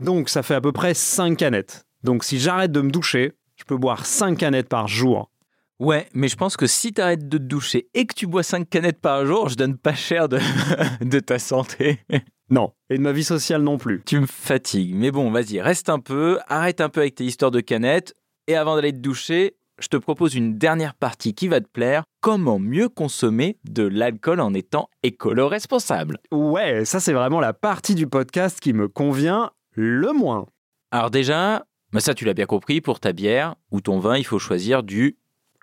Donc, 0.00 0.28
ça 0.28 0.42
fait 0.42 0.56
à 0.56 0.60
peu 0.60 0.72
près 0.72 0.92
5 0.92 1.36
canettes. 1.36 1.86
Donc, 2.02 2.24
si 2.24 2.40
j'arrête 2.40 2.72
de 2.72 2.80
me 2.80 2.90
doucher, 2.90 3.34
je 3.54 3.62
peux 3.62 3.76
boire 3.76 4.04
5 4.04 4.36
canettes 4.36 4.68
par 4.68 4.88
jour. 4.88 5.30
Ouais, 5.78 6.08
mais 6.14 6.26
je 6.26 6.34
pense 6.34 6.56
que 6.56 6.66
si 6.66 6.92
t'arrêtes 6.92 7.28
de 7.28 7.38
te 7.38 7.44
doucher 7.44 7.86
et 7.94 8.06
que 8.06 8.14
tu 8.16 8.26
bois 8.26 8.42
5 8.42 8.68
canettes 8.68 9.00
par 9.00 9.24
jour, 9.24 9.50
je 9.50 9.54
donne 9.54 9.78
pas 9.78 9.94
cher 9.94 10.28
de, 10.28 10.40
de 11.00 11.20
ta 11.20 11.38
santé. 11.38 12.00
Non, 12.50 12.72
et 12.90 12.98
de 12.98 13.02
ma 13.02 13.12
vie 13.12 13.24
sociale 13.24 13.62
non 13.62 13.78
plus. 13.78 14.02
Tu 14.04 14.20
me 14.20 14.26
fatigues. 14.26 14.94
Mais 14.94 15.10
bon, 15.10 15.30
vas-y, 15.30 15.60
reste 15.60 15.88
un 15.88 16.00
peu, 16.00 16.38
arrête 16.48 16.82
un 16.82 16.90
peu 16.90 17.00
avec 17.00 17.14
tes 17.14 17.24
histoires 17.24 17.52
de 17.52 17.60
canettes. 17.60 18.14
Et 18.46 18.56
avant 18.56 18.74
d'aller 18.74 18.92
te 18.92 18.98
doucher, 18.98 19.54
je 19.82 19.88
te 19.88 19.96
propose 19.96 20.34
une 20.34 20.56
dernière 20.58 20.94
partie 20.94 21.34
qui 21.34 21.48
va 21.48 21.60
te 21.60 21.68
plaire. 21.68 22.04
Comment 22.20 22.58
mieux 22.58 22.88
consommer 22.88 23.58
de 23.64 23.82
l'alcool 23.82 24.40
en 24.40 24.54
étant 24.54 24.88
écolo-responsable? 25.02 26.18
Ouais, 26.30 26.84
ça 26.84 27.00
c'est 27.00 27.12
vraiment 27.12 27.40
la 27.40 27.52
partie 27.52 27.94
du 27.94 28.06
podcast 28.06 28.60
qui 28.60 28.72
me 28.72 28.88
convient 28.88 29.50
le 29.72 30.12
moins. 30.12 30.46
Alors 30.92 31.10
déjà, 31.10 31.66
bah 31.92 32.00
ça 32.00 32.14
tu 32.14 32.24
l'as 32.24 32.34
bien 32.34 32.46
compris, 32.46 32.80
pour 32.80 33.00
ta 33.00 33.12
bière 33.12 33.56
ou 33.70 33.80
ton 33.80 33.98
vin, 33.98 34.16
il 34.16 34.24
faut 34.24 34.38
choisir 34.38 34.82
du... 34.82 35.18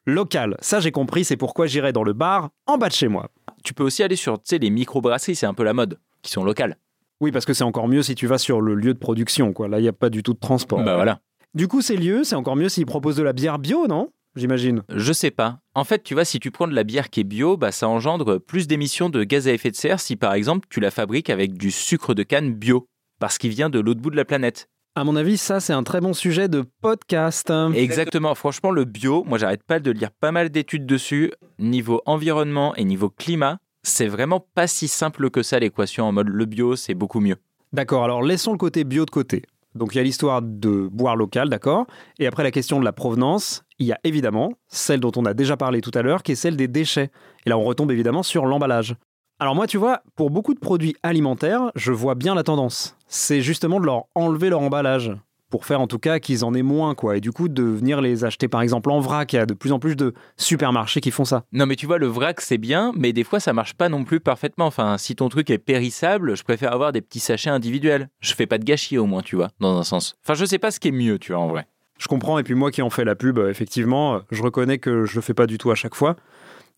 Local, 0.05 0.57
ça 0.59 0.79
j'ai 0.79 0.91
compris, 0.91 1.23
c'est 1.23 1.37
pourquoi 1.37 1.67
j'irai 1.67 1.93
dans 1.93 2.03
le 2.03 2.13
bar 2.13 2.49
en 2.65 2.77
bas 2.77 2.89
de 2.89 2.93
chez 2.93 3.07
moi. 3.07 3.29
Tu 3.63 3.73
peux 3.73 3.83
aussi 3.83 4.01
aller 4.01 4.15
sur 4.15 4.39
tu 4.39 4.43
sais, 4.45 4.57
les 4.57 4.69
microbrasseries, 4.69 5.35
c'est 5.35 5.45
un 5.45 5.53
peu 5.53 5.63
la 5.63 5.73
mode, 5.73 5.99
qui 6.23 6.31
sont 6.31 6.43
locales. 6.43 6.77
Oui, 7.21 7.31
parce 7.31 7.45
que 7.45 7.53
c'est 7.53 7.65
encore 7.65 7.87
mieux 7.87 8.01
si 8.01 8.15
tu 8.15 8.25
vas 8.25 8.37
sur 8.37 8.61
le 8.61 8.75
lieu 8.75 8.93
de 8.93 8.99
production, 8.99 9.53
quoi. 9.53 9.67
Là, 9.67 9.79
il 9.79 9.83
n'y 9.83 9.89
a 9.89 9.93
pas 9.93 10.09
du 10.09 10.23
tout 10.23 10.33
de 10.33 10.39
transport. 10.39 10.81
Bah 10.83 10.95
voilà. 10.95 11.19
Du 11.55 11.67
coup, 11.67 11.81
ces 11.81 11.97
lieux, 11.97 12.23
c'est 12.23 12.35
encore 12.35 12.55
mieux 12.55 12.69
s'ils 12.69 12.85
proposent 12.85 13.15
de 13.15 13.23
la 13.23 13.33
bière 13.33 13.57
bio, 13.57 13.87
non? 13.87 14.09
J'imagine. 14.35 14.83
Je 14.89 15.11
sais 15.11 15.31
pas. 15.31 15.57
En 15.73 15.83
fait, 15.83 16.03
tu 16.03 16.13
vois, 16.13 16.23
si 16.23 16.39
tu 16.39 16.51
prends 16.51 16.67
de 16.67 16.75
la 16.75 16.83
bière 16.83 17.09
qui 17.09 17.21
est 17.21 17.23
bio, 17.23 17.57
bah, 17.57 17.71
ça 17.71 17.87
engendre 17.87 18.37
plus 18.37 18.67
d'émissions 18.67 19.09
de 19.09 19.23
gaz 19.23 19.47
à 19.47 19.53
effet 19.53 19.71
de 19.71 19.75
serre 19.75 19.99
si 19.99 20.15
par 20.15 20.33
exemple 20.33 20.67
tu 20.69 20.79
la 20.79 20.91
fabriques 20.91 21.31
avec 21.31 21.57
du 21.57 21.71
sucre 21.71 22.13
de 22.13 22.21
canne 22.21 22.53
bio, 22.53 22.85
parce 23.19 23.39
qu'il 23.39 23.49
vient 23.49 23.71
de 23.71 23.79
l'autre 23.79 23.99
bout 23.99 24.11
de 24.11 24.15
la 24.15 24.25
planète. 24.25 24.69
À 24.95 25.03
mon 25.03 25.15
avis, 25.15 25.37
ça, 25.37 25.59
c'est 25.59 25.73
un 25.73 25.81
très 25.81 26.01
bon 26.01 26.13
sujet 26.13 26.47
de 26.47 26.65
podcast. 26.81 27.51
Exactement, 27.73 28.35
franchement, 28.35 28.69
le 28.69 28.85
bio, 28.85 29.23
moi 29.23 29.39
j'arrête 29.39 29.63
pas 29.63 29.79
de 29.79 29.89
lire 29.89 30.11
pas 30.11 30.31
mal 30.31 30.51
d'études 30.51 30.85
dessus. 30.85 31.31
Niveau 31.57 32.03
environnement 32.05 32.75
et 32.75 32.83
niveau 32.83 33.09
climat, 33.09 33.57
c'est 33.81 34.07
vraiment 34.07 34.45
pas 34.53 34.67
si 34.67 34.87
simple 34.87 35.31
que 35.31 35.41
ça 35.41 35.57
l'équation 35.57 36.05
en 36.05 36.11
mode 36.11 36.29
le 36.29 36.45
bio, 36.45 36.75
c'est 36.75 36.93
beaucoup 36.93 37.21
mieux. 37.21 37.37
D'accord, 37.73 38.03
alors 38.03 38.21
laissons 38.21 38.51
le 38.51 38.57
côté 38.59 38.83
bio 38.83 39.05
de 39.05 39.09
côté. 39.09 39.41
Donc 39.75 39.93
il 39.93 39.97
y 39.97 40.01
a 40.01 40.03
l'histoire 40.03 40.41
de 40.41 40.87
boire 40.91 41.15
local, 41.15 41.49
d'accord? 41.49 41.85
Et 42.17 42.27
après 42.27 42.43
la 42.43 42.51
question 42.51 42.79
de 42.79 42.85
la 42.85 42.91
provenance, 42.93 43.63
il 43.77 43.87
y 43.87 43.91
a 43.91 43.99
évidemment 44.03 44.51
celle 44.67 44.99
dont 44.99 45.11
on 45.15 45.25
a 45.25 45.33
déjà 45.33 45.57
parlé 45.57 45.81
tout 45.81 45.91
à 45.93 46.01
l'heure, 46.01 46.23
qui 46.23 46.33
est 46.33 46.35
celle 46.35 46.55
des 46.55 46.67
déchets. 46.67 47.11
Et 47.45 47.49
là, 47.49 47.57
on 47.57 47.63
retombe 47.63 47.91
évidemment 47.91 48.23
sur 48.23 48.45
l'emballage. 48.45 48.95
Alors 49.39 49.55
moi, 49.55 49.67
tu 49.67 49.77
vois, 49.77 50.01
pour 50.15 50.31
beaucoup 50.31 50.53
de 50.53 50.59
produits 50.59 50.95
alimentaires, 51.01 51.71
je 51.75 51.93
vois 51.93 52.15
bien 52.15 52.35
la 52.35 52.43
tendance. 52.43 52.97
C'est 53.07 53.41
justement 53.41 53.79
de 53.79 53.85
leur 53.85 54.05
enlever 54.15 54.49
leur 54.49 54.59
emballage. 54.59 55.13
Pour 55.49 55.65
faire 55.65 55.81
en 55.81 55.87
tout 55.87 55.99
cas 55.99 56.19
qu'ils 56.19 56.45
en 56.45 56.53
aient 56.53 56.61
moins, 56.61 56.95
quoi. 56.95 57.17
Et 57.17 57.21
du 57.21 57.31
coup, 57.31 57.49
de 57.49 57.63
venir 57.63 58.01
les 58.01 58.23
acheter 58.23 58.47
par 58.47 58.61
exemple 58.61 58.91
en 58.91 58.99
vrac. 58.99 59.33
Il 59.33 59.37
y 59.37 59.39
a 59.39 59.45
de 59.45 59.53
plus 59.53 59.71
en 59.71 59.79
plus 59.79 59.95
de 59.95 60.13
supermarchés 60.37 61.01
qui 61.01 61.11
font 61.11 61.25
ça. 61.25 61.43
Non 61.51 61.65
mais 61.65 61.75
tu 61.75 61.85
vois, 61.85 61.97
le 61.97 62.07
vrac 62.07 62.41
c'est 62.41 62.57
bien, 62.57 62.91
mais 62.95 63.13
des 63.13 63.23
fois 63.23 63.39
ça 63.39 63.53
marche 63.53 63.73
pas 63.73 63.89
non 63.89 64.03
plus 64.03 64.19
parfaitement. 64.19 64.67
Enfin, 64.67 64.97
si 64.97 65.15
ton 65.15 65.29
truc 65.29 65.49
est 65.49 65.57
périssable, 65.57 66.35
je 66.35 66.43
préfère 66.43 66.73
avoir 66.73 66.91
des 66.91 67.01
petits 67.01 67.19
sachets 67.19 67.49
individuels. 67.49 68.09
Je 68.19 68.33
fais 68.33 68.45
pas 68.45 68.57
de 68.57 68.63
gâchis 68.63 68.97
au 68.97 69.05
moins, 69.05 69.21
tu 69.21 69.35
vois, 69.35 69.49
dans 69.59 69.77
un 69.77 69.83
sens. 69.83 70.15
Enfin, 70.23 70.35
je 70.35 70.45
sais 70.45 70.59
pas 70.59 70.71
ce 70.71 70.79
qui 70.79 70.89
est 70.89 70.91
mieux, 70.91 71.19
tu 71.19 71.31
vois, 71.33 71.41
en 71.41 71.47
vrai. 71.47 71.67
Je 71.99 72.07
comprends, 72.07 72.39
et 72.39 72.43
puis 72.43 72.55
moi 72.55 72.71
qui 72.71 72.81
en 72.81 72.89
fais 72.89 73.03
la 73.03 73.15
pub, 73.15 73.37
euh, 73.39 73.49
effectivement, 73.49 74.15
euh, 74.15 74.19
je 74.31 74.41
reconnais 74.41 74.77
que 74.77 75.03
je 75.03 75.15
le 75.15 75.21
fais 75.21 75.33
pas 75.33 75.47
du 75.47 75.57
tout 75.57 75.69
à 75.69 75.75
chaque 75.75 75.95
fois. 75.95 76.15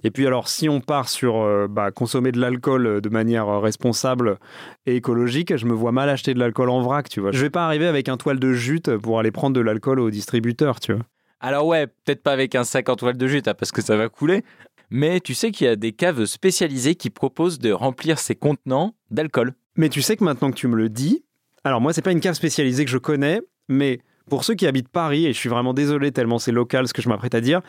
Et 0.03 0.11
puis 0.11 0.25
alors, 0.25 0.47
si 0.47 0.67
on 0.69 0.81
part 0.81 1.09
sur 1.09 1.37
euh, 1.37 1.67
bah, 1.69 1.91
consommer 1.91 2.31
de 2.31 2.39
l'alcool 2.39 2.87
euh, 2.87 3.01
de 3.01 3.09
manière 3.09 3.47
euh, 3.47 3.59
responsable 3.59 4.37
et 4.85 4.95
écologique, 4.95 5.55
je 5.55 5.65
me 5.65 5.73
vois 5.73 5.91
mal 5.91 6.09
acheter 6.09 6.33
de 6.33 6.39
l'alcool 6.39 6.69
en 6.69 6.81
vrac, 6.81 7.09
tu 7.09 7.19
vois. 7.19 7.31
Je 7.31 7.41
vais 7.41 7.49
pas 7.49 7.65
arriver 7.65 7.87
avec 7.87 8.09
un 8.09 8.17
toile 8.17 8.39
de 8.39 8.53
jute 8.53 8.95
pour 8.97 9.19
aller 9.19 9.31
prendre 9.31 9.55
de 9.55 9.61
l'alcool 9.61 9.99
au 9.99 10.09
distributeur, 10.09 10.79
tu 10.79 10.93
vois. 10.93 11.03
Alors 11.39 11.65
ouais, 11.65 11.87
peut-être 11.87 12.21
pas 12.21 12.33
avec 12.33 12.55
un 12.55 12.63
sac 12.63 12.89
en 12.89 12.95
toile 12.95 13.17
de 13.17 13.27
jute, 13.27 13.47
hein, 13.47 13.55
parce 13.57 13.71
que 13.71 13.81
ça 13.81 13.97
va 13.97 14.09
couler. 14.09 14.43
Mais 14.89 15.19
tu 15.19 15.33
sais 15.33 15.51
qu'il 15.51 15.65
y 15.65 15.69
a 15.69 15.75
des 15.75 15.93
caves 15.93 16.25
spécialisées 16.25 16.95
qui 16.95 17.09
proposent 17.09 17.59
de 17.59 17.71
remplir 17.71 18.19
ces 18.19 18.35
contenants 18.35 18.93
d'alcool. 19.09 19.53
Mais 19.75 19.89
tu 19.89 20.01
sais 20.01 20.17
que 20.17 20.23
maintenant 20.23 20.51
que 20.51 20.55
tu 20.55 20.67
me 20.67 20.75
le 20.75 20.89
dis, 20.89 21.23
alors 21.63 21.79
moi, 21.79 21.93
c'est 21.93 22.01
pas 22.01 22.11
une 22.11 22.19
cave 22.19 22.33
spécialisée 22.33 22.85
que 22.85 22.91
je 22.91 22.97
connais, 22.97 23.41
mais 23.69 24.01
pour 24.31 24.45
ceux 24.45 24.55
qui 24.55 24.65
habitent 24.65 24.87
Paris, 24.87 25.25
et 25.25 25.33
je 25.33 25.37
suis 25.37 25.49
vraiment 25.49 25.73
désolé 25.73 26.13
tellement 26.13 26.39
c'est 26.39 26.53
local 26.53 26.87
ce 26.87 26.93
que 26.93 27.01
je 27.01 27.09
m'apprête 27.09 27.35
à 27.35 27.41
dire, 27.41 27.59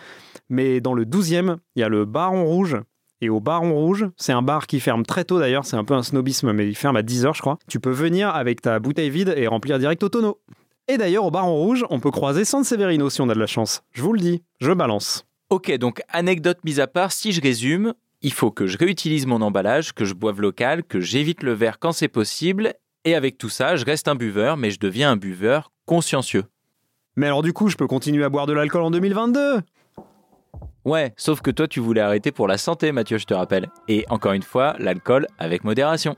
mais 0.49 0.81
dans 0.81 0.95
le 0.95 1.05
12e, 1.05 1.57
il 1.75 1.81
y 1.81 1.83
a 1.83 1.89
le 1.89 2.05
Baron 2.05 2.45
Rouge. 2.45 2.77
Et 3.21 3.29
au 3.29 3.41
Baron 3.41 3.75
Rouge, 3.75 4.07
c'est 4.17 4.31
un 4.31 4.43
bar 4.43 4.69
qui 4.69 4.79
ferme 4.79 5.05
très 5.05 5.25
tôt 5.25 5.41
d'ailleurs, 5.41 5.65
c'est 5.65 5.75
un 5.75 5.83
peu 5.83 5.95
un 5.95 6.05
snobisme, 6.05 6.53
mais 6.53 6.69
il 6.69 6.77
ferme 6.77 6.95
à 6.95 7.03
10h 7.03 7.35
je 7.35 7.41
crois. 7.41 7.59
Tu 7.67 7.81
peux 7.81 7.91
venir 7.91 8.29
avec 8.29 8.63
ta 8.63 8.79
bouteille 8.79 9.11
vide 9.11 9.35
et 9.37 9.49
remplir 9.49 9.81
direct 9.81 10.05
au 10.05 10.09
tonneau. 10.09 10.39
Et 10.87 10.99
d'ailleurs, 10.99 11.25
au 11.25 11.33
Baron 11.33 11.57
Rouge, 11.57 11.85
on 11.91 11.99
peut 11.99 12.13
croiser 12.13 12.45
San 12.45 12.63
Severino 12.63 13.11
si 13.11 13.21
on 13.21 13.29
a 13.29 13.35
de 13.35 13.41
la 13.41 13.49
chance. 13.49 13.83
Je 13.91 14.03
vous 14.03 14.13
le 14.13 14.21
dis, 14.21 14.45
je 14.61 14.71
balance. 14.71 15.27
Ok, 15.51 15.77
donc 15.79 16.01
anecdote 16.11 16.59
mise 16.63 16.79
à 16.79 16.87
part, 16.87 17.11
si 17.11 17.33
je 17.33 17.41
résume, 17.41 17.93
il 18.21 18.33
faut 18.33 18.53
que 18.53 18.69
je 18.69 18.79
réutilise 18.79 19.27
mon 19.27 19.43
emballage, 19.43 19.95
que 19.95 20.05
je 20.05 20.15
boive 20.15 20.41
local, 20.41 20.85
que 20.85 21.01
j'évite 21.01 21.43
le 21.43 21.55
verre 21.55 21.81
quand 21.81 21.91
c'est 21.91 22.07
possible, 22.07 22.75
et 23.05 23.17
avec 23.17 23.37
tout 23.37 23.49
ça, 23.49 23.75
je 23.75 23.85
reste 23.85 24.07
un 24.07 24.15
buveur, 24.15 24.57
mais 24.57 24.71
je 24.71 24.79
deviens 24.79 25.11
un 25.11 25.17
buveur 25.17 25.73
consciencieux. 25.87 26.45
Mais 27.17 27.27
alors 27.27 27.43
du 27.43 27.53
coup, 27.53 27.69
je 27.69 27.77
peux 27.77 27.87
continuer 27.87 28.25
à 28.25 28.29
boire 28.29 28.47
de 28.47 28.53
l'alcool 28.53 28.83
en 28.83 28.91
2022 28.91 29.61
Ouais, 30.85 31.13
sauf 31.17 31.41
que 31.43 31.51
toi 31.51 31.69
tu 31.69 31.79
voulais 31.79 32.01
arrêter 32.01 32.33
pour 32.33 32.49
la 32.49 32.59
santé, 32.59 32.91
Mathieu, 32.91 33.19
je 33.19 33.27
te 33.27 33.35
rappelle. 33.35 33.71
Et 33.87 34.05
encore 34.09 34.33
une 34.33 34.43
fois, 34.43 34.75
l'alcool 34.79 35.27
avec 35.39 35.63
modération. 35.63 36.17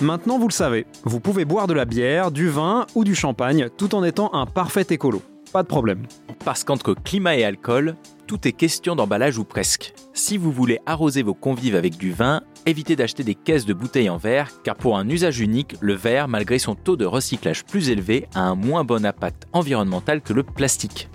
Maintenant, 0.00 0.38
vous 0.38 0.48
le 0.48 0.52
savez, 0.52 0.86
vous 1.04 1.20
pouvez 1.20 1.44
boire 1.44 1.68
de 1.68 1.74
la 1.74 1.84
bière, 1.84 2.32
du 2.32 2.48
vin 2.48 2.86
ou 2.96 3.04
du 3.04 3.14
champagne 3.14 3.68
tout 3.76 3.94
en 3.94 4.02
étant 4.02 4.34
un 4.34 4.46
parfait 4.46 4.86
écolo. 4.90 5.22
Pas 5.52 5.62
de 5.62 5.68
problème. 5.68 6.06
Parce 6.44 6.64
qu'entre 6.64 6.94
climat 6.94 7.36
et 7.36 7.44
alcool, 7.44 7.94
tout 8.26 8.48
est 8.48 8.52
question 8.52 8.96
d'emballage 8.96 9.38
ou 9.38 9.44
presque. 9.44 9.94
Si 10.12 10.38
vous 10.38 10.50
voulez 10.50 10.80
arroser 10.86 11.22
vos 11.22 11.34
convives 11.34 11.76
avec 11.76 11.98
du 11.98 12.10
vin, 12.10 12.42
évitez 12.66 12.96
d'acheter 12.96 13.24
des 13.24 13.34
caisses 13.34 13.66
de 13.66 13.74
bouteilles 13.74 14.10
en 14.10 14.16
verre, 14.16 14.50
car 14.62 14.76
pour 14.76 14.96
un 14.96 15.08
usage 15.08 15.40
unique, 15.40 15.76
le 15.80 15.94
verre, 15.94 16.28
malgré 16.28 16.58
son 16.58 16.74
taux 16.74 16.96
de 16.96 17.04
recyclage 17.04 17.64
plus 17.64 17.90
élevé, 17.90 18.28
a 18.34 18.40
un 18.40 18.54
moins 18.54 18.84
bon 18.84 19.04
impact 19.04 19.46
environnemental 19.52 20.20
que 20.20 20.32
le 20.32 20.42
plastique. 20.42 21.08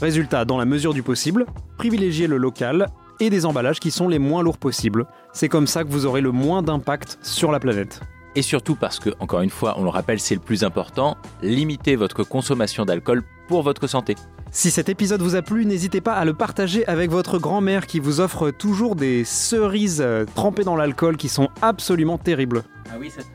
Résultat, 0.00 0.44
dans 0.44 0.58
la 0.58 0.64
mesure 0.64 0.94
du 0.94 1.02
possible, 1.02 1.46
privilégiez 1.78 2.26
le 2.26 2.36
local 2.36 2.88
et 3.20 3.30
des 3.30 3.46
emballages 3.46 3.80
qui 3.80 3.90
sont 3.90 4.08
les 4.08 4.18
moins 4.18 4.42
lourds 4.42 4.58
possibles. 4.58 5.06
C'est 5.32 5.48
comme 5.48 5.66
ça 5.66 5.84
que 5.84 5.90
vous 5.90 6.06
aurez 6.06 6.20
le 6.20 6.32
moins 6.32 6.62
d'impact 6.62 7.18
sur 7.22 7.52
la 7.52 7.60
planète. 7.60 8.00
Et 8.36 8.42
surtout 8.42 8.74
parce 8.74 8.98
que, 8.98 9.10
encore 9.20 9.42
une 9.42 9.50
fois, 9.50 9.74
on 9.78 9.84
le 9.84 9.90
rappelle, 9.90 10.18
c'est 10.18 10.34
le 10.34 10.40
plus 10.40 10.64
important, 10.64 11.16
limitez 11.42 11.94
votre 11.94 12.24
consommation 12.24 12.84
d'alcool 12.84 13.22
pour 13.48 13.62
votre 13.62 13.86
santé. 13.86 14.16
Si 14.50 14.70
cet 14.70 14.88
épisode 14.88 15.20
vous 15.20 15.34
a 15.34 15.42
plu, 15.42 15.66
n'hésitez 15.66 16.00
pas 16.00 16.14
à 16.14 16.24
le 16.24 16.32
partager 16.32 16.86
avec 16.86 17.10
votre 17.10 17.38
grand-mère 17.38 17.86
qui 17.86 17.98
vous 17.98 18.20
offre 18.20 18.50
toujours 18.52 18.94
des 18.94 19.24
cerises 19.24 20.00
euh, 20.00 20.24
trempées 20.34 20.62
dans 20.62 20.76
l'alcool 20.76 21.16
qui 21.16 21.28
sont 21.28 21.48
absolument 21.60 22.18
terribles. 22.18 22.62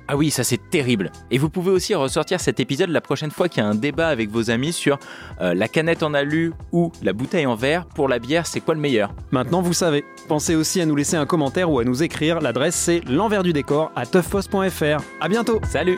Ah 0.08 0.16
oui, 0.16 0.32
ça, 0.32 0.44
c'est 0.44 0.70
terrible. 0.70 1.12
Et 1.32 1.38
vous 1.38 1.50
pouvez 1.50 1.72
aussi 1.72 1.94
ressortir 1.94 2.40
cet 2.40 2.60
épisode 2.60 2.90
la 2.90 3.02
prochaine 3.02 3.32
fois 3.32 3.50
qu'il 3.50 3.62
y 3.62 3.66
a 3.66 3.70
un 3.70 3.76
débat 3.76 4.08
avec 4.08 4.30
vos 4.30 4.50
amis 4.50 4.72
sur 4.72 4.98
euh, 5.42 5.54
la 5.54 5.68
canette 5.68 6.04
en 6.04 6.14
alu 6.14 6.54
ou 6.72 6.92
la 7.04 7.12
bouteille 7.12 7.46
en 7.46 7.56
verre. 7.56 7.86
Pour 7.86 8.08
la 8.08 8.20
bière, 8.20 8.48
c'est 8.48 8.62
quoi 8.62 8.74
le 8.74 8.80
meilleur? 8.80 9.14
Maintenant, 9.32 9.62
vous 9.62 9.74
savez. 9.74 10.06
Pensez 10.30 10.56
aussi 10.56 10.80
à 10.80 10.86
nous 10.86 10.96
laisser 10.96 11.18
un 11.18 11.26
commentaire 11.26 11.70
ou 11.70 11.80
à 11.80 11.84
nous 11.84 12.04
écrire. 12.04 12.40
L'adresse, 12.40 12.76
c'est 12.76 13.02
l'envers 13.10 13.44
du 13.44 13.52
décor 13.52 13.92
à 13.96 14.06
toughpost.fr. 14.06 15.04
À 15.20 15.28
bientôt 15.28 15.60
Salut 15.70 15.98